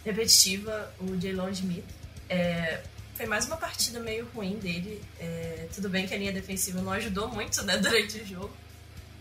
repetitiva, 0.03 0.93
o 0.99 1.19
Jaylon 1.19 1.49
Smith. 1.49 1.85
É, 2.29 2.81
foi 3.15 3.25
mais 3.25 3.45
uma 3.45 3.57
partida 3.57 3.99
meio 3.99 4.27
ruim 4.33 4.57
dele. 4.57 5.01
É, 5.19 5.67
tudo 5.73 5.89
bem 5.89 6.07
que 6.07 6.13
a 6.13 6.17
linha 6.17 6.33
defensiva 6.33 6.81
não 6.81 6.91
ajudou 6.93 7.27
muito 7.29 7.63
né, 7.63 7.77
durante 7.79 8.19
o 8.19 8.25
jogo. 8.25 8.53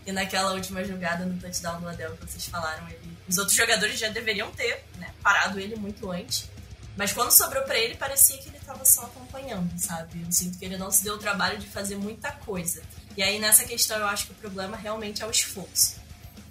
E 0.05 0.11
naquela 0.11 0.51
última 0.53 0.83
jogada 0.83 1.25
no 1.25 1.39
touchdown 1.39 1.79
do 1.79 1.87
Adel 1.87 2.17
que 2.17 2.29
vocês 2.29 2.45
falaram, 2.47 2.85
ele, 2.89 3.17
os 3.27 3.37
outros 3.37 3.55
jogadores 3.55 3.97
já 3.97 4.09
deveriam 4.09 4.51
ter 4.51 4.83
né, 4.97 5.13
parado 5.21 5.59
ele 5.59 5.75
muito 5.77 6.11
antes. 6.11 6.49
Mas 6.95 7.11
quando 7.11 7.31
sobrou 7.31 7.63
para 7.63 7.77
ele, 7.77 7.95
parecia 7.95 8.37
que 8.37 8.49
ele 8.49 8.57
estava 8.57 8.85
só 8.85 9.03
acompanhando, 9.03 9.71
sabe? 9.79 10.21
Eu 10.23 10.31
sinto 10.31 10.57
que 10.57 10.65
ele 10.65 10.77
não 10.77 10.91
se 10.91 11.03
deu 11.03 11.15
o 11.15 11.17
trabalho 11.17 11.57
de 11.57 11.67
fazer 11.67 11.95
muita 11.95 12.31
coisa. 12.31 12.83
E 13.17 13.23
aí 13.23 13.39
nessa 13.39 13.63
questão 13.63 13.97
eu 13.97 14.07
acho 14.07 14.27
que 14.27 14.31
o 14.33 14.35
problema 14.35 14.77
realmente 14.77 15.23
é 15.23 15.25
o 15.25 15.31
esforço. 15.31 15.95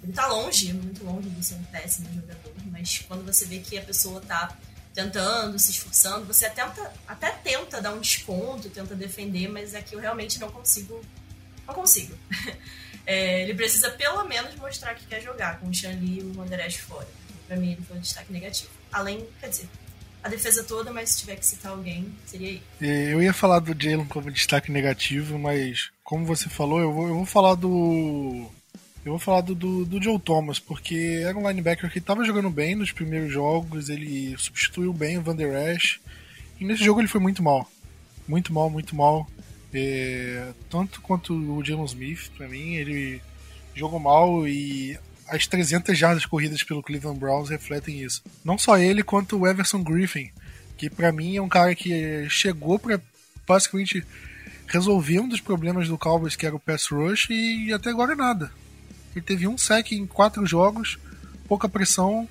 Ele 0.03 0.11
tá 0.11 0.27
longe, 0.27 0.73
muito 0.73 1.03
longe 1.05 1.29
de 1.29 1.45
ser 1.45 1.55
um 1.55 1.63
péssimo 1.63 2.13
jogador, 2.13 2.53
mas 2.65 2.99
quando 3.07 3.25
você 3.25 3.45
vê 3.45 3.59
que 3.59 3.77
a 3.77 3.81
pessoa 3.81 4.19
tá 4.19 4.57
tentando, 4.93 5.57
se 5.57 5.71
esforçando, 5.71 6.25
você 6.25 6.45
até 6.45 6.65
tenta, 6.65 6.93
até 7.07 7.31
tenta 7.31 7.81
dar 7.81 7.93
um 7.93 7.99
desconto, 7.99 8.69
tenta 8.69 8.95
defender, 8.95 9.47
mas 9.47 9.73
aqui 9.73 9.95
eu 9.95 9.99
realmente 9.99 10.39
não 10.39 10.51
consigo. 10.51 11.01
Não 11.65 11.73
consigo. 11.73 12.17
É, 13.05 13.41
ele 13.41 13.53
precisa 13.53 13.91
pelo 13.91 14.23
menos 14.23 14.55
mostrar 14.55 14.95
que 14.95 15.05
quer 15.05 15.21
jogar 15.21 15.59
com 15.59 15.67
o 15.67 15.73
Shanli 15.73 16.19
e 16.19 16.21
o 16.21 16.39
Wanderers 16.39 16.75
fora. 16.75 17.05
Pra 17.47 17.57
mim 17.57 17.73
ele 17.73 17.81
foi 17.81 17.97
um 17.97 17.99
destaque 17.99 18.31
negativo. 18.31 18.71
Além, 18.89 19.27
quer 19.41 19.49
dizer, 19.49 19.67
a 20.23 20.29
defesa 20.29 20.63
toda, 20.63 20.91
mas 20.93 21.09
se 21.09 21.19
tiver 21.19 21.35
que 21.35 21.45
citar 21.45 21.73
alguém, 21.73 22.07
seria 22.25 22.47
ele. 22.47 22.61
Eu 23.11 23.21
ia 23.21 23.33
falar 23.33 23.59
do 23.59 23.71
Jalen 23.79 24.05
como 24.05 24.31
destaque 24.31 24.71
negativo, 24.71 25.37
mas 25.37 25.91
como 26.03 26.25
você 26.25 26.47
falou, 26.47 26.79
eu 26.79 26.93
vou, 26.93 27.07
eu 27.07 27.15
vou 27.15 27.25
falar 27.25 27.55
do. 27.55 28.47
Eu 29.03 29.11
vou 29.11 29.19
falar 29.19 29.41
do, 29.41 29.53
do, 29.53 29.83
do, 29.83 30.01
Joe 30.01 30.17
Thomas, 30.17 30.59
porque 30.59 31.21
era 31.25 31.37
um 31.37 31.45
linebacker 31.45 31.91
que 31.91 31.99
estava 31.99 32.23
jogando 32.23 32.49
bem 32.49 32.73
nos 32.73 32.93
primeiros 32.93 33.33
jogos, 33.33 33.89
ele 33.89 34.33
substituiu 34.37 34.93
bem 34.93 35.17
o 35.17 35.21
Van 35.21 35.35
Der 35.35 35.75
Esch, 35.75 35.99
e 36.57 36.63
nesse 36.63 36.85
jogo 36.85 37.01
ele 37.01 37.09
foi 37.09 37.19
muito 37.19 37.43
mal. 37.43 37.69
Muito 38.25 38.53
mal, 38.53 38.69
muito 38.69 38.95
mal. 38.95 39.27
É, 39.73 40.53
tanto 40.69 41.01
quanto 41.01 41.33
o 41.33 41.65
Jalen 41.65 41.83
Smith, 41.83 42.31
para 42.37 42.47
mim, 42.47 42.75
ele 42.75 43.21
jogou 43.75 43.99
mal 43.99 44.47
e 44.47 44.97
as 45.27 45.47
300 45.47 45.97
jardas 45.97 46.25
corridas 46.25 46.63
pelo 46.63 46.83
Cleveland 46.83 47.19
Browns 47.19 47.49
refletem 47.49 48.01
isso. 48.01 48.21
Não 48.43 48.57
só 48.57 48.77
ele, 48.77 49.03
quanto 49.03 49.37
o 49.37 49.47
Everson 49.47 49.83
Griffin, 49.83 50.31
que 50.77 50.89
para 50.89 51.11
mim 51.11 51.37
é 51.37 51.41
um 51.41 51.49
cara 51.49 51.73
que 51.75 52.27
chegou 52.29 52.77
para 52.77 53.01
basicamente 53.47 54.05
resolver 54.67 55.19
um 55.19 55.27
dos 55.27 55.41
problemas 55.41 55.87
do 55.87 55.97
Cowboys, 55.97 56.35
que 56.35 56.45
era 56.45 56.55
o 56.55 56.59
pass 56.59 56.87
rush, 56.87 57.29
e 57.29 57.71
até 57.73 57.89
agora 57.89 58.15
nada. 58.15 58.51
Ele 59.15 59.23
teve 59.23 59.47
um 59.47 59.57
sec 59.57 59.91
em 59.91 60.05
quatro 60.05 60.45
jogos, 60.45 60.97
pouca 61.47 61.69
pressão, 61.69 62.27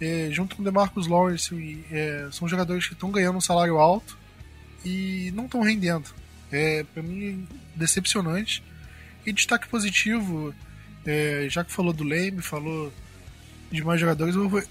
é, 0.00 0.28
junto 0.30 0.56
com 0.56 0.62
o 0.62 0.64
DeMarcus 0.64 1.06
Lawrence, 1.06 1.54
e, 1.54 1.84
é, 1.90 2.28
são 2.32 2.48
jogadores 2.48 2.86
que 2.86 2.94
estão 2.94 3.10
ganhando 3.10 3.38
um 3.38 3.40
salário 3.40 3.78
alto 3.78 4.18
e 4.84 5.30
não 5.34 5.46
estão 5.46 5.62
rendendo. 5.62 6.08
É, 6.52 6.84
para 6.92 7.02
mim, 7.02 7.46
decepcionante. 7.74 8.62
E 9.24 9.32
destaque 9.32 9.68
positivo, 9.68 10.54
é, 11.06 11.46
já 11.48 11.64
que 11.64 11.72
falou 11.72 11.92
do 11.92 12.04
Leme, 12.04 12.42
falou 12.42 12.92
de 13.70 13.82
mais 13.84 14.00
jogadores, 14.00 14.34
eu 14.34 14.48
vou, 14.48 14.62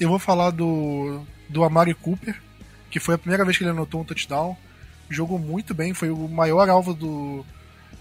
eu 0.00 0.08
vou 0.08 0.18
falar 0.18 0.50
do, 0.50 1.24
do 1.48 1.64
Amari 1.64 1.94
Cooper, 1.94 2.40
que 2.90 2.98
foi 2.98 3.14
a 3.14 3.18
primeira 3.18 3.44
vez 3.44 3.56
que 3.56 3.64
ele 3.64 3.70
anotou 3.70 4.00
um 4.00 4.04
touchdown. 4.04 4.56
Jogou 5.08 5.38
muito 5.38 5.74
bem, 5.74 5.94
foi 5.94 6.10
o 6.10 6.28
maior 6.28 6.68
alvo 6.68 6.92
do, 6.92 7.44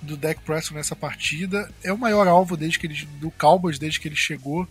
do 0.01 0.17
Dak 0.17 0.41
Prescott 0.41 0.73
nessa 0.73 0.95
partida. 0.95 1.69
É 1.83 1.91
o 1.93 1.97
maior 1.97 2.27
alvo 2.27 2.57
desde 2.57 2.79
que 2.79 2.87
ele, 2.87 3.05
do 3.19 3.29
Cowboys 3.31 3.77
desde 3.77 3.99
que 3.99 4.07
ele 4.07 4.15
chegou. 4.15 4.67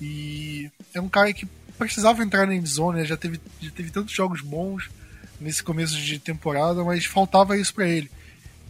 E 0.00 0.70
é 0.92 1.00
um 1.00 1.08
cara 1.08 1.32
que 1.32 1.46
precisava 1.78 2.22
entrar 2.22 2.46
na 2.46 2.54
endzone, 2.54 3.00
né? 3.00 3.04
já, 3.04 3.16
teve, 3.16 3.40
já 3.60 3.70
teve 3.70 3.90
tantos 3.90 4.12
jogos 4.12 4.40
bons 4.40 4.90
nesse 5.40 5.62
começo 5.62 5.96
de 5.96 6.18
temporada, 6.18 6.84
mas 6.84 7.04
faltava 7.04 7.56
isso 7.56 7.74
para 7.74 7.88
ele. 7.88 8.10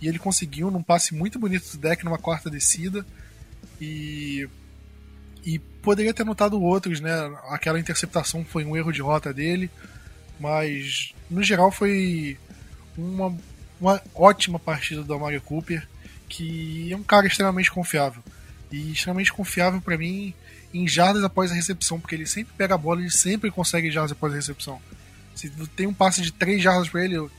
E 0.01 0.09
ele 0.09 0.19
conseguiu 0.19 0.71
num 0.71 0.83
passe 0.83 1.15
muito 1.15 1.39
bonito 1.39 1.71
do 1.73 1.79
deck 1.79 2.05
numa 2.05 2.19
quarta 2.19 2.51
descida. 2.51 3.05
E 3.85 4.49
e 5.45 5.59
poderia 5.59 6.15
ter 6.15 6.25
notado 6.25 6.61
outros, 6.61 7.01
né? 7.01 7.13
Aquela 7.49 7.81
interceptação 7.81 8.45
foi 8.45 8.65
um 8.65 8.77
erro 8.77 8.93
de 8.93 9.03
rota 9.03 9.33
dele, 9.33 9.71
mas 10.39 11.13
no 11.29 11.43
geral 11.43 11.73
foi 11.73 12.39
uma, 12.97 13.37
uma 13.81 14.01
ótima 14.15 14.59
partida 14.59 15.03
do 15.03 15.13
Amari 15.13 15.41
Cooper, 15.41 15.87
que 16.29 16.93
é 16.93 16.97
um 16.97 17.03
cara 17.03 17.27
extremamente 17.27 17.71
confiável. 17.71 18.23
E 18.71 18.93
extremamente 18.93 19.33
confiável 19.33 19.81
para 19.81 19.99
mim 19.99 20.33
em 20.73 20.89
jardas 20.89 21.25
após 21.25 21.51
a 21.51 21.55
recepção, 21.55 22.01
porque 22.01 22.15
ele 22.15 22.27
sempre 22.27 22.55
pega 22.57 22.75
a 22.75 22.79
bola 22.79 23.03
e 23.03 23.11
sempre 23.11 23.51
consegue 23.51 23.91
jardas 23.91 24.13
após 24.13 24.33
a 24.33 24.37
recepção. 24.37 24.81
Se 25.35 25.51
tem 25.77 25.87
um 25.87 25.95
passe 25.95 26.23
de 26.23 26.33
3 26.33 26.63
jardas 26.63 26.89
para 26.89 27.05
ele, 27.05 27.17
eu, 27.17 27.31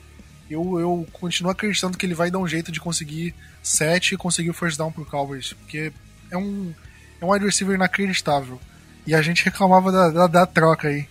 eu, 0.50 0.80
eu, 0.80 1.08
continuo 1.14 1.52
acreditando 1.52 1.98
que 1.98 2.06
ele 2.06 2.14
vai 2.14 2.30
dar 2.30 2.40
um 2.40 2.48
jeito 2.48 2.72
de 2.72 2.80
conseguir 2.80 3.34
7 3.64 4.14
e 4.14 4.18
conseguir 4.18 4.50
o 4.50 4.54
first 4.54 4.78
down 4.78 4.92
pro 4.92 5.06
Cowboys, 5.06 5.54
porque 5.54 5.92
é 6.34 6.38
um, 6.38 6.74
é 7.22 7.26
um 7.26 7.32
wide 7.32 7.46
receiver 7.46 7.76
inacreditável. 7.76 8.60
E 9.06 9.14
a 9.14 9.22
gente 9.22 9.44
reclamava 9.44 9.92
da, 9.92 10.10
da, 10.10 10.28
da 10.28 10.46
troca 10.46 10.88
aí. 10.88 11.08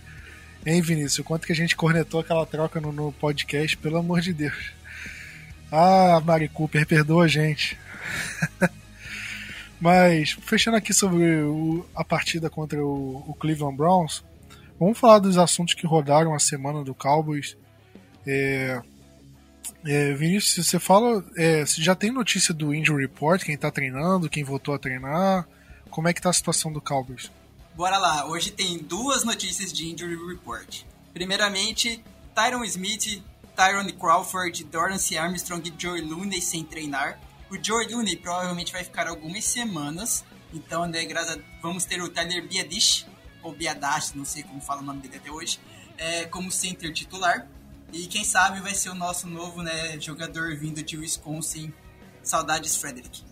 Hein, 0.65 0.81
Vinícius? 0.81 1.19
O 1.19 1.23
quanto 1.23 1.45
que 1.45 1.53
a 1.53 1.55
gente 1.55 1.75
cornetou 1.75 2.19
aquela 2.19 2.45
troca 2.45 2.79
no, 2.79 2.91
no 2.91 3.11
podcast, 3.11 3.77
pelo 3.77 3.97
amor 3.97 4.21
de 4.21 4.33
Deus. 4.33 4.71
Ah, 5.71 6.21
Mari 6.23 6.47
Cooper, 6.49 6.85
perdoa 6.87 7.25
a 7.25 7.27
gente. 7.27 7.77
Mas, 9.79 10.31
fechando 10.41 10.77
aqui 10.77 10.93
sobre 10.93 11.41
o, 11.41 11.85
a 11.95 12.03
partida 12.03 12.49
contra 12.49 12.83
o, 12.83 13.23
o 13.27 13.33
Cleveland 13.33 13.75
Browns, 13.75 14.23
Vamos 14.79 14.97
falar 14.97 15.19
dos 15.19 15.37
assuntos 15.37 15.73
que 15.73 15.87
rodaram 15.87 16.33
a 16.33 16.39
semana 16.39 16.83
do 16.83 16.93
Cowboys. 16.93 17.55
É, 18.25 18.81
é, 19.85 20.13
Vinícius, 20.13 20.67
você 20.67 20.79
fala. 20.79 21.23
É, 21.35 21.65
você 21.65 21.81
já 21.81 21.95
tem 21.95 22.11
notícia 22.11 22.53
do 22.53 22.73
Injury 22.73 23.03
Report, 23.03 23.43
quem 23.43 23.57
tá 23.57 23.69
treinando, 23.69 24.29
quem 24.29 24.43
voltou 24.43 24.73
a 24.73 24.79
treinar? 24.79 25.47
Como 25.89 26.07
é 26.07 26.13
que 26.13 26.21
tá 26.21 26.29
a 26.29 26.33
situação 26.33 26.71
do 26.71 26.81
Cowboys? 26.81 27.31
Bora 27.75 27.97
lá, 27.97 28.27
hoje 28.27 28.51
tem 28.51 28.77
duas 28.77 29.23
notícias 29.23 29.73
de 29.73 29.91
Injury 29.91 30.15
Report. 30.27 30.83
Primeiramente, 31.13 32.03
Tyron 32.35 32.63
Smith, 32.63 33.23
Tyron 33.55 33.87
Crawford, 33.99 34.63
Dorance 34.65 35.17
Armstrong 35.17 35.67
e 35.67 35.81
Joey 35.81 36.01
Looney 36.01 36.41
sem 36.41 36.63
treinar. 36.63 37.19
O 37.49 37.57
Joey 37.61 37.87
Looney 37.91 38.15
provavelmente 38.15 38.71
vai 38.71 38.83
ficar 38.83 39.07
algumas 39.07 39.45
semanas, 39.45 40.23
então 40.53 40.85
né, 40.85 41.05
graças 41.05 41.37
a... 41.37 41.39
vamos 41.61 41.85
ter 41.85 42.01
o 42.01 42.09
Tyler 42.09 42.47
Biadish 42.47 43.05
ou 43.43 43.53
Biadash, 43.53 44.13
não 44.13 44.25
sei 44.25 44.43
como 44.43 44.61
fala 44.61 44.81
o 44.81 44.85
nome 44.85 45.01
dele 45.01 45.17
até 45.17 45.29
hoje, 45.29 45.59
é, 45.97 46.25
como 46.25 46.51
center 46.51 46.91
titular. 46.93 47.47
E 47.93 48.07
quem 48.07 48.25
sabe 48.25 48.59
vai 48.59 48.73
ser 48.73 48.89
o 48.89 48.95
nosso 48.95 49.27
novo 49.27 49.61
né, 49.61 49.99
jogador 49.99 50.57
vindo 50.57 50.81
de 50.81 50.97
Wisconsin. 50.97 51.71
Saudades, 52.23 52.75
Frederick. 52.75 53.23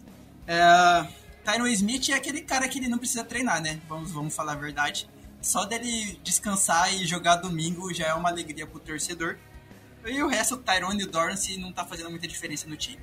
É, 0.45 1.07
Tyron 1.43 1.65
Smith 1.65 2.09
é 2.09 2.13
aquele 2.13 2.41
cara 2.41 2.67
que 2.67 2.77
ele 2.77 2.87
não 2.87 2.99
precisa 2.99 3.23
treinar, 3.23 3.59
né? 3.59 3.81
Vamos, 3.89 4.11
vamos 4.11 4.35
falar 4.35 4.51
a 4.51 4.55
verdade. 4.55 5.09
Só 5.41 5.65
dele 5.65 6.19
descansar 6.23 6.93
e 6.93 7.07
jogar 7.07 7.37
domingo 7.37 7.91
já 7.91 8.09
é 8.09 8.13
uma 8.13 8.29
alegria 8.29 8.67
pro 8.67 8.79
torcedor. 8.79 9.39
E 10.05 10.21
o 10.21 10.27
resto, 10.27 10.57
Tyrone 10.57 11.01
e 11.01 11.05
o 11.07 11.59
não 11.59 11.73
tá 11.73 11.83
fazendo 11.83 12.11
muita 12.11 12.27
diferença 12.27 12.67
no 12.67 12.77
time. 12.77 12.99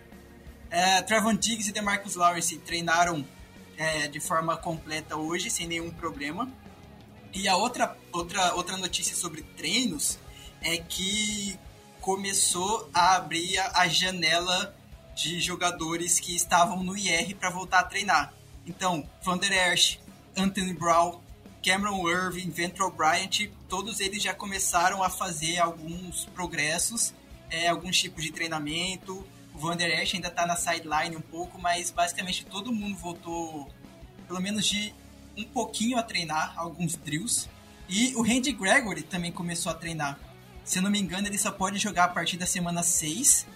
É, 0.71 1.03
Trevon 1.03 1.35
Diggs 1.35 1.69
e 1.69 1.73
DeMarcus 1.73 2.15
Lawrence 2.15 2.57
treinaram 2.59 3.27
é, 3.77 4.07
de 4.07 4.21
forma 4.21 4.57
completa 4.57 5.17
hoje, 5.17 5.51
sem 5.51 5.67
nenhum 5.67 5.91
problema. 5.91 6.49
E 7.35 7.49
a 7.49 7.57
outra, 7.57 7.97
outra, 8.13 8.55
outra 8.55 8.77
notícia 8.77 9.17
sobre 9.17 9.43
treinos 9.43 10.21
é 10.63 10.79
que 10.79 11.59
começou 12.01 12.89
a 12.93 13.17
abrir 13.17 13.59
a, 13.59 13.87
janela 13.89 14.75
de 15.15 15.41
jogadores 15.41 16.19
que 16.21 16.35
estavam 16.35 16.83
no 16.83 16.97
IR 16.97 17.35
para 17.37 17.51
voltar 17.51 17.81
a 17.81 17.85
treinar. 17.85 18.33
Então, 18.67 19.09
Van 19.23 19.37
der 19.37 19.73
Esch, 19.73 19.99
Anthony 20.37 20.73
Brown, 20.73 21.21
Cameron 21.65 22.09
Irving, 22.09 22.51
Ventral 22.51 22.91
Bryant, 22.91 23.51
todos 23.69 24.01
eles 24.01 24.23
já 24.23 24.33
começaram 24.33 25.03
a 25.03 25.11
fazer 25.11 25.59
alguns 25.59 26.25
progressos, 26.27 27.13
é, 27.51 27.69
alguns 27.69 27.99
tipos 27.99 28.23
de 28.23 28.33
treinamento. 28.33 29.27
O 29.55 29.59
Van 29.59 29.77
der 29.77 30.03
Esch 30.03 30.15
ainda 30.15 30.29
está 30.29 30.47
na 30.47 30.57
sideline 30.57 31.17
um 31.17 31.21
pouco, 31.21 31.61
mas 31.61 31.91
basicamente 31.91 32.47
todo 32.47 32.73
mundo 32.73 32.97
voltou, 32.97 33.69
pelo 34.27 34.41
menos 34.41 34.67
de 34.67 34.95
um 35.37 35.45
pouquinho 35.45 35.99
a 35.99 36.03
treinar 36.03 36.53
alguns 36.57 36.97
drills. 36.97 37.49
E 37.89 38.15
o 38.17 38.23
Randy 38.23 38.53
Gregory 38.53 39.03
também 39.03 39.33
começou 39.33 39.73
a 39.73 39.75
treinar. 39.75 40.19
Se 40.69 40.81
eu 40.81 40.83
não 40.83 40.91
me 40.91 41.01
engano, 41.01 41.27
ele 41.27 41.39
só 41.39 41.51
pode 41.51 41.79
jogar 41.79 42.05
a 42.05 42.09
partir 42.09 42.37
da 42.37 42.45
semana 42.45 42.83
6, 42.83 43.47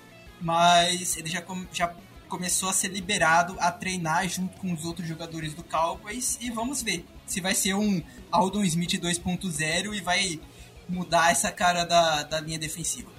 mas 0.41 1.15
ele 1.19 1.29
já, 1.29 1.43
com, 1.43 1.67
já 1.71 1.95
começou 2.27 2.71
a 2.71 2.73
ser 2.73 2.89
liberado 2.89 3.55
a 3.61 3.71
treinar 3.71 4.27
junto 4.27 4.57
com 4.57 4.73
os 4.73 4.87
outros 4.87 5.07
jogadores 5.07 5.53
do 5.53 5.63
Cowboys. 5.63 6.39
E 6.41 6.51
vamos 6.51 6.81
ver 6.81 7.05
se 7.27 7.39
vai 7.39 7.55
ser 7.55 7.75
um 7.75 8.03
Aldon 8.31 8.65
Smith 8.65 8.93
2.0 8.93 9.95
e 9.95 10.01
vai 10.01 10.41
mudar 10.89 11.31
essa 11.31 11.53
cara 11.53 11.85
da, 11.85 12.23
da 12.23 12.41
linha 12.41 12.59
defensiva. 12.59 13.11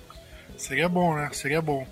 Seria 0.58 0.90
bom, 0.90 1.14
né? 1.14 1.30
Seria 1.32 1.62
bom. 1.62 1.86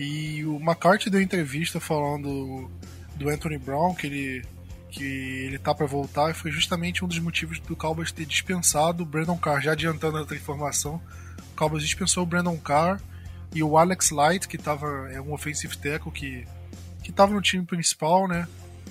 E 0.00 0.44
o 0.44 0.56
McCarthy 0.56 1.08
deu 1.08 1.22
entrevista 1.22 1.78
falando 1.78 2.68
do 3.14 3.28
Anthony 3.28 3.56
Brown, 3.56 3.94
que 3.94 4.08
ele 4.08 4.44
que 4.90 5.04
ele 5.04 5.58
tá 5.58 5.72
para 5.72 5.86
voltar, 5.86 6.34
foi 6.34 6.50
justamente 6.50 7.04
um 7.04 7.08
dos 7.08 7.18
motivos 7.20 7.60
do 7.60 7.76
Cowboys 7.76 8.10
ter 8.10 8.24
dispensado 8.24 9.04
o 9.04 9.06
Brandon 9.06 9.36
Carr. 9.36 9.60
Já 9.60 9.72
adiantando 9.72 10.18
outra 10.18 10.36
informação, 10.36 11.00
Cowboys 11.56 11.82
dispensou 11.82 12.22
o 12.22 12.26
Brandon 12.26 12.56
Carr 12.58 13.00
e 13.54 13.62
o 13.62 13.76
Alex 13.76 14.10
Light, 14.10 14.46
que 14.46 14.58
tava, 14.58 15.08
é 15.10 15.20
um 15.20 15.32
offensive 15.32 15.76
tackle 15.76 16.12
que, 16.12 16.46
que 17.02 17.10
tava 17.10 17.32
no 17.32 17.40
time 17.40 17.64
principal, 17.64 18.28
né? 18.28 18.46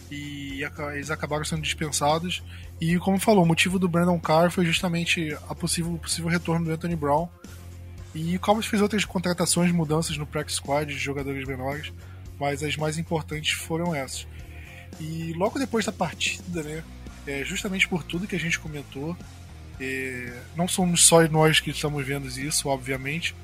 e 0.10 0.62
eles 0.94 1.10
acabaram 1.10 1.44
sendo 1.44 1.62
dispensados. 1.62 2.44
E 2.80 2.98
como 3.00 3.20
falou, 3.20 3.44
o 3.44 3.48
motivo 3.48 3.80
do 3.80 3.88
Brandon 3.88 4.20
Carr 4.20 4.52
foi 4.52 4.66
justamente 4.66 5.36
a 5.50 5.56
possível, 5.56 5.94
o 5.94 6.00
possível 6.00 6.30
retorno 6.30 6.66
do 6.66 6.72
Anthony 6.72 6.96
Brown. 6.96 7.28
E 8.14 8.36
o 8.36 8.40
Cowboys 8.40 8.66
fez 8.66 8.82
outras 8.82 9.04
contratações, 9.04 9.72
mudanças 9.72 10.18
no 10.18 10.26
practice 10.26 10.58
squad 10.58 10.94
de 10.94 11.00
jogadores 11.00 11.46
menores, 11.46 11.92
mas 12.40 12.64
as 12.64 12.78
mais 12.78 12.98
importantes 12.98 13.52
foram 13.52 13.94
essas. 13.94 14.28
E 15.00 15.34
logo 15.34 15.60
depois 15.60 15.86
da 15.86 15.92
partida, 15.92 16.64
né, 16.64 16.84
é, 17.28 17.44
justamente 17.44 17.88
por 17.88 18.04
tudo 18.04 18.28
que 18.28 18.36
a 18.36 18.40
gente 18.40 18.60
comentou, 18.60 19.18
não 20.56 20.68
somos 20.68 21.06
só 21.06 21.28
nós 21.28 21.60
que 21.60 21.72
estamos 21.72 22.06
vendo 22.06 22.28
isso, 22.28 22.70
obviamente. 22.70 23.36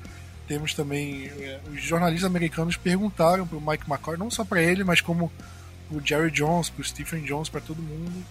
Temos 0.46 0.74
também 0.74 1.26
é, 1.26 1.60
os 1.70 1.82
jornalistas 1.82 2.28
americanos 2.28 2.76
perguntaram 2.76 3.46
para 3.46 3.56
o 3.56 3.60
Mike 3.60 3.90
McCarthy, 3.90 4.18
não 4.18 4.30
só 4.30 4.44
para 4.44 4.62
ele, 4.62 4.84
mas 4.84 5.00
como 5.00 5.30
o 5.90 6.00
Jerry 6.04 6.30
Jones, 6.30 6.68
para 6.68 6.80
o 6.80 6.84
Stephen 6.84 7.22
Jones, 7.22 7.48
para 7.48 7.60
todo 7.60 7.82
mundo, 7.82 8.24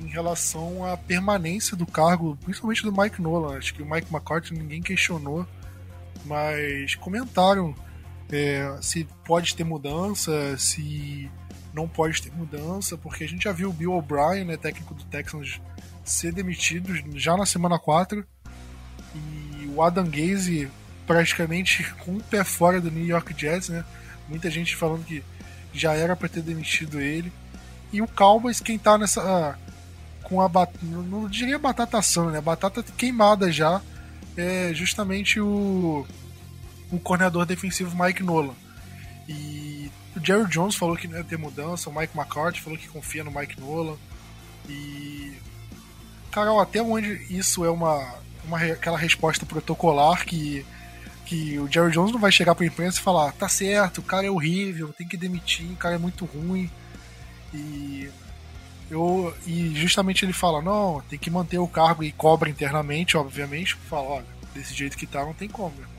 em 0.00 0.08
relação 0.08 0.84
à 0.84 0.96
permanência 0.96 1.76
do 1.76 1.86
cargo, 1.86 2.36
principalmente 2.44 2.82
do 2.82 2.92
Mike 2.92 3.22
Nolan. 3.22 3.56
Acho 3.56 3.74
que 3.74 3.82
o 3.82 3.90
Mike 3.90 4.12
McCarthy 4.12 4.52
ninguém 4.54 4.82
questionou, 4.82 5.46
mas 6.24 6.94
comentaram 6.96 7.74
é, 8.30 8.76
se 8.82 9.06
pode 9.24 9.54
ter 9.54 9.64
mudança, 9.64 10.56
se 10.58 11.30
não 11.76 11.86
pode 11.86 12.22
ter 12.22 12.32
mudança, 12.32 12.96
porque 12.96 13.24
a 13.24 13.28
gente 13.28 13.44
já 13.44 13.52
viu 13.52 13.68
o 13.68 13.72
Bill 13.72 13.92
O'Brien, 13.92 14.46
né, 14.46 14.56
técnico 14.56 14.94
do 14.94 15.04
Texans, 15.04 15.60
ser 16.02 16.32
demitido 16.32 16.94
já 17.18 17.36
na 17.36 17.44
semana 17.44 17.78
4 17.78 18.26
e 19.14 19.66
o 19.66 19.82
Adam 19.82 20.08
Gaze 20.08 20.70
praticamente 21.06 21.84
com 22.04 22.12
um 22.12 22.20
pé 22.20 22.42
fora 22.42 22.80
do 22.80 22.90
New 22.90 23.04
York 23.04 23.34
Jets, 23.36 23.68
né? 23.68 23.84
Muita 24.28 24.50
gente 24.50 24.74
falando 24.74 25.04
que 25.04 25.22
já 25.72 25.92
era 25.92 26.16
para 26.16 26.28
ter 26.28 26.42
demitido 26.42 27.00
ele. 27.00 27.32
E 27.92 28.00
o 28.02 28.08
Cowboys, 28.08 28.60
quem 28.60 28.78
tá 28.78 28.98
nessa. 28.98 29.22
Ah, 29.22 29.56
com 30.24 30.40
a. 30.40 30.48
Bat... 30.48 30.72
Não 30.82 31.28
diria 31.28 31.58
batata 31.58 31.98
assando, 31.98 32.30
né? 32.30 32.40
Batata 32.40 32.82
queimada 32.82 33.52
já. 33.52 33.80
É 34.36 34.72
justamente 34.74 35.40
o. 35.40 36.06
O 36.90 36.98
coordenador 36.98 37.46
defensivo 37.46 37.96
Mike 38.00 38.22
Nolan. 38.22 38.54
E 39.28 39.75
o 40.16 40.24
Jerry 40.24 40.48
Jones 40.48 40.74
falou 40.74 40.96
que 40.96 41.06
não 41.06 41.18
ia 41.18 41.24
ter 41.24 41.36
mudança, 41.36 41.90
o 41.90 41.94
Mike 41.94 42.16
McCarthy 42.16 42.60
falou 42.60 42.78
que 42.78 42.88
confia 42.88 43.22
no 43.22 43.30
Mike 43.30 43.60
Nolan. 43.60 43.96
E. 44.68 45.34
Carol, 46.32 46.60
até 46.60 46.82
onde 46.82 47.26
isso 47.30 47.64
é 47.64 47.70
uma, 47.70 48.14
uma 48.44 48.58
aquela 48.58 48.98
resposta 48.98 49.46
protocolar 49.46 50.24
que, 50.26 50.64
que 51.24 51.58
o 51.58 51.70
Jerry 51.70 51.92
Jones 51.92 52.12
não 52.12 52.20
vai 52.20 52.32
chegar 52.32 52.54
pra 52.54 52.66
imprensa 52.66 52.98
e 52.98 53.02
falar: 53.02 53.32
tá 53.32 53.48
certo, 53.48 53.98
o 53.98 54.02
cara 54.02 54.26
é 54.26 54.30
horrível, 54.30 54.92
tem 54.92 55.06
que 55.06 55.16
demitir, 55.16 55.70
o 55.70 55.76
cara 55.76 55.94
é 55.94 55.98
muito 55.98 56.24
ruim. 56.24 56.70
E. 57.52 58.10
Eu, 58.88 59.34
e 59.46 59.74
justamente 59.74 60.24
ele 60.24 60.32
fala: 60.32 60.62
não, 60.62 61.02
tem 61.08 61.18
que 61.18 61.30
manter 61.30 61.58
o 61.58 61.68
cargo 61.68 62.02
e 62.02 62.12
cobra 62.12 62.48
internamente, 62.48 63.16
obviamente. 63.16 63.74
Fala: 63.74 64.08
olha, 64.08 64.26
desse 64.54 64.72
jeito 64.74 64.96
que 64.96 65.06
tá, 65.06 65.24
não 65.24 65.34
tem 65.34 65.48
como, 65.48 65.74
irmão. 65.78 65.95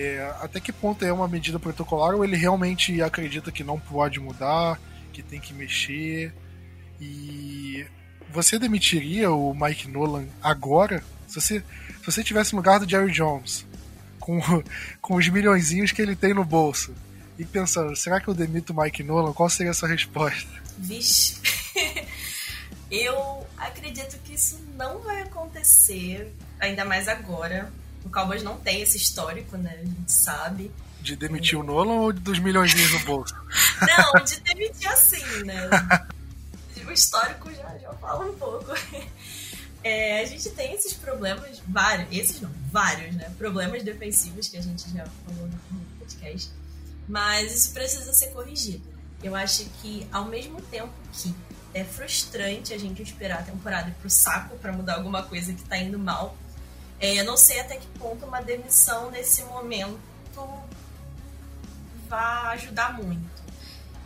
É, 0.00 0.32
até 0.40 0.60
que 0.60 0.72
ponto 0.72 1.04
é 1.04 1.12
uma 1.12 1.26
medida 1.26 1.58
protocolar 1.58 2.14
ou 2.14 2.24
ele 2.24 2.36
realmente 2.36 3.02
acredita 3.02 3.50
que 3.50 3.64
não 3.64 3.80
pode 3.80 4.20
mudar, 4.20 4.80
que 5.12 5.24
tem 5.24 5.40
que 5.40 5.52
mexer? 5.52 6.32
E 7.00 7.84
você 8.30 8.60
demitiria 8.60 9.32
o 9.32 9.52
Mike 9.52 9.88
Nolan 9.88 10.28
agora? 10.40 11.02
Se 11.26 11.40
você, 11.40 11.64
se 11.98 12.06
você 12.06 12.22
tivesse 12.22 12.52
no 12.52 12.58
lugar 12.58 12.78
do 12.78 12.88
Jerry 12.88 13.10
Jones, 13.10 13.66
com, 14.20 14.38
com 15.02 15.16
os 15.16 15.28
milhõeszinhos 15.28 15.90
que 15.90 16.00
ele 16.00 16.14
tem 16.14 16.32
no 16.32 16.44
bolso, 16.44 16.94
e 17.36 17.44
pensando, 17.44 17.96
será 17.96 18.20
que 18.20 18.28
eu 18.28 18.34
demito 18.34 18.72
o 18.72 18.80
Mike 18.80 19.02
Nolan? 19.02 19.32
Qual 19.32 19.50
seria 19.50 19.72
a 19.72 19.74
sua 19.74 19.88
resposta? 19.88 20.48
Vixe. 20.78 21.40
eu 22.88 23.44
acredito 23.56 24.16
que 24.22 24.34
isso 24.34 24.60
não 24.76 25.00
vai 25.00 25.22
acontecer, 25.22 26.32
ainda 26.60 26.84
mais 26.84 27.08
agora, 27.08 27.72
o 28.04 28.10
Cowboys 28.10 28.42
não 28.42 28.58
tem 28.58 28.82
esse 28.82 28.96
histórico, 28.96 29.56
né? 29.56 29.78
A 29.80 29.84
gente 29.84 30.12
sabe. 30.12 30.70
De 31.00 31.16
demitir 31.16 31.58
o 31.58 31.62
Nolan 31.62 31.94
ou 31.94 32.12
dos 32.12 32.38
milhões 32.38 32.74
no 32.74 32.98
bolso? 33.04 33.34
Não, 33.80 34.24
de 34.24 34.40
demitir 34.40 34.88
assim, 34.88 35.44
né? 35.44 35.70
O 36.86 36.90
histórico 36.90 37.52
já, 37.52 37.78
já 37.78 37.92
fala 37.94 38.24
um 38.24 38.34
pouco. 38.34 38.72
É, 39.84 40.20
a 40.20 40.24
gente 40.26 40.50
tem 40.50 40.74
esses 40.74 40.92
problemas, 40.92 41.62
vários, 41.66 42.08
esses 42.10 42.40
não, 42.40 42.50
vários, 42.70 43.14
né? 43.14 43.30
Problemas 43.38 43.82
defensivos 43.82 44.48
que 44.48 44.56
a 44.56 44.62
gente 44.62 44.90
já 44.90 45.06
falou 45.24 45.46
no 45.46 45.80
podcast. 45.98 46.50
Mas 47.08 47.54
isso 47.54 47.72
precisa 47.72 48.12
ser 48.12 48.28
corrigido. 48.28 48.84
Eu 49.22 49.34
acho 49.34 49.64
que, 49.80 50.06
ao 50.12 50.24
mesmo 50.24 50.60
tempo 50.62 50.92
que 51.12 51.34
é 51.74 51.84
frustrante 51.84 52.72
a 52.72 52.78
gente 52.78 53.02
esperar 53.02 53.40
a 53.40 53.42
temporada 53.42 53.88
ir 53.88 53.94
pro 53.94 54.10
saco 54.10 54.56
para 54.58 54.72
mudar 54.72 54.94
alguma 54.96 55.22
coisa 55.22 55.52
que 55.52 55.62
tá 55.62 55.78
indo 55.78 55.98
mal, 55.98 56.36
é, 57.00 57.20
eu 57.20 57.24
não 57.24 57.36
sei 57.36 57.60
até 57.60 57.76
que 57.76 57.86
ponto 57.98 58.26
uma 58.26 58.40
demissão 58.40 59.10
nesse 59.10 59.42
momento 59.44 59.98
vai 62.08 62.54
ajudar 62.54 62.94
muito. 63.00 63.38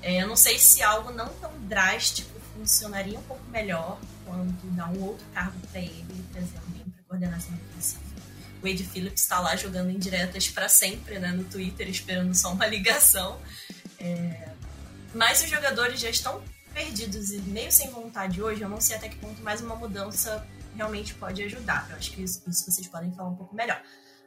É, 0.02 0.22
eu 0.22 0.26
não 0.26 0.36
sei 0.36 0.58
se 0.58 0.82
algo 0.82 1.12
não 1.12 1.28
tão 1.34 1.52
drástico 1.60 2.30
funcionaria 2.54 3.18
um 3.18 3.22
pouco 3.22 3.44
melhor 3.50 3.98
quando 4.26 4.76
dar 4.76 4.88
um 4.90 5.02
outro 5.02 5.24
cargo 5.32 5.58
para 5.70 5.80
ele 5.80 6.06
e 6.10 6.22
trazer 6.32 6.58
alguém 6.58 6.84
para 6.84 7.04
coordenação 7.08 7.54
defensiva. 7.54 8.02
O 8.62 8.66
Wade 8.66 8.84
Phillips 8.84 9.22
está 9.22 9.40
lá 9.40 9.56
jogando 9.56 9.90
indiretas 9.90 10.48
para 10.48 10.68
sempre 10.68 11.18
né, 11.18 11.28
no 11.32 11.44
Twitter, 11.44 11.88
esperando 11.88 12.34
só 12.34 12.52
uma 12.52 12.66
ligação. 12.66 13.40
É... 13.98 14.48
Mas 15.14 15.42
os 15.42 15.50
jogadores 15.50 16.00
já 16.00 16.10
estão 16.10 16.42
perdidos 16.72 17.30
e 17.30 17.38
meio 17.38 17.70
sem 17.70 17.90
vontade 17.90 18.42
hoje, 18.42 18.62
eu 18.62 18.68
não 18.68 18.80
sei 18.80 18.96
até 18.96 19.08
que 19.08 19.16
ponto 19.16 19.42
mais 19.42 19.60
uma 19.60 19.76
mudança 19.76 20.46
realmente 20.76 21.14
pode 21.14 21.42
ajudar. 21.42 21.86
Eu 21.90 21.96
acho 21.96 22.12
que 22.12 22.22
isso, 22.22 22.42
isso 22.48 22.70
vocês 22.70 22.86
podem 22.86 23.12
falar 23.12 23.28
um 23.28 23.36
pouco 23.36 23.54
melhor. 23.54 23.80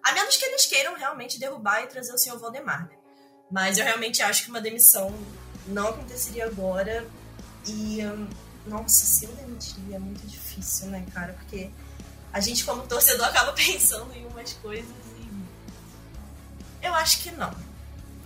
A 0.03 0.13
menos 0.13 0.37
que 0.37 0.45
eles 0.45 0.65
queiram 0.65 0.95
realmente 0.95 1.39
derrubar 1.39 1.81
e 1.81 1.87
trazer 1.87 2.13
o 2.13 2.17
senhor 2.17 2.37
Valdemar, 2.39 2.87
né? 2.87 2.95
Mas 3.51 3.77
eu 3.77 3.85
realmente 3.85 4.21
acho 4.21 4.43
que 4.43 4.49
uma 4.49 4.61
demissão 4.61 5.13
não 5.67 5.87
aconteceria 5.89 6.45
agora. 6.45 7.07
E, 7.67 8.05
hum, 8.05 8.27
nossa, 8.67 9.05
se 9.05 9.25
eu 9.25 9.31
demitiria 9.33 9.95
é 9.95 9.99
muito 9.99 10.25
difícil, 10.27 10.87
né, 10.87 11.05
cara? 11.13 11.33
Porque 11.33 11.69
a 12.31 12.39
gente, 12.39 12.63
como 12.63 12.85
torcedor, 12.87 13.27
acaba 13.27 13.53
pensando 13.57 14.13
em 14.13 14.25
umas 14.27 14.53
coisas 14.53 14.89
e. 15.19 16.85
Eu 16.85 16.93
acho 16.93 17.23
que 17.23 17.31
não. 17.31 17.55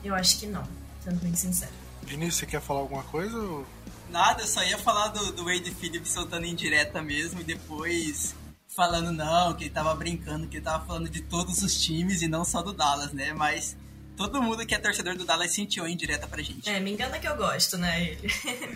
Eu 0.04 0.16
acho 0.16 0.40
que 0.40 0.48
não, 0.48 0.68
sendo 1.04 1.20
bem 1.22 1.36
sincero. 1.36 1.72
Vinícius, 2.04 2.38
você 2.38 2.46
quer 2.46 2.62
falar 2.62 2.80
alguma 2.80 3.04
coisa? 3.04 3.38
Ou... 3.38 3.66
Nada, 4.10 4.42
eu 4.42 4.48
só 4.48 4.64
ia 4.64 4.78
falar 4.78 5.10
do, 5.10 5.32
do 5.32 5.46
Wade 5.46 5.72
Phillips 5.72 6.12
soltando 6.12 6.46
em 6.46 6.56
direta 6.56 7.02
mesmo 7.02 7.42
e 7.42 7.44
depois 7.44 8.36
falando 8.76 9.12
não, 9.12 9.54
que 9.54 9.66
ele 9.66 9.70
tava 9.70 9.94
brincando, 9.94 10.48
que 10.48 10.58
ele 10.58 10.64
tava 10.64 10.86
falando 10.86 11.10
de 11.10 11.22
todos 11.22 11.62
os 11.62 11.82
times 11.82 12.22
e 12.22 12.28
não 12.28 12.46
só 12.46 12.62
do 12.62 12.72
Dallas, 12.72 13.12
né? 13.12 13.34
Mas 13.34 13.76
todo 14.16 14.42
mundo 14.42 14.66
que 14.66 14.74
é 14.74 14.78
torcedor 14.78 15.16
do 15.16 15.26
Dallas 15.26 15.54
sentiu 15.54 15.88
em 15.88 15.98
direta 15.98 16.28
pra 16.28 16.42
gente. 16.42 16.70
É, 16.70 16.80
me 16.80 16.92
engana 16.92 17.20
que 17.20 17.28
eu 17.28 17.36
gosto, 17.36 17.78
né, 17.78 18.04
ele. 18.04 18.28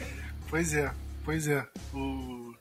pois 0.49 0.73
é, 0.73 0.93
pois 1.23 1.47
é. 1.47 1.65
O... 1.93 2.53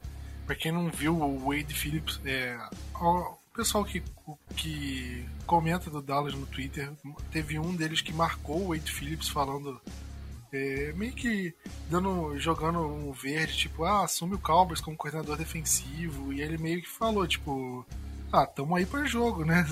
Pra 0.47 0.55
quem 0.55 0.73
não 0.73 0.89
viu, 0.89 1.16
o 1.16 1.51
Wade 1.51 1.75
Phillips, 1.75 2.20
é... 2.25 2.59
o 3.01 3.37
pessoal 3.55 3.85
que, 3.85 4.03
que 4.57 5.27
comenta 5.47 5.91
do 5.91 6.01
Dallas 6.01 6.35
no 6.35 6.47
Twitter, 6.47 6.91
teve 7.31 7.59
um 7.59 7.75
deles 7.75 8.01
que 8.01 8.12
marcou 8.12 8.62
o 8.62 8.68
Wade 8.68 8.91
Phillips 8.91 9.29
falando 9.29 9.81
é, 10.53 10.92
meio 10.92 11.12
que 11.12 11.55
dando, 11.88 12.38
jogando 12.38 12.80
um 12.80 13.11
verde, 13.12 13.57
tipo, 13.57 13.84
ah, 13.84 14.05
assume 14.05 14.34
o 14.34 14.38
Cowboys 14.38 14.80
como 14.80 14.96
coordenador 14.96 15.36
defensivo. 15.36 16.32
E 16.32 16.42
ele 16.42 16.59
meio 16.59 16.82
que 16.82 16.88
falou, 16.88 17.26
tipo, 17.26 17.86
ah, 18.30 18.46
tamo 18.46 18.76
aí 18.76 18.84
para 18.84 19.05
jogo, 19.07 19.44
né? 19.44 19.66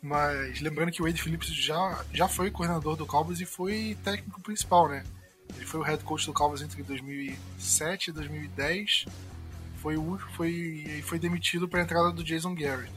Mas 0.00 0.60
lembrando 0.60 0.92
que 0.92 1.02
o 1.02 1.04
Wade 1.04 1.20
Phillips 1.20 1.48
já, 1.48 2.04
já 2.12 2.28
foi 2.28 2.50
coordenador 2.50 2.96
do 2.96 3.06
Cowboys 3.06 3.40
e 3.40 3.46
foi 3.46 3.96
técnico 4.04 4.40
principal, 4.40 4.88
né? 4.88 5.04
Ele 5.56 5.66
foi 5.66 5.80
o 5.80 5.82
head 5.82 6.02
coach 6.04 6.26
do 6.26 6.32
Cowboys 6.32 6.62
entre 6.62 6.82
2007 6.82 8.08
e 8.08 8.12
2010. 8.12 9.06
Foi 9.76 9.96
foi 10.36 11.02
foi 11.04 11.18
demitido 11.18 11.68
para 11.68 11.80
a 11.80 11.82
entrada 11.82 12.12
do 12.12 12.22
Jason 12.22 12.54
Garrett. 12.54 12.92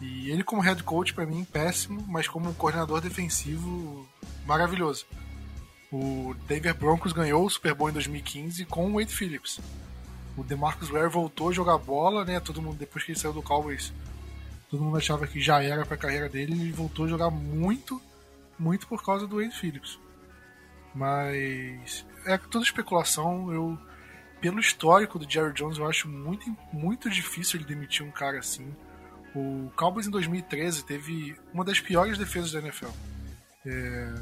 E 0.00 0.30
ele 0.30 0.44
como 0.44 0.62
head 0.62 0.82
coach 0.82 1.12
para 1.14 1.26
mim 1.26 1.44
péssimo, 1.44 2.04
mas 2.06 2.28
como 2.28 2.54
coordenador 2.54 3.00
defensivo 3.00 4.06
maravilhoso. 4.46 5.06
O 5.90 6.34
Denver 6.46 6.74
Broncos 6.74 7.12
ganhou 7.12 7.44
o 7.44 7.50
Super 7.50 7.74
Bowl 7.74 7.88
em 7.88 7.92
2015 7.92 8.64
com 8.66 8.90
o 8.90 8.94
Wade 8.94 9.14
Phillips. 9.14 9.60
O 10.36 10.44
DeMarcus 10.44 10.90
Ware 10.90 11.08
voltou 11.08 11.48
a 11.48 11.52
jogar 11.52 11.78
bola, 11.78 12.24
né? 12.24 12.38
Todo 12.40 12.62
mundo 12.62 12.76
depois 12.76 13.04
que 13.04 13.12
ele 13.12 13.18
saiu 13.18 13.32
do 13.32 13.42
Cowboys, 13.42 13.92
todo 14.70 14.84
mundo 14.84 14.96
achava 14.96 15.26
que 15.26 15.40
já 15.40 15.62
era 15.62 15.84
para 15.84 15.94
a 15.94 15.98
carreira 15.98 16.28
dele, 16.28 16.52
ele 16.52 16.72
voltou 16.72 17.06
a 17.06 17.08
jogar 17.08 17.30
muito, 17.30 18.00
muito 18.58 18.86
por 18.86 19.04
causa 19.04 19.26
do 19.26 19.36
Wade 19.36 19.58
Phillips. 19.58 19.98
Mas 20.94 22.04
é 22.26 22.36
tudo 22.36 22.64
especulação. 22.64 23.52
Eu 23.52 23.78
pelo 24.40 24.60
histórico 24.60 25.18
do 25.18 25.28
Jerry 25.28 25.52
Jones, 25.52 25.78
eu 25.78 25.86
acho 25.86 26.08
muito, 26.08 26.56
muito 26.72 27.10
difícil 27.10 27.58
ele 27.58 27.68
demitir 27.68 28.06
um 28.06 28.10
cara 28.10 28.38
assim. 28.38 28.72
O 29.34 29.70
Cowboys 29.76 30.06
em 30.06 30.10
2013 30.10 30.84
teve 30.84 31.36
uma 31.52 31.64
das 31.64 31.80
piores 31.80 32.16
defesas 32.16 32.52
da 32.52 32.60
NFL. 32.60 32.90
É... 33.66 34.14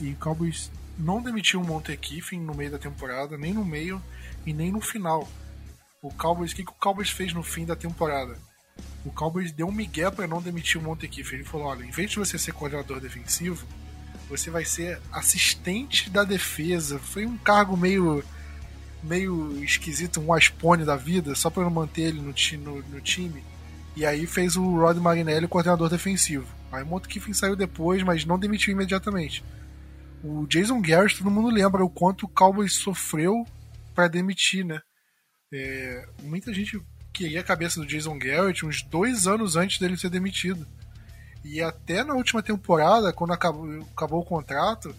E 0.00 0.10
o 0.10 0.16
Cowboys 0.16 0.70
não 0.98 1.22
demitiu 1.22 1.60
o 1.60 1.66
Montekiffin 1.66 2.40
no 2.40 2.54
meio 2.54 2.70
da 2.70 2.78
temporada, 2.78 3.36
nem 3.36 3.52
no 3.52 3.64
meio 3.64 4.02
e 4.46 4.52
nem 4.52 4.70
no 4.70 4.80
final. 4.80 5.28
O 6.02 6.12
Cowboys, 6.12 6.52
o 6.52 6.56
que, 6.56 6.64
que 6.64 6.70
o 6.70 6.74
Cowboys 6.74 7.10
fez 7.10 7.32
no 7.32 7.42
fim 7.42 7.64
da 7.64 7.76
temporada? 7.76 8.36
O 9.04 9.10
Cowboys 9.10 9.52
deu 9.52 9.66
um 9.66 9.72
migué 9.72 10.10
para 10.10 10.26
não 10.26 10.42
demitir 10.42 10.80
o 10.80 10.84
Montekiffin. 10.84 11.36
Ele 11.36 11.44
falou: 11.44 11.66
olha, 11.68 11.84
em 11.84 11.90
vez 11.90 12.10
de 12.10 12.18
você 12.18 12.38
ser 12.38 12.52
coordenador 12.52 13.00
defensivo, 13.00 13.66
você 14.28 14.50
vai 14.50 14.64
ser 14.64 15.00
assistente 15.12 16.10
da 16.10 16.24
defesa. 16.24 16.98
Foi 16.98 17.26
um 17.26 17.36
cargo 17.36 17.76
meio 17.76 18.24
meio 19.02 19.62
esquisito, 19.64 20.20
um 20.20 20.32
aspone 20.32 20.84
da 20.84 20.96
vida, 20.96 21.34
só 21.34 21.50
para 21.50 21.68
manter 21.68 22.02
ele 22.02 22.20
no, 22.20 22.32
no, 22.58 22.82
no, 22.82 23.00
time. 23.00 23.42
E 23.96 24.06
aí 24.06 24.26
fez 24.26 24.56
o 24.56 24.76
Rod 24.76 24.96
Marinelli 24.98 25.48
coordenador 25.48 25.88
defensivo. 25.88 26.46
Aí 26.70 26.84
o 26.84 26.86
Montekiffin 26.86 27.32
saiu 27.32 27.56
depois, 27.56 28.02
mas 28.02 28.24
não 28.24 28.38
demitiu 28.38 28.72
imediatamente. 28.72 29.44
O 30.22 30.46
Jason 30.46 30.80
Garrett, 30.80 31.18
todo 31.18 31.30
mundo 31.30 31.48
lembra 31.48 31.84
o 31.84 31.90
quanto 31.90 32.26
o 32.26 32.28
Cowboys 32.28 32.74
sofreu 32.74 33.44
para 33.94 34.08
demitir, 34.08 34.64
né? 34.64 34.80
É, 35.52 36.08
muita 36.22 36.52
gente 36.54 36.80
queria 37.12 37.40
a 37.40 37.44
cabeça 37.44 37.80
do 37.80 37.86
Jason 37.86 38.18
Garrett 38.18 38.64
uns 38.64 38.82
dois 38.82 39.26
anos 39.26 39.56
antes 39.56 39.78
dele 39.78 39.96
ser 39.96 40.10
demitido. 40.10 40.66
E 41.44 41.60
até 41.60 42.04
na 42.04 42.14
última 42.14 42.42
temporada, 42.42 43.12
quando 43.12 43.32
acabou, 43.32 43.82
acabou 43.94 44.20
o 44.20 44.24
contrato, 44.24 44.94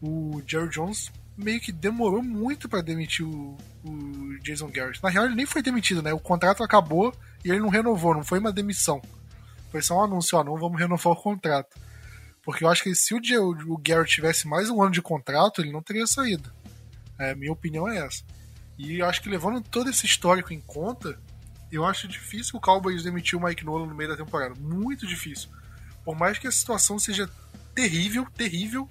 o 0.00 0.42
Jerry 0.46 0.70
Jones 0.70 1.12
meio 1.36 1.60
que 1.60 1.70
demorou 1.70 2.22
muito 2.22 2.68
para 2.68 2.80
demitir 2.80 3.26
o, 3.26 3.56
o, 3.84 4.38
Jason 4.42 4.68
Garrett. 4.68 5.02
Na 5.02 5.10
real, 5.10 5.26
ele 5.26 5.34
nem 5.34 5.44
foi 5.44 5.62
demitido, 5.62 6.02
né? 6.02 6.12
O 6.12 6.18
contrato 6.18 6.64
acabou 6.64 7.14
e 7.44 7.50
ele 7.50 7.60
não 7.60 7.68
renovou, 7.68 8.14
não 8.14 8.24
foi 8.24 8.38
uma 8.38 8.52
demissão. 8.52 9.02
Foi 9.70 9.82
só 9.82 9.98
um 9.98 10.04
anúncio, 10.04 10.38
ó, 10.38 10.44
não 10.44 10.56
vamos 10.56 10.80
renovar 10.80 11.12
o 11.12 11.22
contrato. 11.22 11.76
Porque 12.46 12.62
eu 12.62 12.68
acho 12.68 12.84
que 12.84 12.94
se 12.94 13.12
o, 13.12 13.18
o 13.66 13.76
Garrett 13.76 14.08
tivesse 14.08 14.46
mais 14.46 14.70
um 14.70 14.80
ano 14.80 14.92
de 14.92 15.02
contrato, 15.02 15.60
ele 15.60 15.72
não 15.72 15.82
teria 15.82 16.06
saído. 16.06 16.48
É, 17.18 17.34
minha 17.34 17.50
opinião 17.50 17.88
é 17.88 17.98
essa. 17.98 18.22
E 18.78 19.00
eu 19.00 19.06
acho 19.06 19.20
que 19.20 19.28
levando 19.28 19.60
todo 19.60 19.90
esse 19.90 20.06
histórico 20.06 20.52
em 20.52 20.60
conta, 20.60 21.18
eu 21.72 21.84
acho 21.84 22.06
difícil 22.06 22.56
o 22.56 22.60
Cowboys 22.60 23.02
demitir 23.02 23.36
o 23.36 23.42
Mike 23.42 23.64
Nolan 23.64 23.86
no 23.86 23.96
meio 23.96 24.10
da 24.10 24.16
temporada. 24.16 24.54
Muito 24.54 25.08
difícil. 25.08 25.50
Por 26.04 26.16
mais 26.16 26.38
que 26.38 26.46
a 26.46 26.52
situação 26.52 27.00
seja 27.00 27.28
terrível, 27.74 28.24
terrível, 28.36 28.88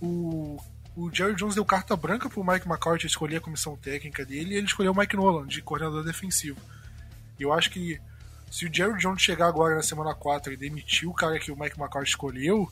o, 0.00 0.62
o 0.94 1.12
Jerry 1.12 1.34
Jones 1.34 1.56
deu 1.56 1.64
carta 1.64 1.96
branca 1.96 2.30
pro 2.30 2.44
Mike 2.44 2.68
McCarthy 2.68 3.08
escolher 3.08 3.38
a 3.38 3.40
comissão 3.40 3.76
técnica 3.76 4.24
dele 4.24 4.54
e 4.54 4.56
ele 4.56 4.68
escolheu 4.68 4.92
o 4.92 4.96
Mike 4.96 5.16
Nolan 5.16 5.48
de 5.48 5.60
coordenador 5.62 6.04
defensivo. 6.04 6.60
Eu 7.40 7.52
acho 7.52 7.70
que 7.70 8.00
se 8.50 8.66
o 8.66 8.74
Jerry 8.74 8.98
Jones 8.98 9.22
chegar 9.22 9.46
agora 9.46 9.76
na 9.76 9.82
semana 9.82 10.14
4 10.14 10.52
e 10.52 10.56
demitir 10.56 11.08
o 11.08 11.14
cara 11.14 11.38
que 11.38 11.52
o 11.52 11.58
Mike 11.58 11.78
McCarthy 11.78 12.10
escolheu, 12.10 12.70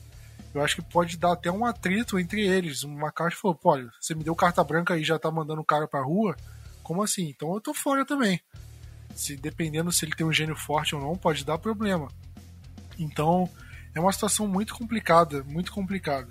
eu 0.53 0.61
acho 0.63 0.75
que 0.75 0.81
pode 0.81 1.17
dar 1.17 1.33
até 1.33 1.51
um 1.51 1.65
atrito 1.65 2.19
entre 2.19 2.45
eles. 2.45 2.83
O 2.83 2.89
McCarthy 2.89 3.35
falou: 3.35 3.55
pô, 3.55 3.77
você 3.99 4.15
me 4.15 4.23
deu 4.23 4.35
carta 4.35 4.63
branca 4.63 4.97
e 4.97 5.03
já 5.03 5.19
tá 5.19 5.29
mandando 5.29 5.61
o 5.61 5.65
cara 5.65 5.87
pra 5.87 6.01
rua? 6.01 6.35
Como 6.81 7.03
assim? 7.03 7.29
Então 7.29 7.53
eu 7.53 7.61
tô 7.61 7.73
fora 7.73 8.05
também. 8.05 8.41
Se 9.13 9.35
dependendo 9.35 9.91
se 9.91 10.05
ele 10.05 10.15
tem 10.15 10.25
um 10.25 10.33
gênio 10.33 10.55
forte 10.55 10.95
ou 10.95 11.01
não, 11.01 11.15
pode 11.15 11.45
dar 11.45 11.57
problema. 11.57 12.07
Então 12.97 13.49
é 13.93 13.99
uma 13.99 14.11
situação 14.11 14.47
muito 14.47 14.73
complicada, 14.75 15.43
muito 15.43 15.71
complicada. 15.71 16.29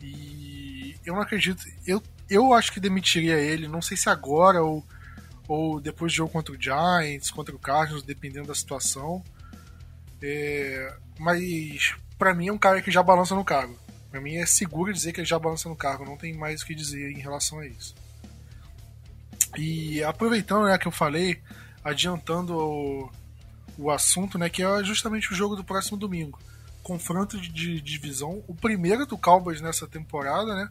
E 0.00 0.96
eu 1.04 1.14
não 1.14 1.22
acredito. 1.22 1.64
Eu, 1.86 2.02
eu 2.28 2.52
acho 2.52 2.72
que 2.72 2.80
demitiria 2.80 3.38
ele, 3.38 3.66
não 3.66 3.82
sei 3.82 3.96
se 3.96 4.08
agora 4.08 4.62
ou, 4.62 4.84
ou 5.48 5.80
depois 5.80 6.12
do 6.12 6.16
jogo 6.16 6.30
contra 6.30 6.54
o 6.54 6.60
Giants, 6.60 7.30
contra 7.30 7.56
o 7.56 7.58
Cardinals, 7.58 8.02
dependendo 8.02 8.48
da 8.48 8.54
situação. 8.54 9.24
É, 10.20 10.94
mas 11.18 11.96
para 12.18 12.34
mim 12.34 12.48
é 12.48 12.52
um 12.52 12.58
cara 12.58 12.82
que 12.82 12.90
já 12.90 13.02
balança 13.02 13.34
no 13.34 13.44
cargo. 13.44 13.76
Para 14.10 14.20
mim 14.20 14.36
é 14.36 14.44
seguro 14.44 14.92
dizer 14.92 15.12
que 15.12 15.20
ele 15.20 15.26
já 15.26 15.38
balança 15.38 15.68
no 15.68 15.76
cargo, 15.76 16.04
não 16.04 16.16
tem 16.16 16.34
mais 16.34 16.60
o 16.60 16.66
que 16.66 16.74
dizer 16.74 17.10
em 17.10 17.18
relação 17.18 17.60
a 17.60 17.66
isso. 17.66 17.94
E 19.56 20.02
aproveitando 20.04 20.66
né, 20.66 20.76
que 20.76 20.86
eu 20.86 20.92
falei, 20.92 21.40
adiantando 21.82 22.56
o, 22.56 23.10
o 23.78 23.90
assunto, 23.90 24.38
né, 24.38 24.50
que 24.50 24.62
é 24.62 24.84
justamente 24.84 25.32
o 25.32 25.34
jogo 25.34 25.56
do 25.56 25.64
próximo 25.64 25.96
domingo. 25.96 26.38
Confronto 26.82 27.40
de, 27.40 27.48
de 27.48 27.80
divisão, 27.80 28.42
o 28.46 28.54
primeiro 28.54 29.06
do 29.06 29.16
Cowboys 29.16 29.60
nessa 29.60 29.86
temporada, 29.86 30.54
né? 30.54 30.70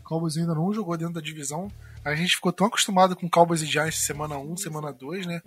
O 0.00 0.08
Cowboys 0.08 0.36
ainda 0.36 0.54
não 0.54 0.72
jogou 0.72 0.96
dentro 0.96 1.14
da 1.14 1.20
divisão. 1.20 1.70
A 2.04 2.14
gente 2.14 2.34
ficou 2.34 2.52
tão 2.52 2.66
acostumado 2.66 3.16
com 3.16 3.30
Cowboys 3.30 3.62
e 3.62 3.66
Giants 3.66 3.98
semana 3.98 4.36
1, 4.36 4.58
semana 4.58 4.92
2, 4.92 5.26
né? 5.26 5.40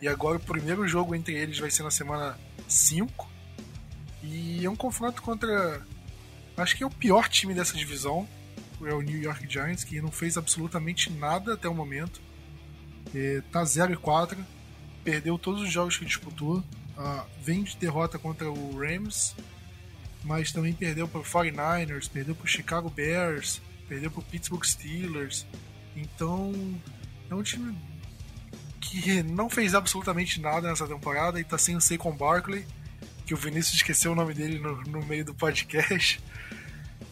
E 0.00 0.06
agora 0.06 0.36
o 0.36 0.40
primeiro 0.40 0.86
jogo 0.86 1.14
entre 1.14 1.34
eles 1.34 1.58
vai 1.58 1.70
ser 1.70 1.82
na 1.82 1.90
semana 1.90 2.38
5. 2.68 3.30
E 4.22 4.64
é 4.64 4.68
um 4.68 4.76
confronto 4.76 5.22
contra. 5.22 5.80
Acho 6.56 6.76
que 6.76 6.84
é 6.84 6.86
o 6.86 6.90
pior 6.90 7.28
time 7.28 7.54
dessa 7.54 7.74
divisão. 7.74 8.28
É 8.84 8.92
o 8.92 9.00
New 9.00 9.22
York 9.22 9.46
Giants, 9.48 9.84
que 9.84 10.02
não 10.02 10.10
fez 10.10 10.36
absolutamente 10.36 11.10
nada 11.10 11.54
até 11.54 11.66
o 11.66 11.74
momento. 11.74 12.20
É, 13.14 13.42
tá 13.50 13.64
0 13.64 13.94
e 13.94 13.96
4. 13.96 14.36
Perdeu 15.02 15.38
todos 15.38 15.62
os 15.62 15.72
jogos 15.72 15.96
que 15.96 16.04
disputou. 16.04 16.62
Ah, 16.96 17.24
vem 17.40 17.62
de 17.62 17.74
derrota 17.76 18.18
contra 18.18 18.50
o 18.50 18.78
Rams. 18.78 19.34
Mas 20.24 20.52
também 20.52 20.74
perdeu 20.74 21.08
para 21.08 21.20
o 21.20 21.24
49ers, 21.24 22.08
perdeu 22.08 22.34
para 22.34 22.44
o 22.44 22.48
Chicago 22.48 22.90
Bears, 22.90 23.60
perdeu 23.88 24.10
para 24.10 24.20
o 24.20 24.24
Pittsburgh 24.24 24.64
Steelers. 24.64 25.46
Então 25.96 26.52
é 27.30 27.34
um 27.34 27.42
time 27.42 27.76
que 28.80 29.22
não 29.22 29.48
fez 29.48 29.74
absolutamente 29.74 30.40
nada 30.40 30.68
nessa 30.68 30.86
temporada 30.86 31.38
e 31.38 31.42
está 31.42 31.56
sem 31.56 31.76
o 31.76 31.80
Saquon 31.80 32.12
Barkley 32.16 32.66
que 33.24 33.34
o 33.34 33.36
Vinícius 33.36 33.76
esqueceu 33.76 34.12
o 34.12 34.14
nome 34.14 34.34
dele 34.34 34.58
no, 34.58 34.82
no 34.82 35.04
meio 35.06 35.24
do 35.24 35.34
podcast. 35.34 36.20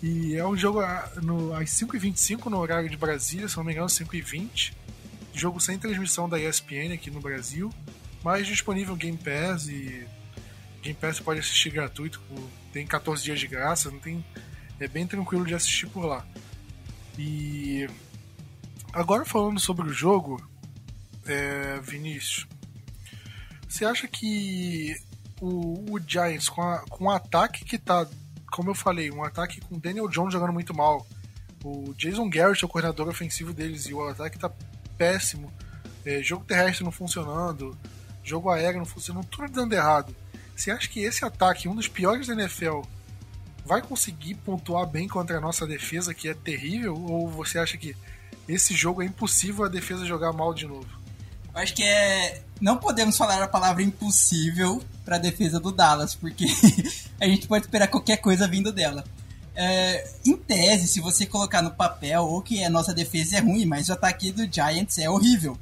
E 0.03 0.35
é 0.35 0.45
um 0.45 0.57
jogo 0.57 0.81
no, 1.22 1.55
às 1.55 1.70
5h25 1.70 2.47
no 2.47 2.59
horário 2.59 2.89
de 2.89 2.97
Brasília, 2.97 3.49
se 3.49 3.57
não 3.57 3.64
me 3.64 3.72
engano, 3.72 3.87
5h20. 3.87 4.72
Jogo 5.33 5.61
sem 5.61 5.78
transmissão 5.78 6.28
da 6.28 6.39
ESPN 6.39 6.93
aqui 6.93 7.11
no 7.11 7.20
Brasil, 7.20 7.72
mas 8.22 8.47
disponível 8.47 8.97
Game 8.97 9.16
Pass 9.16 9.68
e 9.68 10.07
Game 10.83 10.99
Pass 10.99 11.20
pode 11.20 11.41
assistir 11.41 11.70
gratuito, 11.70 12.20
tem 12.72 12.87
14 12.87 13.22
dias 13.22 13.39
de 13.39 13.47
graça, 13.47 13.91
não 13.91 13.99
tem, 13.99 14.24
é 14.81 14.89
bem 14.89 15.07
tranquilo 15.07 15.47
de 15.47 15.55
assistir 15.55 15.87
por 15.87 16.05
lá. 16.05 16.26
E 17.18 17.87
agora 18.93 19.24
falando 19.24 19.61
sobre 19.61 19.88
o 19.88 19.93
jogo, 19.93 20.41
é, 21.26 21.78
Vinícius, 21.80 22.47
você 23.68 23.84
acha 23.84 24.09
que 24.09 24.97
o, 25.41 25.95
o 25.95 26.01
Giants 26.05 26.49
com, 26.49 26.62
a, 26.62 26.78
com 26.88 27.05
um 27.05 27.11
ataque 27.11 27.64
que 27.64 27.78
tá, 27.78 28.07
como 28.51 28.70
eu 28.70 28.74
falei, 28.74 29.11
um 29.11 29.22
ataque 29.22 29.61
com 29.61 29.78
Daniel 29.78 30.09
Jones 30.09 30.32
jogando 30.32 30.53
muito 30.53 30.74
mal. 30.74 31.07
O 31.62 31.95
Jason 31.95 32.28
Garrett 32.28 32.64
é 32.64 32.66
o 32.66 32.68
coordenador 32.68 33.09
ofensivo 33.09 33.53
deles 33.53 33.86
e 33.86 33.95
o 33.95 34.03
ataque 34.09 34.38
tá 34.38 34.51
péssimo. 34.97 35.53
É, 36.05 36.22
jogo 36.22 36.45
terrestre 36.45 36.84
não 36.84 36.91
funcionando, 36.91 37.76
jogo 38.24 38.51
aéreo 38.51 38.78
não 38.78 38.86
funcionando, 38.86 39.26
tudo 39.26 39.53
dando 39.53 39.74
errado. 39.74 40.14
Você 40.57 40.70
acha 40.70 40.88
que 40.88 41.01
esse 41.01 41.24
ataque, 41.24 41.68
um 41.68 41.74
dos 41.74 41.88
piores 41.88 42.26
da 42.26 42.34
NFL, 42.34 42.80
vai 43.64 43.80
conseguir 43.82 44.34
pontuar 44.36 44.86
bem 44.86 45.07
contra 45.07 45.38
a 45.38 45.41
nossa 45.41 45.66
defesa, 45.66 46.12
que 46.12 46.28
é 46.28 46.34
terrível? 46.34 46.95
Ou 46.95 47.28
você 47.28 47.59
acha 47.59 47.76
que 47.76 47.95
esse 48.49 48.74
jogo 48.74 49.03
é 49.03 49.07
impossível 49.07 49.64
a 49.64 49.68
defesa 49.68 50.05
jogar 50.05 50.32
mal 50.32 50.53
de 50.53 50.66
novo? 50.66 50.88
Acho 51.55 51.74
que 51.74 51.82
é. 51.82 52.43
Não 52.61 52.76
podemos 52.76 53.16
falar 53.16 53.43
a 53.43 53.49
palavra 53.49 53.82
impossível 53.82 54.82
para 55.05 55.16
a 55.16 55.18
defesa 55.18 55.59
do 55.59 55.72
Dallas, 55.72 56.14
porque 56.14 56.47
a 57.20 57.26
gente 57.26 57.49
pode 57.49 57.64
esperar 57.64 57.88
qualquer 57.88 58.18
coisa 58.18 58.47
vindo 58.47 58.72
dela. 58.72 59.05
É, 59.55 60.09
em 60.24 60.36
tese, 60.36 60.86
se 60.86 61.01
você 61.01 61.26
colocar 61.26 61.61
no 61.61 61.70
papel, 61.70 62.22
ou 62.22 62.41
que 62.41 62.62
a 62.62 62.70
nossa 62.70 62.95
defesa 62.95 63.38
é 63.38 63.41
ruim, 63.41 63.66
mas 63.66 63.88
o 63.88 63.93
ataque 63.93 64.30
do 64.30 64.51
Giants 64.51 64.99
é 64.99 65.11
horrível. 65.11 65.59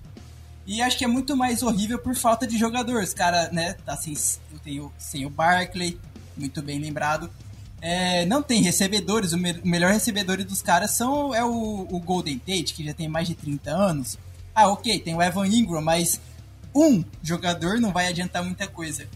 E 0.66 0.82
acho 0.82 0.98
que 0.98 1.04
é 1.04 1.08
muito 1.08 1.34
mais 1.34 1.62
horrível 1.62 1.98
por 1.98 2.14
falta 2.14 2.46
de 2.46 2.58
jogadores. 2.58 3.14
Cara, 3.14 3.48
né, 3.50 3.72
tá 3.86 3.96
sem, 3.96 4.14
tem 4.62 4.80
o, 4.80 4.92
sem 4.98 5.24
o 5.24 5.30
Barkley, 5.30 5.98
muito 6.36 6.60
bem 6.60 6.78
lembrado. 6.78 7.30
É, 7.80 8.26
não 8.26 8.42
tem 8.42 8.60
recebedores, 8.62 9.32
o, 9.32 9.38
me, 9.38 9.52
o 9.52 9.68
melhor 9.68 9.92
recebedor 9.92 10.42
dos 10.44 10.60
caras 10.60 10.92
são, 10.92 11.34
é 11.34 11.44
o, 11.44 11.86
o 11.90 12.00
Golden 12.00 12.38
Tate, 12.38 12.74
que 12.74 12.84
já 12.84 12.92
tem 12.92 13.08
mais 13.08 13.28
de 13.28 13.34
30 13.34 13.70
anos. 13.70 14.18
Ah, 14.54 14.68
ok, 14.68 14.98
tem 14.98 15.14
o 15.14 15.22
Evan 15.22 15.46
Ingram, 15.46 15.80
mas 15.80 16.20
um 16.74 17.04
jogador 17.22 17.80
não 17.80 17.92
vai 17.92 18.08
adiantar 18.08 18.42
muita 18.42 18.66
coisa. 18.66 19.06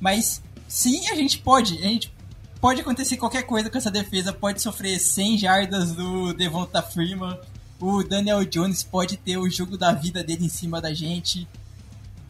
Mas 0.00 0.40
sim, 0.68 1.08
a 1.08 1.14
gente 1.16 1.38
pode, 1.38 1.78
a 1.78 1.88
gente 1.88 2.12
pode 2.60 2.80
acontecer 2.80 3.16
qualquer 3.16 3.42
coisa 3.42 3.68
com 3.68 3.76
essa 3.76 3.90
defesa, 3.90 4.32
pode 4.32 4.62
sofrer 4.62 5.00
100 5.00 5.38
jardas 5.38 5.92
do 5.92 6.32
Devonta 6.32 6.80
Freeman, 6.80 7.36
o 7.80 8.04
Daniel 8.04 8.44
Jones 8.44 8.84
pode 8.84 9.16
ter 9.16 9.36
o 9.36 9.50
jogo 9.50 9.76
da 9.76 9.92
vida 9.92 10.22
dele 10.22 10.46
em 10.46 10.48
cima 10.48 10.80
da 10.80 10.94
gente. 10.94 11.48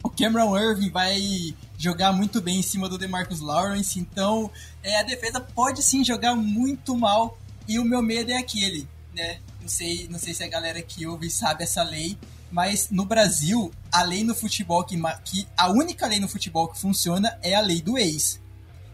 O 0.01 0.09
Cameron 0.09 0.57
Irving 0.57 0.89
vai 0.89 1.53
jogar 1.83 2.13
muito 2.13 2.39
bem 2.39 2.59
em 2.59 2.61
cima 2.61 2.87
do 2.87 2.97
DeMarcus 2.97 3.41
Lawrence, 3.41 3.99
então 3.99 4.49
é, 4.81 5.01
a 5.01 5.03
defesa 5.03 5.41
pode 5.41 5.83
sim 5.83 6.01
jogar 6.01 6.33
muito 6.33 6.95
mal 6.95 7.37
e 7.67 7.77
o 7.77 7.83
meu 7.83 8.01
medo 8.01 8.31
é 8.31 8.37
aquele, 8.37 8.87
né? 9.13 9.39
Não 9.59 9.67
sei, 9.67 10.07
não 10.09 10.17
sei 10.17 10.33
se 10.33 10.45
a 10.45 10.47
galera 10.47 10.81
que 10.81 11.05
ouve 11.05 11.29
sabe 11.29 11.65
essa 11.65 11.83
lei, 11.83 12.17
mas 12.49 12.89
no 12.89 13.03
Brasil, 13.03 13.69
a 13.91 14.01
lei 14.01 14.23
no 14.23 14.33
futebol 14.33 14.81
que, 14.85 14.95
que 15.25 15.45
a 15.57 15.69
única 15.71 16.07
lei 16.07 16.21
no 16.21 16.27
futebol 16.29 16.69
que 16.69 16.79
funciona 16.79 17.37
é 17.43 17.53
a 17.53 17.59
lei 17.59 17.81
do 17.81 17.97
ex. 17.97 18.39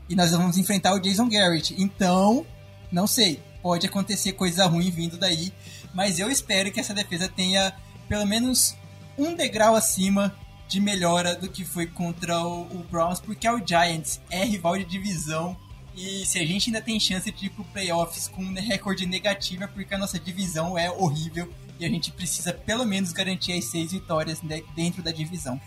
E 0.09 0.15
nós 0.15 0.31
vamos 0.31 0.57
enfrentar 0.57 0.95
o 0.95 0.99
Jason 0.99 1.29
Garrett. 1.29 1.75
Então, 1.77 2.43
não 2.91 3.05
sei. 3.05 3.39
pode 3.61 3.85
acontecer 3.85 4.31
coisa 4.31 4.65
ruim 4.65 4.89
vindo 4.89 5.15
daí. 5.15 5.53
Mas 5.93 6.17
eu 6.17 6.31
espero 6.31 6.71
que 6.71 6.79
essa 6.79 6.93
defesa 6.93 7.27
tenha 7.27 7.71
pelo 8.07 8.25
menos 8.25 8.75
um 9.15 9.35
degrau 9.35 9.75
acima 9.75 10.35
de 10.69 10.79
melhora 10.79 11.35
do 11.35 11.49
que 11.49 11.65
foi 11.65 11.87
contra 11.87 12.39
o, 12.39 12.61
o 12.61 12.83
Browns, 12.83 13.19
porque 13.19 13.47
é 13.47 13.51
o 13.51 13.65
Giants, 13.65 14.21
é 14.29 14.45
rival 14.45 14.77
de 14.77 14.85
divisão. 14.85 15.57
E 15.95 16.23
se 16.27 16.37
a 16.37 16.45
gente 16.45 16.69
ainda 16.69 16.79
tem 16.79 16.99
chance 16.99 17.29
de 17.31 17.47
ir 17.47 17.49
pro 17.49 17.63
playoffs 17.65 18.27
com 18.27 18.43
um 18.43 18.53
recorde 18.53 19.07
negativo, 19.07 19.63
é 19.63 19.67
porque 19.67 19.95
a 19.95 19.97
nossa 19.97 20.19
divisão 20.19 20.77
é 20.77 20.89
horrível 20.91 21.51
e 21.79 21.85
a 21.85 21.89
gente 21.89 22.11
precisa 22.11 22.53
pelo 22.53 22.85
menos 22.85 23.11
garantir 23.11 23.53
as 23.53 23.65
seis 23.65 23.91
vitórias 23.91 24.39
dentro 24.75 25.01
da 25.01 25.11
divisão. 25.11 25.59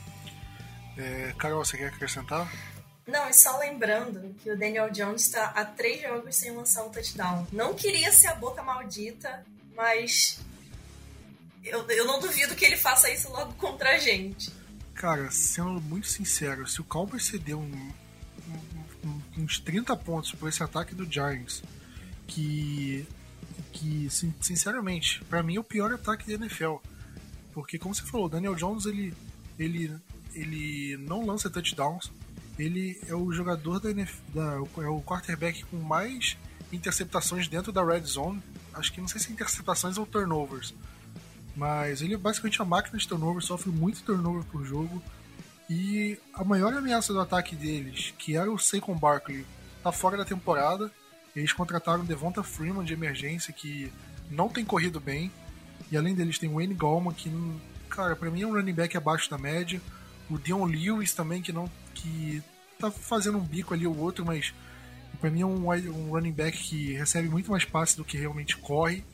É, 0.96 1.34
Carol, 1.36 1.64
você 1.64 1.76
quer 1.76 1.88
acrescentar? 1.88 2.50
Não, 3.05 3.28
e 3.28 3.34
só 3.34 3.59
lembrando 3.59 4.32
que 4.40 4.50
o 4.53 4.57
Daniel 4.57 4.88
Jones 4.90 5.22
está 5.22 5.46
há 5.46 5.64
três 5.64 6.00
jogos 6.00 6.36
sem 6.36 6.53
lançar 6.53 6.84
um 6.84 6.90
touchdown. 6.90 7.44
Não 7.50 7.74
queria 7.74 8.12
ser 8.12 8.28
a 8.28 8.34
boca 8.36 8.62
maldita, 8.62 9.44
mas 9.74 10.38
eu, 11.64 11.84
eu 11.90 12.07
não 12.07 12.20
duvido 12.20 12.55
que 12.55 12.64
ele 12.64 12.76
faça 12.76 13.11
isso 13.11 13.28
logo 13.30 13.53
contra 13.55 13.96
a 13.96 13.98
gente. 13.98 14.61
Cara, 14.95 15.30
sendo 15.30 15.80
muito 15.80 16.07
sincero, 16.07 16.66
se 16.68 16.80
o 16.80 16.84
Cowboys 16.84 17.24
cedeu 17.24 17.59
um, 17.59 17.93
um, 19.05 19.43
uns 19.43 19.59
30 19.59 19.97
pontos 19.97 20.32
por 20.32 20.49
esse 20.49 20.62
ataque 20.62 20.95
do 20.95 21.11
Giants, 21.11 21.62
que, 22.26 23.07
que 23.72 24.09
sinceramente, 24.40 25.22
para 25.24 25.43
mim 25.43 25.57
é 25.57 25.61
o 25.61 25.64
pior 25.64 25.93
ataque 25.93 26.26
da 26.26 26.34
NFL. 26.34 26.76
Porque, 27.53 27.78
como 27.78 27.95
você 27.95 28.03
falou, 28.03 28.26
o 28.26 28.30
Daniel 28.30 28.55
Jones 28.55 28.86
ele, 28.86 29.14
ele, 29.59 29.95
ele 30.34 30.97
não 30.99 31.26
lança 31.26 31.51
touchdowns, 31.51 32.11
ele 32.59 33.01
é 33.07 33.14
o 33.14 33.32
jogador 33.32 33.80
da, 33.80 33.90
NFL, 33.90 34.20
da 34.34 34.55
é 34.82 34.88
o 34.88 35.03
quarterback 35.03 35.64
com 35.64 35.78
mais 35.78 36.36
interceptações 36.72 37.49
dentro 37.49 37.72
da 37.72 37.84
red 37.84 38.03
zone. 38.03 38.43
Acho 38.72 38.93
que 38.93 39.01
não 39.01 39.09
sei 39.09 39.20
se 39.20 39.32
interceptações 39.32 39.99
ou 39.99 40.07
turnovers. 40.07 40.74
Mas 41.55 42.00
ele 42.00 42.14
é 42.14 42.16
basicamente 42.16 42.61
a 42.62 42.64
máquina 42.64 42.98
de 42.98 43.07
turnover, 43.07 43.42
sofre 43.42 43.70
muito 43.70 44.03
turnover 44.03 44.44
por 44.44 44.64
jogo. 44.64 45.03
E 45.68 46.18
a 46.34 46.44
maior 46.44 46.72
ameaça 46.72 47.12
do 47.12 47.20
ataque 47.20 47.55
deles, 47.55 48.12
que 48.18 48.36
era 48.36 48.50
o 48.50 48.59
Saquon 48.59 48.94
Barkley, 48.96 49.46
tá 49.82 49.92
fora 49.92 50.16
da 50.16 50.24
temporada. 50.24 50.90
Eles 51.34 51.53
contrataram 51.53 52.05
Devonta 52.05 52.42
Freeman 52.42 52.84
de 52.84 52.92
emergência, 52.92 53.53
que 53.53 53.90
não 54.30 54.48
tem 54.48 54.64
corrido 54.64 55.00
bem. 55.00 55.30
E 55.90 55.96
além 55.96 56.14
deles 56.14 56.38
tem 56.38 56.48
o 56.48 56.55
Wayne 56.55 56.74
Gallman, 56.74 57.12
que, 57.12 57.30
cara, 57.88 58.16
pra 58.16 58.30
mim 58.30 58.42
é 58.42 58.46
um 58.46 58.53
running 58.53 58.74
back 58.74 58.96
abaixo 58.96 59.30
da 59.30 59.38
média. 59.38 59.80
O 60.30 60.38
Dion 60.38 60.64
Lewis 60.64 61.14
também, 61.14 61.42
que 61.42 61.53
não 61.53 61.70
que 61.94 62.42
tá 62.78 62.90
fazendo 62.90 63.38
um 63.38 63.44
bico 63.44 63.74
ali 63.74 63.86
ou 63.86 63.96
outro, 63.96 64.24
mas 64.24 64.53
para 65.20 65.30
mim 65.30 65.42
é 65.42 65.46
um, 65.46 65.68
um 65.68 66.11
running 66.11 66.32
back 66.32 66.59
que 66.59 66.94
recebe 66.94 67.28
muito 67.28 67.50
mais 67.50 67.64
passes 67.64 67.94
do 67.94 68.05
que 68.05 68.16
realmente 68.16 68.57
corre. 68.57 69.05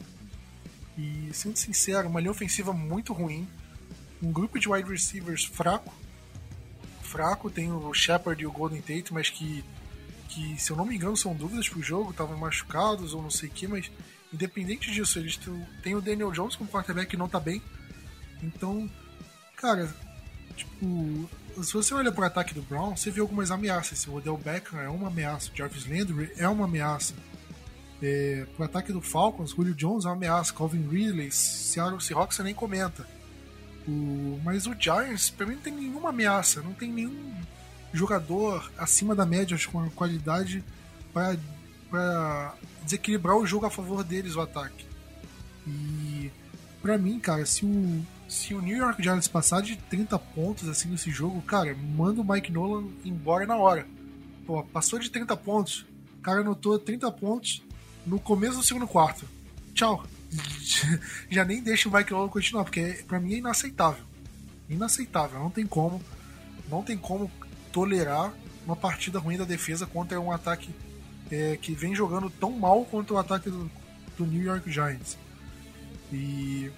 E, 0.98 1.30
sendo 1.32 1.56
sincero, 1.56 2.08
uma 2.08 2.18
linha 2.18 2.32
ofensiva 2.32 2.72
muito 2.72 3.12
ruim. 3.12 3.48
Um 4.20 4.32
grupo 4.32 4.58
de 4.58 4.68
wide 4.68 4.90
receivers 4.90 5.44
fraco. 5.44 5.94
Fraco, 7.02 7.48
tem 7.48 7.70
o 7.70 7.94
Shepard 7.94 8.42
e 8.42 8.46
o 8.46 8.52
Golden 8.52 8.82
Tate, 8.82 9.14
mas 9.14 9.30
que, 9.30 9.64
que 10.28 10.60
se 10.60 10.70
eu 10.72 10.76
não 10.76 10.84
me 10.84 10.96
engano, 10.96 11.16
são 11.16 11.34
dúvidas 11.34 11.68
pro 11.68 11.80
jogo, 11.80 12.10
estavam 12.10 12.36
machucados 12.36 13.14
ou 13.14 13.22
não 13.22 13.30
sei 13.30 13.48
o 13.48 13.52
que, 13.52 13.66
mas 13.68 13.90
independente 14.32 14.90
disso, 14.90 15.18
eles 15.18 15.38
têm 15.82 15.94
o 15.94 16.02
Daniel 16.02 16.32
Jones 16.32 16.56
como 16.56 16.68
quarterback 16.68 17.08
que 17.08 17.16
não 17.16 17.28
tá 17.28 17.40
bem. 17.40 17.62
Então, 18.42 18.90
cara, 19.56 19.94
tipo, 20.54 21.30
se 21.62 21.72
você 21.72 21.94
olha 21.94 22.12
pro 22.12 22.24
ataque 22.24 22.52
do 22.52 22.62
Brown, 22.62 22.96
você 22.96 23.10
vê 23.10 23.20
algumas 23.20 23.50
ameaças. 23.50 24.06
O 24.06 24.16
Odell 24.16 24.36
Beckham 24.36 24.80
é 24.80 24.88
uma 24.88 25.08
ameaça, 25.08 25.50
o 25.50 25.56
Jarvis 25.56 25.86
Landry 25.86 26.32
é 26.36 26.48
uma 26.48 26.66
ameaça. 26.66 27.14
É, 28.00 28.46
pro 28.54 28.64
ataque 28.64 28.92
do 28.92 29.00
Falcons, 29.00 29.50
Julio 29.50 29.74
Jones 29.74 30.04
é 30.04 30.08
uma 30.08 30.14
ameaça, 30.14 30.52
Calvin 30.52 30.86
Ridley, 30.88 31.32
Seattle 31.32 32.00
Seahawks 32.00 32.36
você 32.36 32.42
nem 32.42 32.54
comenta. 32.54 33.06
O, 33.86 34.38
mas 34.44 34.66
o 34.66 34.74
Giants, 34.78 35.30
pra 35.30 35.46
mim, 35.46 35.54
não 35.54 35.62
tem 35.62 35.72
nenhuma 35.72 36.10
ameaça, 36.10 36.62
não 36.62 36.72
tem 36.72 36.92
nenhum 36.92 37.34
jogador 37.92 38.70
acima 38.76 39.14
da 39.14 39.24
média 39.24 39.56
com 39.70 39.88
qualidade 39.90 40.62
para 41.12 42.54
desequilibrar 42.84 43.36
o 43.36 43.46
jogo 43.46 43.66
a 43.66 43.70
favor 43.70 44.04
deles, 44.04 44.36
o 44.36 44.40
ataque. 44.40 44.86
E 45.66 46.30
para 46.80 46.96
mim, 46.96 47.18
cara, 47.18 47.44
se 47.44 47.64
o, 47.64 48.06
se 48.28 48.54
o 48.54 48.60
New 48.60 48.76
York 48.76 49.02
Giants 49.02 49.26
passar 49.26 49.62
de 49.62 49.76
30 49.76 50.18
pontos 50.18 50.68
assim 50.68 50.88
nesse 50.88 51.10
jogo, 51.10 51.40
cara, 51.42 51.74
manda 51.74 52.20
o 52.20 52.24
Mike 52.24 52.52
Nolan 52.52 52.88
embora 53.04 53.46
na 53.46 53.56
hora. 53.56 53.86
Pô, 54.46 54.62
passou 54.64 54.98
de 54.98 55.10
30 55.10 55.36
pontos, 55.36 55.84
o 56.18 56.22
cara 56.22 56.40
anotou 56.40 56.78
30 56.78 57.10
pontos, 57.12 57.62
no 58.06 58.18
começo 58.18 58.56
do 58.56 58.62
segundo 58.62 58.86
quarto. 58.86 59.26
Tchau. 59.74 60.04
Já 61.30 61.44
nem 61.44 61.62
deixa 61.62 61.88
o 61.88 61.92
Mike 61.92 62.10
Nolan 62.10 62.28
continuar, 62.28 62.64
porque 62.64 63.04
para 63.06 63.20
mim 63.20 63.34
é 63.34 63.38
inaceitável. 63.38 64.04
Inaceitável, 64.68 65.38
não 65.38 65.50
tem 65.50 65.66
como. 65.66 66.02
Não 66.68 66.82
tem 66.82 66.96
como 66.96 67.30
tolerar 67.72 68.32
uma 68.66 68.76
partida 68.76 69.18
ruim 69.18 69.38
da 69.38 69.44
defesa 69.44 69.86
contra 69.86 70.20
um 70.20 70.30
ataque 70.30 70.68
é, 71.30 71.56
que 71.56 71.72
vem 71.72 71.94
jogando 71.94 72.28
tão 72.28 72.50
mal 72.52 72.84
quanto 72.84 73.14
o 73.14 73.18
ataque 73.18 73.48
do, 73.48 73.70
do 74.16 74.26
New 74.26 74.42
York 74.42 74.70
Giants. 74.70 75.16
E 76.12 76.70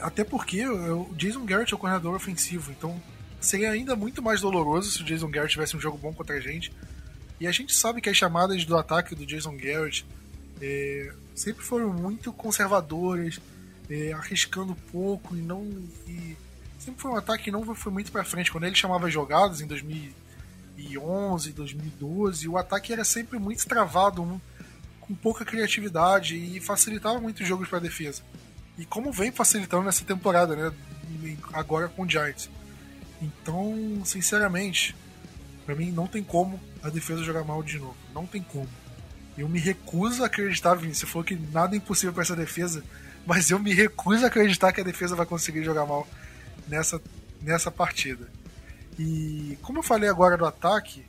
até 0.00 0.24
porque 0.24 0.66
o 0.66 1.08
Jason 1.14 1.44
Garrett 1.44 1.72
é 1.72 1.76
o 1.76 1.78
coordenador 1.78 2.14
ofensivo, 2.14 2.72
então 2.72 3.00
seria 3.40 3.70
ainda 3.70 3.94
muito 3.94 4.22
mais 4.22 4.40
doloroso 4.40 4.90
se 4.90 5.02
o 5.02 5.04
Jason 5.04 5.28
Garrett 5.28 5.52
tivesse 5.52 5.76
um 5.76 5.80
jogo 5.80 5.98
bom 5.98 6.12
contra 6.12 6.36
a 6.36 6.40
gente. 6.40 6.72
E 7.40 7.46
a 7.46 7.52
gente 7.52 7.74
sabe 7.74 8.00
que 8.00 8.08
as 8.08 8.16
chamadas 8.16 8.64
do 8.64 8.76
ataque 8.76 9.14
do 9.14 9.26
Jason 9.26 9.56
Garrett 9.56 10.06
é, 10.60 11.12
sempre 11.34 11.64
foram 11.64 11.92
muito 11.92 12.32
conservadoras, 12.32 13.40
é, 13.90 14.12
arriscando 14.12 14.74
pouco 14.90 15.36
e 15.36 15.40
não. 15.40 15.64
E 16.06 16.36
sempre 16.78 17.02
foi 17.02 17.10
um 17.10 17.16
ataque 17.16 17.44
que 17.44 17.50
não 17.50 17.74
foi 17.74 17.92
muito 17.92 18.12
para 18.12 18.24
frente. 18.24 18.50
Quando 18.50 18.64
ele 18.64 18.74
chamava 18.74 19.10
jogadas 19.10 19.60
em 19.60 19.66
2011, 19.66 21.52
2012, 21.52 22.48
o 22.48 22.56
ataque 22.56 22.92
era 22.92 23.04
sempre 23.04 23.38
muito 23.38 23.66
travado, 23.66 24.22
um, 24.22 24.40
com 25.00 25.14
pouca 25.14 25.44
criatividade 25.44 26.36
e 26.36 26.60
facilitava 26.60 27.20
muito 27.20 27.42
os 27.42 27.48
jogos 27.48 27.68
para 27.68 27.78
defesa. 27.78 28.22
E 28.78 28.84
como 28.84 29.12
vem 29.12 29.30
facilitando 29.30 29.84
nessa 29.84 30.04
temporada, 30.04 30.56
né? 30.56 30.72
Agora 31.52 31.88
com 31.88 32.02
o 32.02 32.08
Giants. 32.08 32.50
Então, 33.22 34.02
sinceramente, 34.04 34.96
para 35.64 35.74
mim 35.74 35.90
não 35.92 36.06
tem 36.06 36.22
como 36.22 36.60
a 36.82 36.88
defesa 36.88 37.22
jogar 37.22 37.44
mal 37.44 37.62
de 37.62 37.78
novo. 37.78 37.96
Não 38.12 38.26
tem 38.26 38.42
como. 38.42 38.68
Eu 39.36 39.48
me 39.48 39.58
recuso 39.58 40.22
a 40.22 40.26
acreditar, 40.26 40.74
Vini. 40.74 40.94
Você 40.94 41.06
falou 41.06 41.24
que 41.24 41.34
nada 41.34 41.74
é 41.74 41.78
impossível 41.78 42.12
para 42.12 42.22
essa 42.22 42.36
defesa, 42.36 42.84
mas 43.26 43.50
eu 43.50 43.58
me 43.58 43.74
recuso 43.74 44.24
a 44.24 44.28
acreditar 44.28 44.72
que 44.72 44.80
a 44.80 44.84
defesa 44.84 45.16
vai 45.16 45.26
conseguir 45.26 45.64
jogar 45.64 45.86
mal 45.86 46.06
nessa, 46.68 47.00
nessa 47.40 47.70
partida. 47.70 48.28
E 48.98 49.58
como 49.62 49.80
eu 49.80 49.82
falei 49.82 50.08
agora 50.08 50.36
do 50.36 50.46
ataque, 50.46 51.04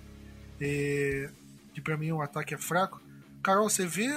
é, 0.60 1.30
que 1.74 1.82
para 1.82 1.98
mim 1.98 2.12
o 2.12 2.22
ataque 2.22 2.54
é 2.54 2.58
fraco, 2.58 3.02
Carol, 3.44 3.70
você 3.70 3.86
vê 3.86 4.10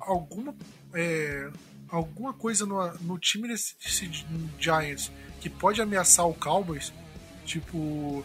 alguma, 0.00 0.54
é, 0.92 1.48
alguma 1.88 2.32
coisa 2.32 2.66
no, 2.66 2.92
no 3.02 3.18
time 3.18 3.46
desse, 3.46 3.76
desse 3.78 4.10
Giants 4.58 5.12
que 5.40 5.48
pode 5.48 5.80
ameaçar 5.80 6.26
o 6.26 6.34
Cowboys? 6.34 6.92
Tipo, 7.44 8.24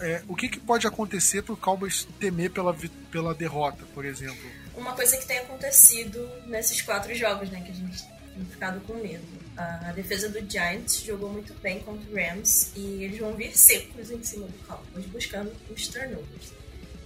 é, 0.00 0.22
o 0.28 0.36
que, 0.36 0.48
que 0.48 0.60
pode 0.60 0.86
acontecer 0.86 1.42
para 1.42 1.54
o 1.54 1.56
Cowboys 1.56 2.06
temer 2.18 2.50
pela, 2.50 2.76
pela 3.10 3.34
derrota, 3.34 3.84
por 3.94 4.04
exemplo? 4.04 4.50
Uma 4.76 4.94
coisa 4.94 5.16
que 5.16 5.26
tem 5.26 5.38
acontecido 5.38 6.28
nesses 6.46 6.82
quatro 6.82 7.14
jogos, 7.14 7.50
né, 7.50 7.60
que 7.62 7.70
a 7.70 7.74
gente 7.74 8.02
tem 8.34 8.44
ficado 8.44 8.80
com 8.80 8.94
medo. 8.94 9.40
A 9.56 9.92
defesa 9.92 10.28
do 10.28 10.40
Giants 10.50 11.02
jogou 11.02 11.30
muito 11.30 11.52
bem 11.54 11.80
contra 11.80 12.10
o 12.10 12.14
Rams 12.14 12.72
e 12.74 13.04
eles 13.04 13.18
vão 13.18 13.34
vir 13.34 13.54
secos 13.56 14.10
em 14.10 14.22
cima 14.22 14.46
do 14.46 14.66
Cowboys, 14.66 15.06
buscando 15.06 15.52
os 15.70 15.88
turnovers. 15.88 16.52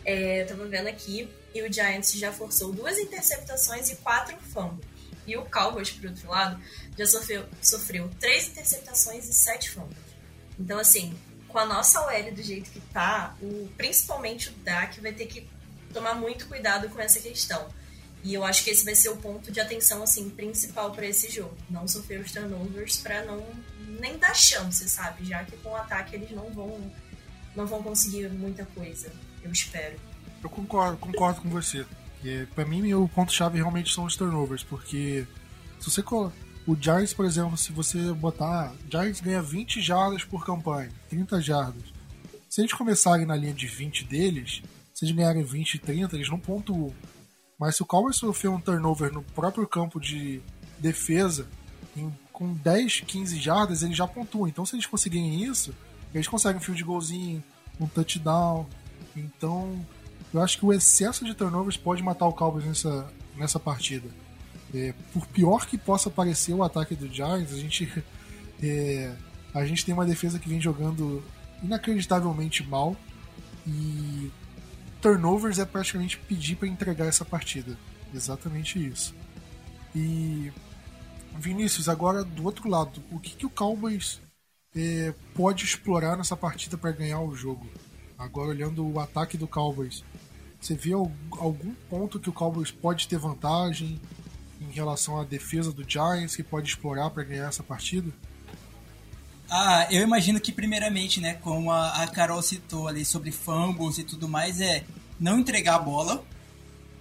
É, 0.04 0.42
eu 0.42 0.46
tava 0.46 0.66
vendo 0.66 0.86
aqui 0.86 1.28
e 1.52 1.62
o 1.62 1.72
Giants 1.72 2.12
já 2.12 2.32
forçou 2.32 2.72
duas 2.72 2.98
interceptações 2.98 3.90
e 3.90 3.96
quatro 3.96 4.36
fumbles. 4.52 4.86
E 5.26 5.36
o 5.36 5.44
Cowboys, 5.46 5.90
por 5.90 6.10
outro 6.10 6.28
lado, 6.28 6.62
já 6.96 7.06
sofreu, 7.06 7.44
sofreu 7.62 8.10
três 8.20 8.48
interceptações 8.48 9.28
e 9.28 9.32
sete 9.32 9.70
fumbles. 9.70 9.96
Então, 10.58 10.78
assim, 10.78 11.16
com 11.54 11.60
a 11.60 11.66
nossa 11.66 12.04
OL 12.04 12.32
do 12.32 12.42
jeito 12.42 12.68
que 12.68 12.80
tá, 12.80 13.36
o, 13.40 13.68
principalmente 13.76 14.48
o 14.48 14.52
Dak 14.64 15.00
vai 15.00 15.12
ter 15.12 15.26
que 15.26 15.48
tomar 15.92 16.14
muito 16.16 16.48
cuidado 16.48 16.88
com 16.88 17.00
essa 17.00 17.20
questão. 17.20 17.68
E 18.24 18.34
eu 18.34 18.44
acho 18.44 18.64
que 18.64 18.70
esse 18.70 18.84
vai 18.84 18.96
ser 18.96 19.10
o 19.10 19.16
ponto 19.18 19.52
de 19.52 19.60
atenção 19.60 20.02
assim 20.02 20.28
principal 20.30 20.90
para 20.90 21.06
esse 21.06 21.30
jogo, 21.30 21.56
não 21.70 21.86
sofrer 21.86 22.18
os 22.20 22.32
turnovers 22.32 22.96
para 22.96 23.24
não 23.24 23.46
nem 24.00 24.18
dar 24.18 24.34
chance, 24.34 24.88
sabe? 24.88 25.26
Já 25.26 25.44
que 25.44 25.56
com 25.58 25.68
o 25.68 25.76
ataque 25.76 26.16
eles 26.16 26.32
não 26.32 26.50
vão 26.50 26.90
não 27.54 27.66
vão 27.66 27.80
conseguir 27.84 28.28
muita 28.30 28.66
coisa, 28.74 29.12
eu 29.40 29.52
espero. 29.52 29.94
Eu 30.42 30.50
concordo, 30.50 30.96
concordo 30.96 31.40
com 31.40 31.50
você. 31.50 31.86
Para 32.52 32.64
mim 32.64 32.92
o 32.94 33.08
ponto 33.08 33.32
chave 33.32 33.58
realmente 33.58 33.94
são 33.94 34.02
os 34.06 34.16
turnovers, 34.16 34.64
porque 34.64 35.24
se 35.78 35.88
você 35.88 36.02
o 36.66 36.74
Giants, 36.74 37.12
por 37.12 37.26
exemplo, 37.26 37.56
se 37.56 37.72
você 37.72 38.12
botar. 38.12 38.72
Giants 38.90 39.20
ganha 39.20 39.42
20 39.42 39.80
jardas 39.80 40.24
por 40.24 40.44
campanha, 40.44 40.90
30 41.10 41.40
jardas. 41.40 41.82
Se 42.48 42.60
eles 42.60 42.72
começarem 42.72 43.26
na 43.26 43.36
linha 43.36 43.52
de 43.52 43.66
20 43.66 44.04
deles, 44.04 44.62
se 44.94 45.04
eles 45.04 45.14
ganharem 45.14 45.42
20 45.42 45.74
e 45.74 45.78
30, 45.78 46.16
eles 46.16 46.30
não 46.30 46.38
pontuam. 46.38 46.94
Mas 47.58 47.76
se 47.76 47.82
o 47.82 47.86
Cowboys 47.86 48.16
sofrer 48.16 48.48
um 48.48 48.60
turnover 48.60 49.12
no 49.12 49.22
próprio 49.22 49.66
campo 49.66 50.00
de 50.00 50.40
defesa, 50.78 51.46
em, 51.96 52.12
com 52.32 52.54
10, 52.54 53.00
15 53.00 53.38
jardas, 53.38 53.82
eles 53.82 53.96
já 53.96 54.06
pontuam. 54.06 54.48
Então, 54.48 54.64
se 54.64 54.74
eles 54.74 54.86
conseguirem 54.86 55.44
isso, 55.44 55.74
eles 56.14 56.28
conseguem 56.28 56.58
um 56.58 56.64
field 56.64 56.82
golzinho, 56.82 57.42
um 57.78 57.86
touchdown. 57.86 58.66
Então, 59.16 59.84
eu 60.32 60.40
acho 60.40 60.58
que 60.58 60.64
o 60.64 60.72
excesso 60.72 61.24
de 61.24 61.34
turnovers 61.34 61.76
pode 61.76 62.02
matar 62.02 62.26
o 62.26 62.32
Cowboys 62.32 62.64
nessa, 62.64 63.12
nessa 63.36 63.60
partida. 63.60 64.08
É, 64.74 64.92
por 65.12 65.26
pior 65.28 65.66
que 65.66 65.78
possa 65.78 66.10
parecer 66.10 66.52
o 66.52 66.64
ataque 66.64 66.96
do 66.96 67.06
Giants, 67.06 67.52
a 67.52 67.56
gente, 67.56 68.04
é, 68.60 69.14
a 69.54 69.64
gente 69.64 69.84
tem 69.84 69.94
uma 69.94 70.04
defesa 70.04 70.38
que 70.38 70.48
vem 70.48 70.60
jogando 70.60 71.22
inacreditavelmente 71.62 72.64
mal 72.64 72.96
e 73.66 74.30
turnovers 75.00 75.58
é 75.58 75.64
praticamente 75.64 76.18
pedir 76.18 76.56
para 76.56 76.66
entregar 76.66 77.06
essa 77.06 77.24
partida. 77.24 77.78
Exatamente 78.12 78.84
isso. 78.84 79.14
E 79.94 80.52
Vinícius, 81.38 81.88
agora 81.88 82.24
do 82.24 82.44
outro 82.44 82.68
lado, 82.68 83.02
o 83.10 83.20
que, 83.20 83.36
que 83.36 83.46
o 83.46 83.50
Cowboys 83.50 84.20
é, 84.74 85.14
pode 85.34 85.64
explorar 85.64 86.16
nessa 86.16 86.36
partida 86.36 86.76
para 86.76 86.90
ganhar 86.90 87.20
o 87.20 87.34
jogo? 87.34 87.66
Agora 88.18 88.48
olhando 88.48 88.86
o 88.86 88.98
ataque 88.98 89.36
do 89.36 89.46
Cowboys, 89.46 90.02
você 90.60 90.74
vê 90.74 90.92
algum 90.92 91.74
ponto 91.90 92.18
que 92.18 92.30
o 92.30 92.32
Cowboys 92.32 92.70
pode 92.70 93.06
ter 93.06 93.18
vantagem 93.18 94.00
em 94.60 94.72
relação 94.72 95.18
à 95.20 95.24
defesa 95.24 95.72
do 95.72 95.88
Giants 95.88 96.36
que 96.36 96.42
pode 96.42 96.68
explorar 96.68 97.10
para 97.10 97.24
ganhar 97.24 97.48
essa 97.48 97.62
partida? 97.62 98.12
Ah, 99.50 99.86
eu 99.90 100.02
imagino 100.02 100.40
que 100.40 100.50
primeiramente, 100.50 101.20
né, 101.20 101.34
como 101.34 101.70
a, 101.70 102.02
a 102.02 102.08
Carol 102.08 102.42
citou 102.42 102.88
ali 102.88 103.04
sobre 103.04 103.30
fumbles 103.30 103.98
e 103.98 104.04
tudo 104.04 104.28
mais, 104.28 104.60
é 104.60 104.84
não 105.20 105.38
entregar 105.38 105.76
a 105.76 105.78
bola, 105.78 106.24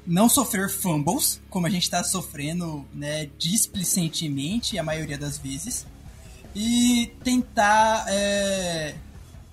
não 0.05 0.27
sofrer 0.27 0.69
fumbles, 0.69 1.41
como 1.49 1.65
a 1.65 1.69
gente 1.69 1.83
está 1.83 2.03
sofrendo, 2.03 2.85
né, 2.93 3.29
displicentemente 3.37 4.77
a 4.77 4.83
maioria 4.83 5.17
das 5.17 5.37
vezes, 5.37 5.85
e 6.53 7.11
tentar 7.23 8.05
é, 8.09 8.95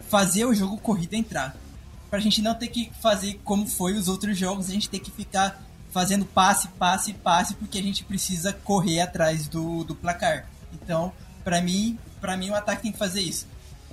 fazer 0.08 0.44
o 0.44 0.54
jogo 0.54 0.76
corrida 0.76 1.16
entrar. 1.16 1.56
Pra 2.10 2.18
gente 2.18 2.42
não 2.42 2.54
ter 2.54 2.68
que 2.68 2.90
fazer 3.00 3.40
como 3.44 3.66
foi 3.66 3.94
os 3.94 4.08
outros 4.08 4.36
jogos, 4.36 4.68
a 4.68 4.72
gente 4.72 4.90
ter 4.90 4.98
que 4.98 5.10
ficar 5.10 5.62
fazendo 5.90 6.24
passe, 6.24 6.68
passe, 6.68 7.12
passe, 7.12 7.54
porque 7.54 7.78
a 7.78 7.82
gente 7.82 8.04
precisa 8.04 8.52
correr 8.52 9.00
atrás 9.00 9.48
do, 9.48 9.84
do 9.84 9.94
placar. 9.94 10.46
Então, 10.72 11.12
para 11.44 11.60
mim, 11.60 11.98
para 12.20 12.36
mim 12.36 12.50
o 12.50 12.54
ataque 12.54 12.82
tem 12.82 12.92
que 12.92 12.98
fazer 12.98 13.20
isso. 13.20 13.46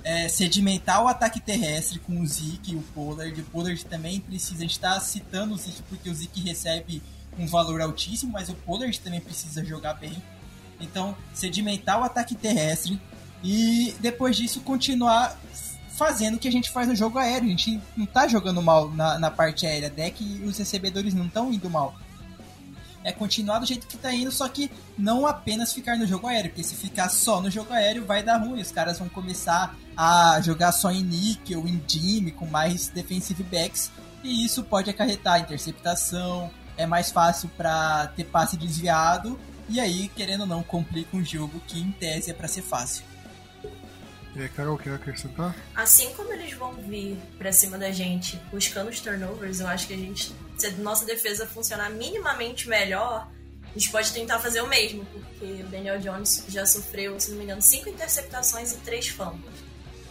É, 0.04 0.28
sedimentar 0.28 1.02
o 1.02 1.08
ataque 1.08 1.40
terrestre 1.40 1.98
com 1.98 2.20
o 2.20 2.26
Zeke 2.26 2.72
e 2.72 2.76
o 2.76 2.82
Pollard. 2.94 3.40
O 3.40 3.44
Pollard 3.46 3.84
também 3.84 4.20
precisa. 4.20 4.58
A 4.58 4.62
gente 4.62 4.72
está 4.72 4.98
citando 5.00 5.54
o 5.54 5.58
Zeke 5.58 5.82
porque 5.88 6.08
o 6.08 6.14
Zeke 6.14 6.40
recebe 6.40 7.02
um 7.38 7.46
valor 7.46 7.80
altíssimo, 7.80 8.32
mas 8.32 8.48
o 8.48 8.54
Pollard 8.54 8.98
também 9.00 9.20
precisa 9.20 9.64
jogar 9.64 9.94
bem. 9.94 10.22
Então, 10.80 11.16
sedimentar 11.34 12.00
o 12.00 12.04
ataque 12.04 12.34
terrestre 12.34 13.00
e 13.42 13.94
depois 14.00 14.36
disso 14.36 14.60
continuar 14.60 15.38
fazendo 15.98 16.36
o 16.36 16.38
que 16.38 16.46
a 16.46 16.52
gente 16.52 16.70
faz 16.70 16.86
no 16.86 16.94
jogo 16.94 17.18
aéreo. 17.18 17.46
A 17.46 17.50
gente 17.50 17.80
não 17.96 18.06
tá 18.06 18.28
jogando 18.28 18.62
mal 18.62 18.88
na, 18.90 19.18
na 19.18 19.30
parte 19.30 19.66
aérea, 19.66 19.90
deck 19.90 20.22
e 20.22 20.44
os 20.44 20.56
recebedores 20.56 21.12
não 21.12 21.26
estão 21.26 21.52
indo 21.52 21.68
mal. 21.68 21.94
É 23.02 23.12
continuar 23.12 23.58
do 23.58 23.66
jeito 23.66 23.86
que 23.86 23.96
tá 23.96 24.12
indo, 24.12 24.30
só 24.30 24.48
que 24.48 24.70
não 24.96 25.26
apenas 25.26 25.72
ficar 25.72 25.96
no 25.96 26.06
jogo 26.06 26.26
aéreo, 26.26 26.50
porque 26.50 26.62
se 26.62 26.76
ficar 26.76 27.08
só 27.08 27.40
no 27.40 27.50
jogo 27.50 27.72
aéreo 27.72 28.04
vai 28.04 28.22
dar 28.22 28.38
ruim. 28.38 28.60
Os 28.60 28.70
caras 28.70 28.98
vão 28.98 29.08
começar 29.08 29.76
a 29.96 30.40
jogar 30.40 30.72
só 30.72 30.90
em 30.90 31.02
níquel, 31.02 31.66
em 31.66 31.82
Jimmy, 31.86 32.30
com 32.30 32.46
mais 32.46 32.88
defensive 32.88 33.42
backs, 33.42 33.90
e 34.22 34.44
isso 34.44 34.62
pode 34.62 34.90
acarretar 34.90 35.40
interceptação, 35.40 36.50
é 36.76 36.86
mais 36.86 37.10
fácil 37.10 37.48
para 37.56 38.08
ter 38.08 38.24
passe 38.24 38.56
desviado, 38.56 39.38
e 39.68 39.80
aí, 39.80 40.08
querendo 40.08 40.42
ou 40.42 40.46
não, 40.46 40.62
complica 40.62 41.16
um 41.16 41.24
jogo 41.24 41.60
que 41.66 41.78
em 41.78 41.90
tese 41.92 42.30
é 42.30 42.34
para 42.34 42.48
ser 42.48 42.62
fácil. 42.62 43.04
E 44.34 44.42
aí, 44.42 44.48
Carol, 44.50 44.78
quer 44.78 44.94
acrescentar? 44.94 45.54
Assim 45.74 46.12
como 46.14 46.32
eles 46.32 46.52
vão 46.52 46.74
vir 46.74 47.18
pra 47.38 47.52
cima 47.52 47.78
da 47.78 47.90
gente 47.90 48.36
buscando 48.50 48.88
os 48.88 49.00
turnovers, 49.00 49.60
eu 49.60 49.66
acho 49.66 49.86
que 49.86 49.94
a 49.94 49.96
gente, 49.96 50.34
se 50.56 50.66
a 50.66 50.70
nossa 50.72 51.04
defesa 51.04 51.46
funcionar 51.46 51.90
minimamente 51.90 52.68
melhor, 52.68 53.28
a 53.64 53.78
gente 53.78 53.90
pode 53.90 54.12
tentar 54.12 54.38
fazer 54.38 54.60
o 54.60 54.66
mesmo, 54.66 55.04
porque 55.06 55.62
o 55.62 55.68
Daniel 55.68 55.98
Jones 55.98 56.44
já 56.48 56.64
sofreu, 56.66 57.18
se 57.18 57.30
não 57.30 57.38
me 57.38 57.44
engano, 57.44 57.62
cinco 57.62 57.88
interceptações 57.88 58.72
e 58.72 58.76
três 58.78 59.08
fumbles. 59.08 59.54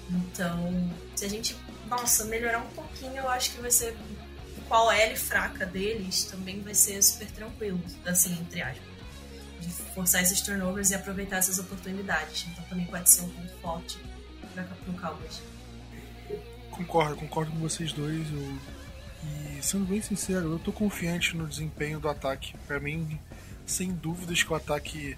Então, 0.09 0.91
se 1.15 1.25
a 1.25 1.29
gente, 1.29 1.55
nossa, 1.87 2.25
melhorar 2.25 2.59
um 2.59 2.69
pouquinho, 2.69 3.17
eu 3.17 3.29
acho 3.29 3.51
que 3.51 3.61
vai 3.61 3.71
ser. 3.71 3.95
Qual 4.67 4.91
L 4.91 5.15
fraca 5.15 5.65
deles 5.65 6.25
também 6.25 6.61
vai 6.61 6.75
ser 6.75 7.01
super 7.01 7.29
tranquilo, 7.31 7.81
assim, 8.05 8.33
entre 8.33 8.61
aspas. 8.61 8.86
De 9.59 9.69
forçar 9.93 10.21
esses 10.21 10.41
turnovers 10.41 10.91
e 10.91 10.95
aproveitar 10.95 11.37
essas 11.37 11.59
oportunidades. 11.59 12.45
Então 12.51 12.63
também 12.65 12.85
pode 12.85 13.09
ser 13.09 13.21
um 13.21 13.29
ponto 13.29 13.53
forte 13.61 13.99
pro 14.83 14.93
Cowboys. 14.93 15.41
Concordo, 16.71 17.15
concordo 17.15 17.51
com 17.51 17.59
vocês 17.59 17.91
dois. 17.91 18.27
Eu... 18.31 18.57
E 19.57 19.63
sendo 19.63 19.85
bem 19.85 20.01
sincero, 20.01 20.53
eu 20.53 20.59
tô 20.59 20.71
confiante 20.71 21.35
no 21.35 21.47
desempenho 21.47 21.99
do 21.99 22.07
ataque. 22.07 22.55
Para 22.67 22.79
mim, 22.79 23.19
sem 23.65 23.91
dúvidas 23.91 24.43
que 24.43 24.51
o 24.51 24.55
ataque 24.55 25.17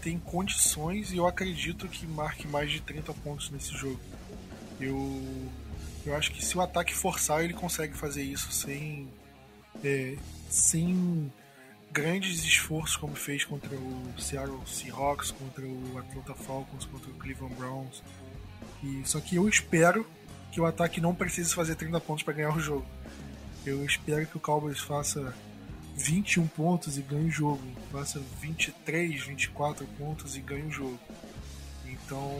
tem 0.00 0.18
condições 0.18 1.12
e 1.12 1.16
eu 1.16 1.26
acredito 1.26 1.88
que 1.88 2.06
marque 2.06 2.46
mais 2.46 2.70
de 2.70 2.80
30 2.80 3.12
pontos 3.14 3.50
nesse 3.50 3.72
jogo. 3.76 4.00
Eu, 4.80 5.40
eu 6.04 6.16
acho 6.16 6.32
que 6.32 6.44
se 6.44 6.56
o 6.56 6.60
ataque 6.60 6.94
forçar, 6.94 7.44
ele 7.44 7.52
consegue 7.52 7.94
fazer 7.94 8.22
isso 8.22 8.50
sem, 8.50 9.08
é, 9.84 10.16
sem 10.48 11.32
grandes 11.92 12.44
esforços 12.44 12.96
como 12.96 13.14
fez 13.14 13.44
contra 13.44 13.74
o 13.76 14.14
Seattle 14.18 14.60
Seahawks, 14.66 15.30
contra 15.30 15.64
o 15.66 15.98
Atlanta 15.98 16.34
Falcons, 16.34 16.84
contra 16.86 17.10
o 17.10 17.14
Cleveland 17.14 17.54
Browns. 17.54 18.02
E, 18.82 19.02
só 19.04 19.20
que 19.20 19.36
eu 19.36 19.48
espero 19.48 20.06
que 20.50 20.60
o 20.60 20.66
ataque 20.66 21.00
não 21.00 21.14
precise 21.14 21.54
fazer 21.54 21.74
30 21.76 22.00
pontos 22.00 22.22
para 22.22 22.34
ganhar 22.34 22.54
o 22.54 22.60
jogo. 22.60 22.86
Eu 23.64 23.84
espero 23.84 24.26
que 24.26 24.36
o 24.36 24.40
Cowboys 24.40 24.80
faça 24.80 25.34
21 25.96 26.46
pontos 26.48 26.98
e 26.98 27.02
ganhe 27.02 27.28
o 27.28 27.30
jogo. 27.30 27.62
Faça 27.90 28.20
23, 28.40 29.22
24 29.24 29.86
pontos 29.98 30.36
e 30.36 30.40
ganhe 30.40 30.64
o 30.64 30.70
jogo. 30.70 30.98
Então, 31.86 32.38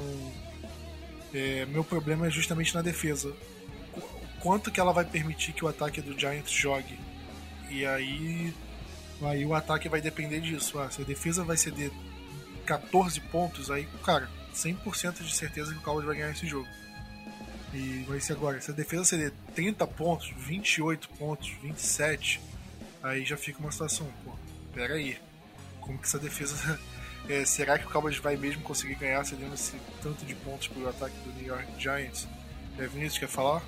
é, 1.32 1.66
meu 1.66 1.84
problema 1.84 2.26
é 2.26 2.30
justamente 2.30 2.74
na 2.74 2.82
defesa. 2.82 3.32
Quanto 4.40 4.70
que 4.70 4.80
ela 4.80 4.92
vai 4.92 5.05
permitir 5.05 5.53
que 5.53 5.64
o 5.64 5.68
ataque 5.68 6.00
do 6.00 6.18
Giants 6.18 6.50
jogue? 6.50 6.98
E 7.70 7.86
aí, 7.86 8.53
aí 9.22 9.44
o 9.44 9.54
ataque 9.54 9.88
vai 9.88 10.00
depender 10.00 10.40
disso. 10.40 10.78
Ah, 10.78 10.90
se 10.90 11.02
a 11.02 11.04
defesa 11.04 11.44
vai 11.44 11.56
ceder 11.56 11.90
14 12.64 13.20
pontos, 13.20 13.70
aí, 13.70 13.86
cara, 14.04 14.28
100% 14.54 15.22
de 15.22 15.34
certeza 15.34 15.72
que 15.72 15.78
o 15.78 15.82
Cowboys 15.82 16.06
vai 16.06 16.16
ganhar 16.16 16.30
esse 16.30 16.46
jogo. 16.46 16.68
E 17.74 18.04
vai 18.06 18.20
ser 18.20 18.34
agora, 18.34 18.60
se 18.60 18.70
a 18.70 18.74
defesa 18.74 19.04
ceder 19.04 19.32
30 19.54 19.86
pontos, 19.86 20.32
28 20.36 21.08
pontos, 21.10 21.50
27, 21.62 22.40
aí 23.02 23.24
já 23.24 23.36
fica 23.36 23.58
uma 23.60 23.72
situação, 23.72 24.06
pô, 24.24 24.32
pera 24.74 24.94
aí, 24.94 25.18
como 25.80 25.98
que 25.98 26.06
essa 26.06 26.18
defesa... 26.18 26.78
É, 27.28 27.44
será 27.44 27.78
que 27.78 27.86
o 27.86 27.88
Cowboys 27.88 28.16
vai 28.18 28.36
mesmo 28.36 28.62
conseguir 28.62 28.96
ganhar 28.96 29.24
cedendo 29.24 29.54
esse 29.54 29.76
tanto 30.02 30.24
de 30.24 30.34
pontos 30.34 30.66
pro 30.66 30.88
ataque 30.88 31.14
do 31.20 31.32
New 31.34 31.46
York 31.46 31.68
Giants? 31.78 32.26
É, 32.76 32.84
Vinícius, 32.88 33.18
quer 33.18 33.28
falar? 33.28 33.62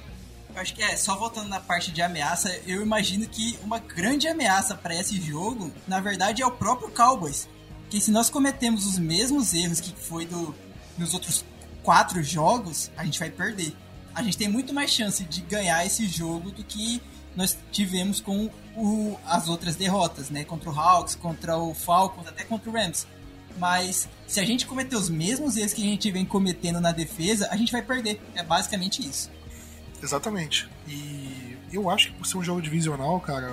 Acho 0.57 0.75
que 0.75 0.83
é, 0.83 0.97
só 0.97 1.17
voltando 1.17 1.49
na 1.49 1.59
parte 1.59 1.91
de 1.91 2.01
ameaça, 2.01 2.49
eu 2.67 2.81
imagino 2.81 3.27
que 3.27 3.59
uma 3.63 3.79
grande 3.79 4.29
ameaça 4.29 4.75
para 4.75 4.95
esse 4.95 5.21
jogo, 5.21 5.73
na 5.87 6.01
verdade, 6.01 6.43
é 6.43 6.47
o 6.47 6.51
próprio 6.53 6.91
Cowboys. 6.91 7.49
Que 7.91 8.01
se 8.01 8.11
nós 8.11 8.31
cometemos 8.31 8.87
os 8.87 8.99
mesmos 8.99 9.53
erros 9.53 9.81
que 9.81 9.93
foi 9.93 10.27
do, 10.27 10.55
nos 10.97 11.13
outros 11.13 11.45
quatro 11.83 12.23
jogos, 12.23 12.91
a 12.97 13.05
gente 13.05 13.19
vai 13.19 13.31
perder. 13.31 13.75
A 14.15 14.23
gente 14.23 14.39
tem 14.39 14.49
muito 14.49 14.73
mais 14.73 14.91
chance 14.91 15.25
de 15.25 15.41
ganhar 15.43 15.85
esse 15.85 16.07
jogo 16.07 16.53
do 16.53 16.63
que 16.63 17.03
nós 17.35 17.59
tivemos 17.73 18.21
com 18.21 18.49
o, 18.77 19.19
as 19.27 19.49
outras 19.49 19.75
derrotas, 19.75 20.31
né? 20.31 20.45
Contra 20.45 20.71
o 20.71 20.79
Hawks, 20.79 21.17
contra 21.17 21.59
o 21.59 21.75
Falcons, 21.75 22.29
até 22.29 22.45
contra 22.45 22.71
o 22.71 22.73
Rams. 22.73 23.07
Mas 23.59 24.09
se 24.27 24.41
a 24.41 24.45
gente 24.45 24.67
cometer 24.67 24.97
os 24.97 25.09
mesmos 25.09 25.57
erros 25.57 25.73
que 25.73 25.83
a 25.83 25.85
gente 25.85 26.11
vem 26.11 26.25
cometendo 26.25 26.81
na 26.81 26.93
defesa, 26.93 27.49
a 27.51 27.57
gente 27.57 27.73
vai 27.73 27.83
perder. 27.83 28.21
É 28.35 28.43
basicamente 28.43 29.07
isso. 29.07 29.31
Exatamente. 30.05 30.69
E 30.87 31.57
eu 31.73 31.89
acho 31.89 32.13
que 32.13 32.19
por 32.19 32.27
ser 32.27 32.37
um 32.37 32.45
jogo 32.45 32.61
divisional, 32.61 33.19
cara, 33.21 33.51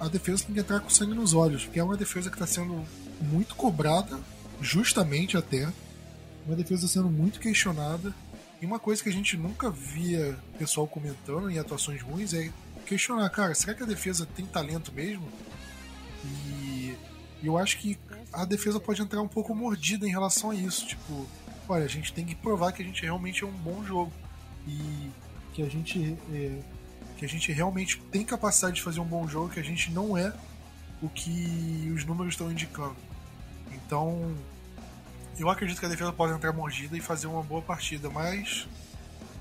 a 0.00 0.08
defesa 0.08 0.44
tem 0.44 0.52
que 0.52 0.60
entrar 0.60 0.80
com 0.80 0.90
sangue 0.90 1.14
nos 1.14 1.32
olhos, 1.32 1.64
porque 1.64 1.78
é 1.78 1.84
uma 1.84 1.96
defesa 1.96 2.28
que 2.28 2.34
está 2.34 2.46
sendo 2.46 2.84
muito 3.20 3.54
cobrada, 3.54 4.18
justamente 4.60 5.36
até, 5.36 5.72
uma 6.44 6.56
defesa 6.56 6.88
sendo 6.88 7.08
muito 7.08 7.38
questionada. 7.38 8.12
E 8.60 8.66
uma 8.66 8.80
coisa 8.80 9.00
que 9.00 9.08
a 9.08 9.12
gente 9.12 9.36
nunca 9.36 9.70
via 9.70 10.36
pessoal 10.58 10.88
comentando 10.88 11.48
em 11.48 11.58
atuações 11.58 12.02
ruins 12.02 12.34
é 12.34 12.50
questionar, 12.84 13.30
cara, 13.30 13.54
será 13.54 13.74
que 13.74 13.84
a 13.84 13.86
defesa 13.86 14.26
tem 14.26 14.44
talento 14.44 14.92
mesmo? 14.92 15.28
E 16.24 16.96
eu 17.44 17.56
acho 17.56 17.78
que 17.78 17.96
a 18.32 18.44
defesa 18.44 18.80
pode 18.80 19.00
entrar 19.00 19.22
um 19.22 19.28
pouco 19.28 19.54
mordida 19.54 20.04
em 20.04 20.10
relação 20.10 20.50
a 20.50 20.54
isso. 20.54 20.84
Tipo, 20.84 21.28
olha, 21.68 21.84
a 21.84 21.88
gente 21.88 22.12
tem 22.12 22.26
que 22.26 22.34
provar 22.34 22.72
que 22.72 22.82
a 22.82 22.84
gente 22.84 23.02
realmente 23.02 23.44
é 23.44 23.46
um 23.46 23.52
bom 23.52 23.84
jogo. 23.84 24.12
E 24.66 25.10
que 25.52 25.62
a 25.62 25.68
gente 25.68 26.16
é, 26.32 26.58
que 27.16 27.24
a 27.24 27.28
gente 27.28 27.52
realmente 27.52 27.98
tem 28.10 28.24
capacidade 28.24 28.76
de 28.76 28.82
fazer 28.82 29.00
um 29.00 29.04
bom 29.04 29.28
jogo, 29.28 29.50
que 29.50 29.60
a 29.60 29.64
gente 29.64 29.92
não 29.92 30.16
é 30.16 30.32
o 31.00 31.08
que 31.08 31.92
os 31.94 32.04
números 32.04 32.34
estão 32.34 32.50
indicando. 32.50 32.96
Então, 33.72 34.34
eu 35.38 35.48
acredito 35.48 35.78
que 35.78 35.86
a 35.86 35.88
defesa 35.88 36.12
pode 36.12 36.32
entrar 36.32 36.52
mordida 36.52 36.96
e 36.96 37.00
fazer 37.00 37.26
uma 37.26 37.42
boa 37.42 37.62
partida, 37.62 38.10
mas 38.10 38.66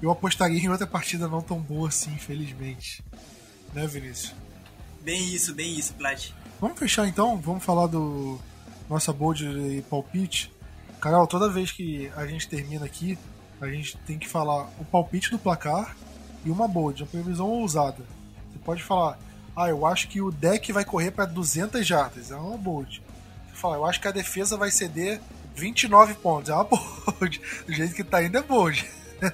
eu 0.02 0.12
apostaria 0.12 0.60
em 0.60 0.70
outra 0.70 0.88
partida 0.88 1.28
não 1.28 1.42
tão 1.42 1.60
boa 1.60 1.88
assim, 1.88 2.14
infelizmente. 2.14 3.04
Né, 3.74 3.88
Vinícius? 3.88 4.34
Bem 5.02 5.34
isso, 5.34 5.54
bem 5.54 5.78
isso, 5.78 5.94
Plat. 5.94 6.32
Vamos 6.60 6.78
fechar 6.78 7.08
então? 7.08 7.38
Vamos 7.38 7.64
falar 7.64 7.88
do 7.88 8.40
nossa 8.90 9.12
bold 9.12 9.44
e 9.44 9.82
palpite. 9.84 10.54
Carol, 11.00 11.26
toda 11.26 11.50
vez 11.50 11.72
que 11.72 12.12
a 12.16 12.28
gente 12.28 12.48
termina 12.48 12.86
aqui, 12.86 13.18
a 13.62 13.68
gente 13.68 13.98
tem 14.00 14.18
que 14.18 14.28
falar 14.28 14.70
o 14.80 14.86
palpite 14.86 15.30
do 15.30 15.40
placar 15.40 15.96
e 16.44 16.50
uma 16.50 16.68
bold, 16.68 17.04
uma 17.04 17.10
previsão 17.10 17.48
ousada. 17.48 18.04
Você 18.52 18.60
pode 18.66 18.82
falar, 18.82 19.20
ah, 19.56 19.70
eu 19.70 19.86
acho 19.86 20.08
que 20.08 20.22
o 20.22 20.32
deck 20.32 20.72
vai 20.72 20.84
correr 20.84 21.12
para 21.12 21.26
200 21.26 21.86
jardas, 21.86 22.32
é 22.32 22.36
uma 22.36 22.58
bold. 22.58 23.04
Você 23.48 23.56
fala, 23.56 23.76
eu 23.76 23.86
acho 23.86 24.02
que 24.02 24.08
a 24.08 24.12
defesa 24.12 24.58
vai 24.58 24.72
ceder 24.72 25.22
29 25.56 26.16
pontos, 26.16 26.50
é 26.50 26.54
uma 26.54 26.64
bold. 26.64 27.42
Do 27.68 27.74
jeito 27.74 27.94
que 27.94 28.04
tá 28.04 28.24
indo 28.24 28.38
é 28.38 28.42
bold. 28.42 28.90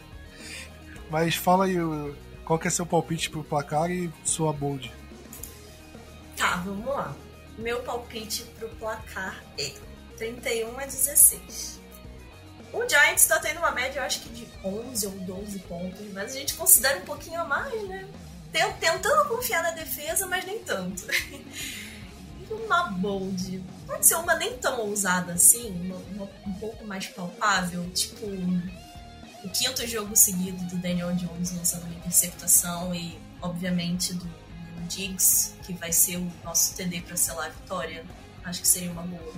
Mas 1.09 1.35
fala 1.35 1.65
aí 1.65 1.75
qual 2.43 2.59
que 2.59 2.67
é 2.67 2.71
seu 2.71 2.85
palpite 2.85 3.29
pro 3.29 3.43
placar 3.43 3.89
e 3.89 4.11
sua 4.25 4.51
bold. 4.51 4.91
Tá, 6.35 6.57
vamos 6.65 6.85
lá. 6.85 7.15
Meu 7.57 7.81
palpite 7.81 8.43
pro 8.59 8.69
placar 8.69 9.41
é 9.57 9.73
31 10.17 10.77
a 10.77 10.85
16. 10.85 11.76
O 12.73 12.87
Giants 12.87 13.25
tá 13.25 13.39
tendo 13.39 13.59
uma 13.59 13.71
média, 13.71 13.99
eu 13.99 14.03
acho 14.03 14.21
que 14.21 14.29
de 14.29 14.47
11 14.63 15.05
ou 15.07 15.13
12 15.13 15.59
pontos, 15.59 15.99
mas 16.13 16.35
a 16.35 16.39
gente 16.39 16.53
considera 16.53 16.97
um 16.97 17.05
pouquinho 17.05 17.41
a 17.41 17.45
mais, 17.45 17.87
né? 17.87 18.05
Tentando 18.79 19.27
confiar 19.27 19.61
na 19.61 19.71
defesa, 19.71 20.25
mas 20.27 20.45
nem 20.45 20.59
tanto. 20.59 21.03
E 22.49 22.53
uma 22.53 22.83
bold. 22.83 23.61
Pode 23.85 24.07
ser 24.07 24.15
uma 24.15 24.33
nem 24.35 24.57
tão 24.57 24.79
ousada 24.79 25.33
assim, 25.33 25.69
uma, 25.81 25.97
uma, 25.97 26.31
um 26.45 26.53
pouco 26.53 26.85
mais 26.85 27.05
palpável, 27.07 27.89
tipo 27.89 28.25
o 29.43 29.49
quinto 29.49 29.85
jogo 29.87 30.15
seguido 30.15 30.63
do 30.65 30.77
Daniel 30.77 31.13
Jones 31.13 31.51
lançando 31.51 31.83
uma 31.83 31.95
interceptação 31.95 32.93
e, 32.93 33.17
obviamente, 33.41 34.13
do, 34.13 34.25
do 34.25 34.87
Diggs, 34.87 35.53
que 35.63 35.73
vai 35.73 35.91
ser 35.91 36.17
o 36.17 36.31
nosso 36.43 36.75
TD 36.75 37.01
para 37.01 37.15
selar 37.15 37.47
a 37.47 37.49
vitória. 37.49 38.03
Acho 38.43 38.61
que 38.61 38.67
seria 38.67 38.91
uma 38.91 39.03
boa. 39.03 39.33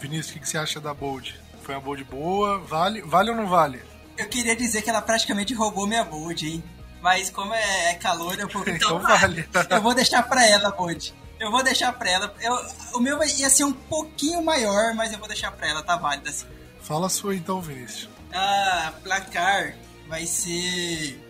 Vinícius, 0.00 0.36
o 0.36 0.40
que, 0.40 0.48
você 0.48 0.58
acha 0.58 0.80
da 0.80 0.94
Bold? 0.94 1.34
Foi 1.68 1.74
uma 1.74 1.82
Bold 1.82 2.02
boa? 2.04 2.58
Vale, 2.60 3.02
vale 3.02 3.28
ou 3.28 3.36
não 3.36 3.46
vale? 3.46 3.82
Eu 4.16 4.26
queria 4.26 4.56
dizer 4.56 4.80
que 4.80 4.88
ela 4.88 5.02
praticamente 5.02 5.52
roubou 5.52 5.86
minha 5.86 6.02
Bold, 6.02 6.48
hein? 6.48 6.64
Mas 7.02 7.28
como 7.28 7.52
é, 7.52 7.90
é 7.90 7.94
calor, 7.96 8.38
eu 8.38 8.48
vou. 8.48 8.62
Então, 8.66 8.96
então 8.96 9.00
vale. 9.00 9.46
eu 9.68 9.82
vou 9.82 9.94
deixar 9.94 10.22
pra 10.22 10.46
ela, 10.46 10.70
Bold. 10.70 11.14
Eu 11.38 11.50
vou 11.50 11.62
deixar 11.62 11.92
pra 11.92 12.10
ela. 12.10 12.34
Eu, 12.40 12.54
o 12.94 13.00
meu 13.00 13.22
ia 13.22 13.50
ser 13.50 13.64
um 13.64 13.72
pouquinho 13.74 14.42
maior, 14.42 14.94
mas 14.94 15.12
eu 15.12 15.18
vou 15.18 15.28
deixar 15.28 15.52
pra 15.52 15.68
ela, 15.68 15.82
tá 15.82 15.94
válido 15.94 16.30
assim. 16.30 16.46
Fala 16.80 17.06
a 17.06 17.10
sua 17.10 17.36
então, 17.36 17.60
Vinícius. 17.60 18.08
Ah, 18.32 18.94
placar 19.04 19.76
vai 20.08 20.24
ser. 20.24 21.22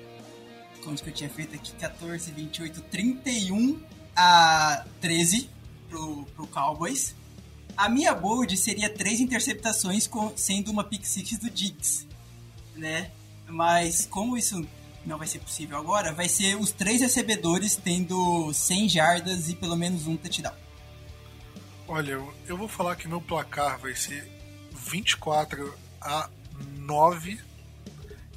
Como 0.84 0.96
que 0.96 1.08
eu 1.08 1.14
tinha 1.14 1.30
feito 1.30 1.56
aqui? 1.56 1.72
14, 1.72 2.30
28, 2.30 2.80
31 2.82 3.82
a 4.14 4.84
13 5.00 5.50
pro, 5.88 6.24
pro 6.36 6.46
Cowboys. 6.46 7.16
A 7.78 7.88
minha 7.88 8.12
bold 8.12 8.56
seria 8.56 8.92
três 8.92 9.20
interceptações, 9.20 10.08
com, 10.08 10.36
sendo 10.36 10.68
uma 10.72 10.82
pick 10.82 11.04
six 11.04 11.38
do 11.38 11.48
Diggs, 11.48 12.08
né? 12.74 13.12
Mas 13.46 14.04
como 14.04 14.36
isso 14.36 14.66
não 15.06 15.16
vai 15.16 15.28
ser 15.28 15.38
possível 15.38 15.78
agora, 15.78 16.12
vai 16.12 16.28
ser 16.28 16.56
os 16.56 16.72
três 16.72 17.00
recebedores 17.00 17.76
tendo 17.76 18.52
100 18.52 18.88
jardas 18.88 19.48
e 19.48 19.54
pelo 19.54 19.76
menos 19.76 20.08
um 20.08 20.16
touchdown. 20.16 20.52
Olha, 21.86 22.20
eu 22.48 22.56
vou 22.56 22.66
falar 22.66 22.96
que 22.96 23.06
meu 23.06 23.20
placar 23.20 23.78
vai 23.78 23.94
ser 23.94 24.28
24 24.72 25.72
a 26.00 26.28
9 26.78 27.40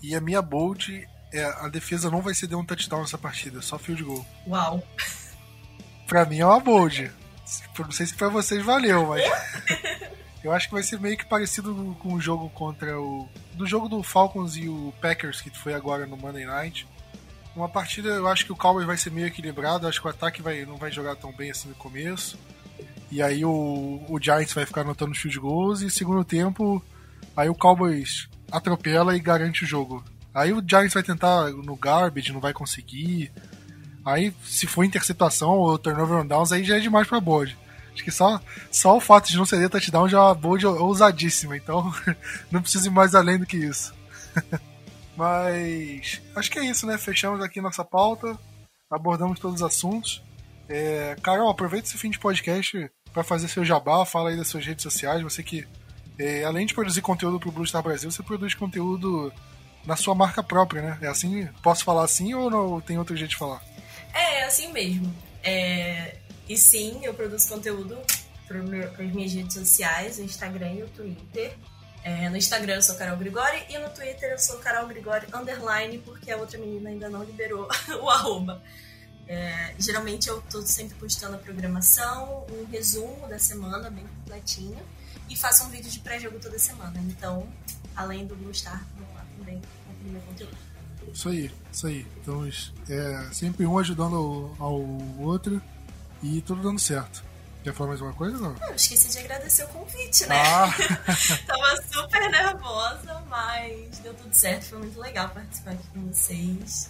e 0.03 0.15
a 0.15 0.21
minha 0.21 0.41
bold 0.41 1.09
é 1.33 1.43
a 1.43 1.67
defesa 1.67 2.11
não 2.11 2.21
vai 2.21 2.35
ceder 2.35 2.57
um 2.57 2.63
touchdown 2.63 3.01
nessa 3.01 3.17
partida, 3.17 3.59
só 3.59 3.79
field 3.79 4.03
goal. 4.03 4.25
Uau. 4.47 4.83
Pra 6.07 6.25
mim 6.25 6.39
é 6.39 6.45
uma 6.45 6.59
bold. 6.59 7.11
Não 7.77 7.91
sei 7.91 8.05
se 8.05 8.13
pra 8.13 8.29
vocês 8.29 8.63
valeu, 8.63 9.07
mas. 9.07 9.23
eu 10.43 10.51
acho 10.51 10.67
que 10.67 10.73
vai 10.73 10.83
ser 10.83 10.99
meio 10.99 11.17
que 11.17 11.25
parecido 11.25 11.95
com 11.99 12.13
o 12.13 12.21
jogo 12.21 12.49
contra 12.49 12.99
o. 12.99 13.27
Do 13.53 13.65
jogo 13.65 13.89
do 13.89 14.01
Falcons 14.01 14.55
e 14.55 14.67
o 14.67 14.93
Packers, 15.01 15.41
que 15.41 15.49
foi 15.49 15.73
agora 15.73 16.05
no 16.05 16.17
Monday 16.17 16.45
Night. 16.45 16.87
Uma 17.55 17.67
partida, 17.67 18.09
eu 18.09 18.27
acho 18.27 18.45
que 18.45 18.51
o 18.51 18.55
Cowboys 18.55 18.87
vai 18.87 18.95
ser 18.95 19.11
meio 19.11 19.27
equilibrado, 19.27 19.85
acho 19.85 19.99
que 19.99 20.07
o 20.07 20.09
ataque 20.09 20.41
vai, 20.41 20.65
não 20.65 20.77
vai 20.77 20.89
jogar 20.89 21.17
tão 21.17 21.33
bem 21.33 21.51
assim 21.51 21.67
no 21.67 21.75
começo. 21.75 22.39
E 23.11 23.21
aí 23.21 23.43
o, 23.43 24.01
o 24.07 24.19
Giants 24.21 24.53
vai 24.53 24.65
ficar 24.65 24.81
anotando 24.81 25.11
os 25.11 25.17
field 25.17 25.37
goals 25.37 25.81
e 25.81 25.91
segundo 25.91 26.23
tempo, 26.23 26.81
aí 27.35 27.49
o 27.49 27.55
Cowboys 27.55 28.29
atropela 28.49 29.17
e 29.17 29.19
garante 29.19 29.65
o 29.65 29.67
jogo. 29.67 30.01
Aí 30.33 30.53
o 30.53 30.63
Giants 30.65 30.93
vai 30.93 31.03
tentar 31.03 31.49
no 31.49 31.75
garbage, 31.75 32.31
não 32.31 32.39
vai 32.39 32.53
conseguir. 32.53 33.31
Aí, 34.05 34.33
se 34.43 34.65
for 34.67 34.83
interceptação 34.83 35.51
ou 35.51 35.77
turnover 35.77 36.17
on 36.17 36.25
downs, 36.25 36.51
aí 36.51 36.63
já 36.63 36.77
é 36.77 36.79
demais 36.79 37.07
pra 37.07 37.19
board. 37.19 37.57
Acho 37.93 38.03
que 38.03 38.11
só, 38.11 38.41
só 38.71 38.95
o 38.95 39.01
fato 39.01 39.29
de 39.29 39.37
não 39.37 39.45
ceder 39.45 39.69
touchdown 39.69 40.07
já 40.07 40.17
é 40.17 40.21
uma 40.21 40.35
board 40.35 40.65
ousadíssima, 40.65 41.57
então 41.57 41.93
não 42.49 42.61
precisa 42.61 42.87
ir 42.87 42.91
mais 42.91 43.13
além 43.13 43.37
do 43.37 43.45
que 43.45 43.57
isso. 43.57 43.93
Mas 45.15 46.21
acho 46.35 46.49
que 46.49 46.57
é 46.57 46.65
isso, 46.65 46.87
né? 46.87 46.97
Fechamos 46.97 47.43
aqui 47.43 47.61
nossa 47.61 47.83
pauta, 47.83 48.37
abordamos 48.89 49.39
todos 49.39 49.61
os 49.61 49.67
assuntos. 49.67 50.23
É, 50.69 51.15
Carol, 51.21 51.49
aproveita 51.49 51.87
esse 51.87 51.97
fim 51.97 52.09
de 52.09 52.17
podcast 52.17 52.89
para 53.13 53.23
fazer 53.23 53.49
seu 53.49 53.63
jabá, 53.65 54.05
fala 54.05 54.29
aí 54.29 54.37
das 54.37 54.47
suas 54.47 54.65
redes 54.65 54.83
sociais. 54.83 55.21
Você 55.21 55.43
que, 55.43 55.67
é, 56.17 56.45
além 56.45 56.65
de 56.65 56.73
produzir 56.73 57.01
conteúdo 57.01 57.39
para 57.39 57.49
o 57.49 57.51
Blue 57.51 57.67
Star 57.67 57.83
Brasil, 57.83 58.09
você 58.09 58.23
produz 58.23 58.55
conteúdo 58.55 59.31
na 59.85 59.95
sua 59.95 60.15
marca 60.15 60.41
própria, 60.41 60.81
né? 60.81 60.97
É 61.01 61.07
assim? 61.07 61.47
Posso 61.61 61.83
falar 61.83 62.03
assim 62.03 62.33
ou 62.33 62.49
não, 62.49 62.79
tem 62.79 62.97
outro 62.97 63.15
jeito 63.15 63.31
de 63.31 63.37
falar? 63.37 63.61
É, 64.13 64.43
assim 64.43 64.71
mesmo. 64.71 65.13
É... 65.43 66.15
E 66.47 66.57
sim, 66.57 66.99
eu 67.03 67.13
produzo 67.13 67.47
conteúdo 67.47 67.97
para 68.47 68.59
as 68.59 69.13
minhas 69.13 69.33
redes 69.33 69.53
sociais, 69.53 70.17
o 70.17 70.21
Instagram 70.21 70.73
e 70.73 70.83
o 70.83 70.87
Twitter. 70.89 71.55
É, 72.03 72.29
no 72.29 72.35
Instagram 72.35 72.75
eu 72.75 72.81
sou 72.81 72.95
Carol 72.95 73.15
Grigori 73.15 73.63
e 73.69 73.77
no 73.77 73.89
Twitter 73.89 74.31
eu 74.31 74.39
sou 74.39 74.57
Carol 74.57 74.87
Grigori 74.87 75.27
underline, 75.33 75.99
porque 75.99 76.31
a 76.31 76.37
outra 76.37 76.57
menina 76.57 76.89
ainda 76.89 77.09
não 77.09 77.23
liberou 77.23 77.69
o 78.01 78.09
arroba. 78.09 78.61
É, 79.27 79.75
geralmente 79.79 80.27
eu 80.27 80.39
estou 80.39 80.61
sempre 80.63 80.95
postando 80.95 81.35
a 81.35 81.39
programação, 81.39 82.45
um 82.51 82.65
resumo 82.65 83.27
da 83.27 83.39
semana 83.39 83.89
bem 83.89 84.05
completinho 84.05 84.83
e 85.29 85.35
faço 85.35 85.63
um 85.63 85.69
vídeo 85.69 85.89
de 85.89 85.99
pré-jogo 85.99 86.39
toda 86.39 86.57
semana. 86.57 86.99
Então, 86.99 87.47
além 87.95 88.25
do 88.25 88.35
Blue 88.35 88.53
Star, 88.53 88.85
vou 88.97 89.07
lá 89.15 89.25
também 89.37 89.61
conferir 89.87 90.11
meu 90.11 90.21
conteúdo. 90.23 90.70
Isso 91.13 91.29
aí, 91.29 91.51
isso 91.71 91.87
aí. 91.87 92.05
Então, 92.21 92.47
é 92.89 93.29
sempre 93.31 93.65
um 93.65 93.77
ajudando 93.77 94.15
ao, 94.15 94.65
ao 94.65 94.81
outro 95.19 95.61
e 96.23 96.41
tudo 96.41 96.61
dando 96.61 96.79
certo. 96.79 97.23
Quer 97.63 97.73
falar 97.73 97.89
mais 97.89 98.01
uma 98.01 98.13
coisa 98.13 98.37
não? 98.39 98.53
Não, 98.53 98.73
esqueci 98.73 99.09
de 99.09 99.19
agradecer 99.19 99.63
o 99.65 99.67
convite, 99.67 100.25
né? 100.25 100.41
Ah. 100.41 100.73
Tava 101.45 101.83
super 101.91 102.31
nervosa, 102.31 103.23
mas 103.29 103.99
deu 103.99 104.13
tudo 104.15 104.33
certo. 104.33 104.65
Foi 104.65 104.79
muito 104.79 104.99
legal 104.99 105.29
participar 105.29 105.71
aqui 105.71 105.87
com 105.93 106.07
vocês. 106.07 106.89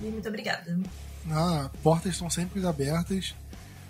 E 0.00 0.04
muito 0.04 0.28
obrigada. 0.28 0.78
Ah, 1.30 1.68
portas 1.82 2.12
estão 2.12 2.30
sempre 2.30 2.64
abertas. 2.64 3.34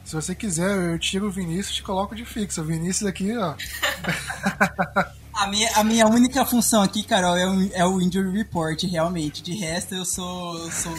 Se 0.07 0.15
você 0.15 0.35
quiser, 0.35 0.93
eu 0.93 0.99
tiro 0.99 1.27
o 1.27 1.31
Vinícius 1.31 1.71
e 1.71 1.75
te 1.75 1.83
coloco 1.83 2.15
de 2.15 2.25
fixo. 2.25 2.63
O 2.63 2.65
Vinícius 2.65 3.09
aqui, 3.09 3.37
ó. 3.37 3.55
A 5.37 5.47
minha, 5.49 5.71
a 5.75 5.85
minha 5.85 6.07
única 6.07 6.47
função 6.47 6.83
aqui, 6.83 7.03
Carol, 7.03 7.37
é 7.37 7.47
o, 7.47 7.73
é 7.75 7.85
o 7.85 8.01
Injury 8.01 8.31
Report, 8.31 8.83
realmente. 8.85 9.43
De 9.43 9.55
resto, 9.55 9.95
eu 9.95 10.07
sou. 10.07 10.59
Eu 10.59 10.73
sou 10.73 10.97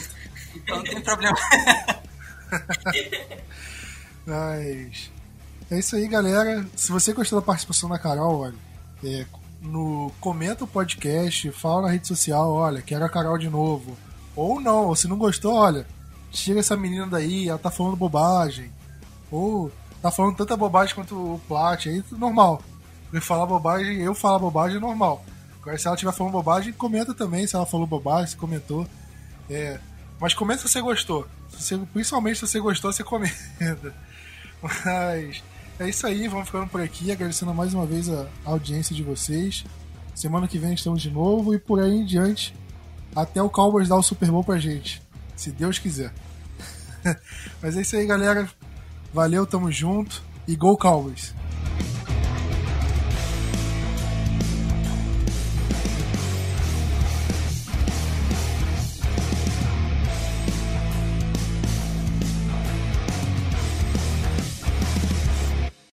então 0.55 0.77
não 0.77 0.83
tem 0.83 1.01
problema. 1.01 1.35
Mas. 4.25 5.11
É 5.71 5.79
isso 5.79 5.95
aí, 5.95 6.07
galera. 6.07 6.65
Se 6.75 6.91
você 6.91 7.13
gostou 7.13 7.39
da 7.39 7.45
participação 7.45 7.89
da 7.89 7.97
Carol, 7.97 8.41
olha. 8.41 8.55
É, 9.03 9.25
no, 9.59 10.11
comenta 10.21 10.65
o 10.65 10.67
podcast, 10.67 11.51
fala 11.51 11.83
na 11.83 11.89
rede 11.89 12.07
social, 12.07 12.51
olha, 12.51 12.81
quero 12.81 13.05
a 13.05 13.09
Carol 13.09 13.39
de 13.39 13.49
novo. 13.49 13.97
Ou 14.35 14.61
não, 14.61 14.85
ou 14.85 14.95
se 14.95 15.07
não 15.07 15.17
gostou, 15.17 15.55
olha, 15.55 15.87
tira 16.31 16.59
essa 16.59 16.77
menina 16.77 17.07
daí, 17.07 17.49
ela 17.49 17.57
tá 17.57 17.71
falando 17.71 17.95
bobagem. 17.95 18.71
Ou 19.31 19.71
tá 19.99 20.11
falando 20.11 20.37
tanta 20.37 20.55
bobagem 20.55 20.93
quanto 20.93 21.15
o 21.15 21.41
Plat, 21.47 21.87
aí 21.87 22.03
normal. 22.11 22.61
Ele 23.11 23.21
falar 23.21 23.45
bobagem, 23.45 24.01
eu 24.01 24.13
falar 24.13 24.39
bobagem 24.39 24.77
é 24.77 24.79
normal. 24.79 25.23
Agora, 25.61 25.77
se 25.77 25.87
ela 25.87 25.95
estiver 25.95 26.11
falando 26.11 26.33
bobagem, 26.33 26.73
comenta 26.73 27.13
também 27.13 27.45
se 27.47 27.55
ela 27.55 27.65
falou 27.65 27.87
bobagem, 27.87 28.27
se 28.27 28.37
comentou. 28.37 28.87
É, 29.49 29.79
mas 30.19 30.33
comenta 30.33 30.61
se 30.61 30.69
você 30.69 30.81
gostou. 30.81 31.27
Se 31.49 31.61
você, 31.61 31.77
principalmente 31.93 32.39
se 32.39 32.47
você 32.47 32.59
gostou, 32.59 32.91
você 32.91 33.03
comenta. 33.03 33.33
Mas 34.61 35.43
é 35.79 35.89
isso 35.89 36.07
aí, 36.07 36.27
vamos 36.27 36.47
ficando 36.47 36.67
por 36.67 36.81
aqui, 36.81 37.11
agradecendo 37.11 37.53
mais 37.53 37.73
uma 37.73 37.85
vez 37.85 38.09
a 38.09 38.27
audiência 38.43 38.95
de 38.95 39.03
vocês. 39.03 39.63
Semana 40.15 40.47
que 40.47 40.57
vem 40.57 40.73
estamos 40.73 41.01
de 41.01 41.11
novo 41.11 41.53
e 41.53 41.59
por 41.59 41.79
aí 41.79 41.91
em 41.91 42.05
diante, 42.05 42.55
até 43.15 43.41
o 43.41 43.49
Cowboys 43.49 43.87
dar 43.87 43.97
o 43.97 44.03
Super 44.03 44.31
Bowl 44.31 44.43
pra 44.43 44.57
gente, 44.57 45.01
se 45.35 45.51
Deus 45.51 45.77
quiser. 45.77 46.11
Mas 47.61 47.77
é 47.77 47.81
isso 47.81 47.95
aí, 47.95 48.07
galera. 48.07 48.49
Valeu, 49.13 49.45
tamo 49.45 49.71
junto 49.71 50.23
e 50.47 50.55
Go 50.55 50.75
Cowboys! 50.75 51.36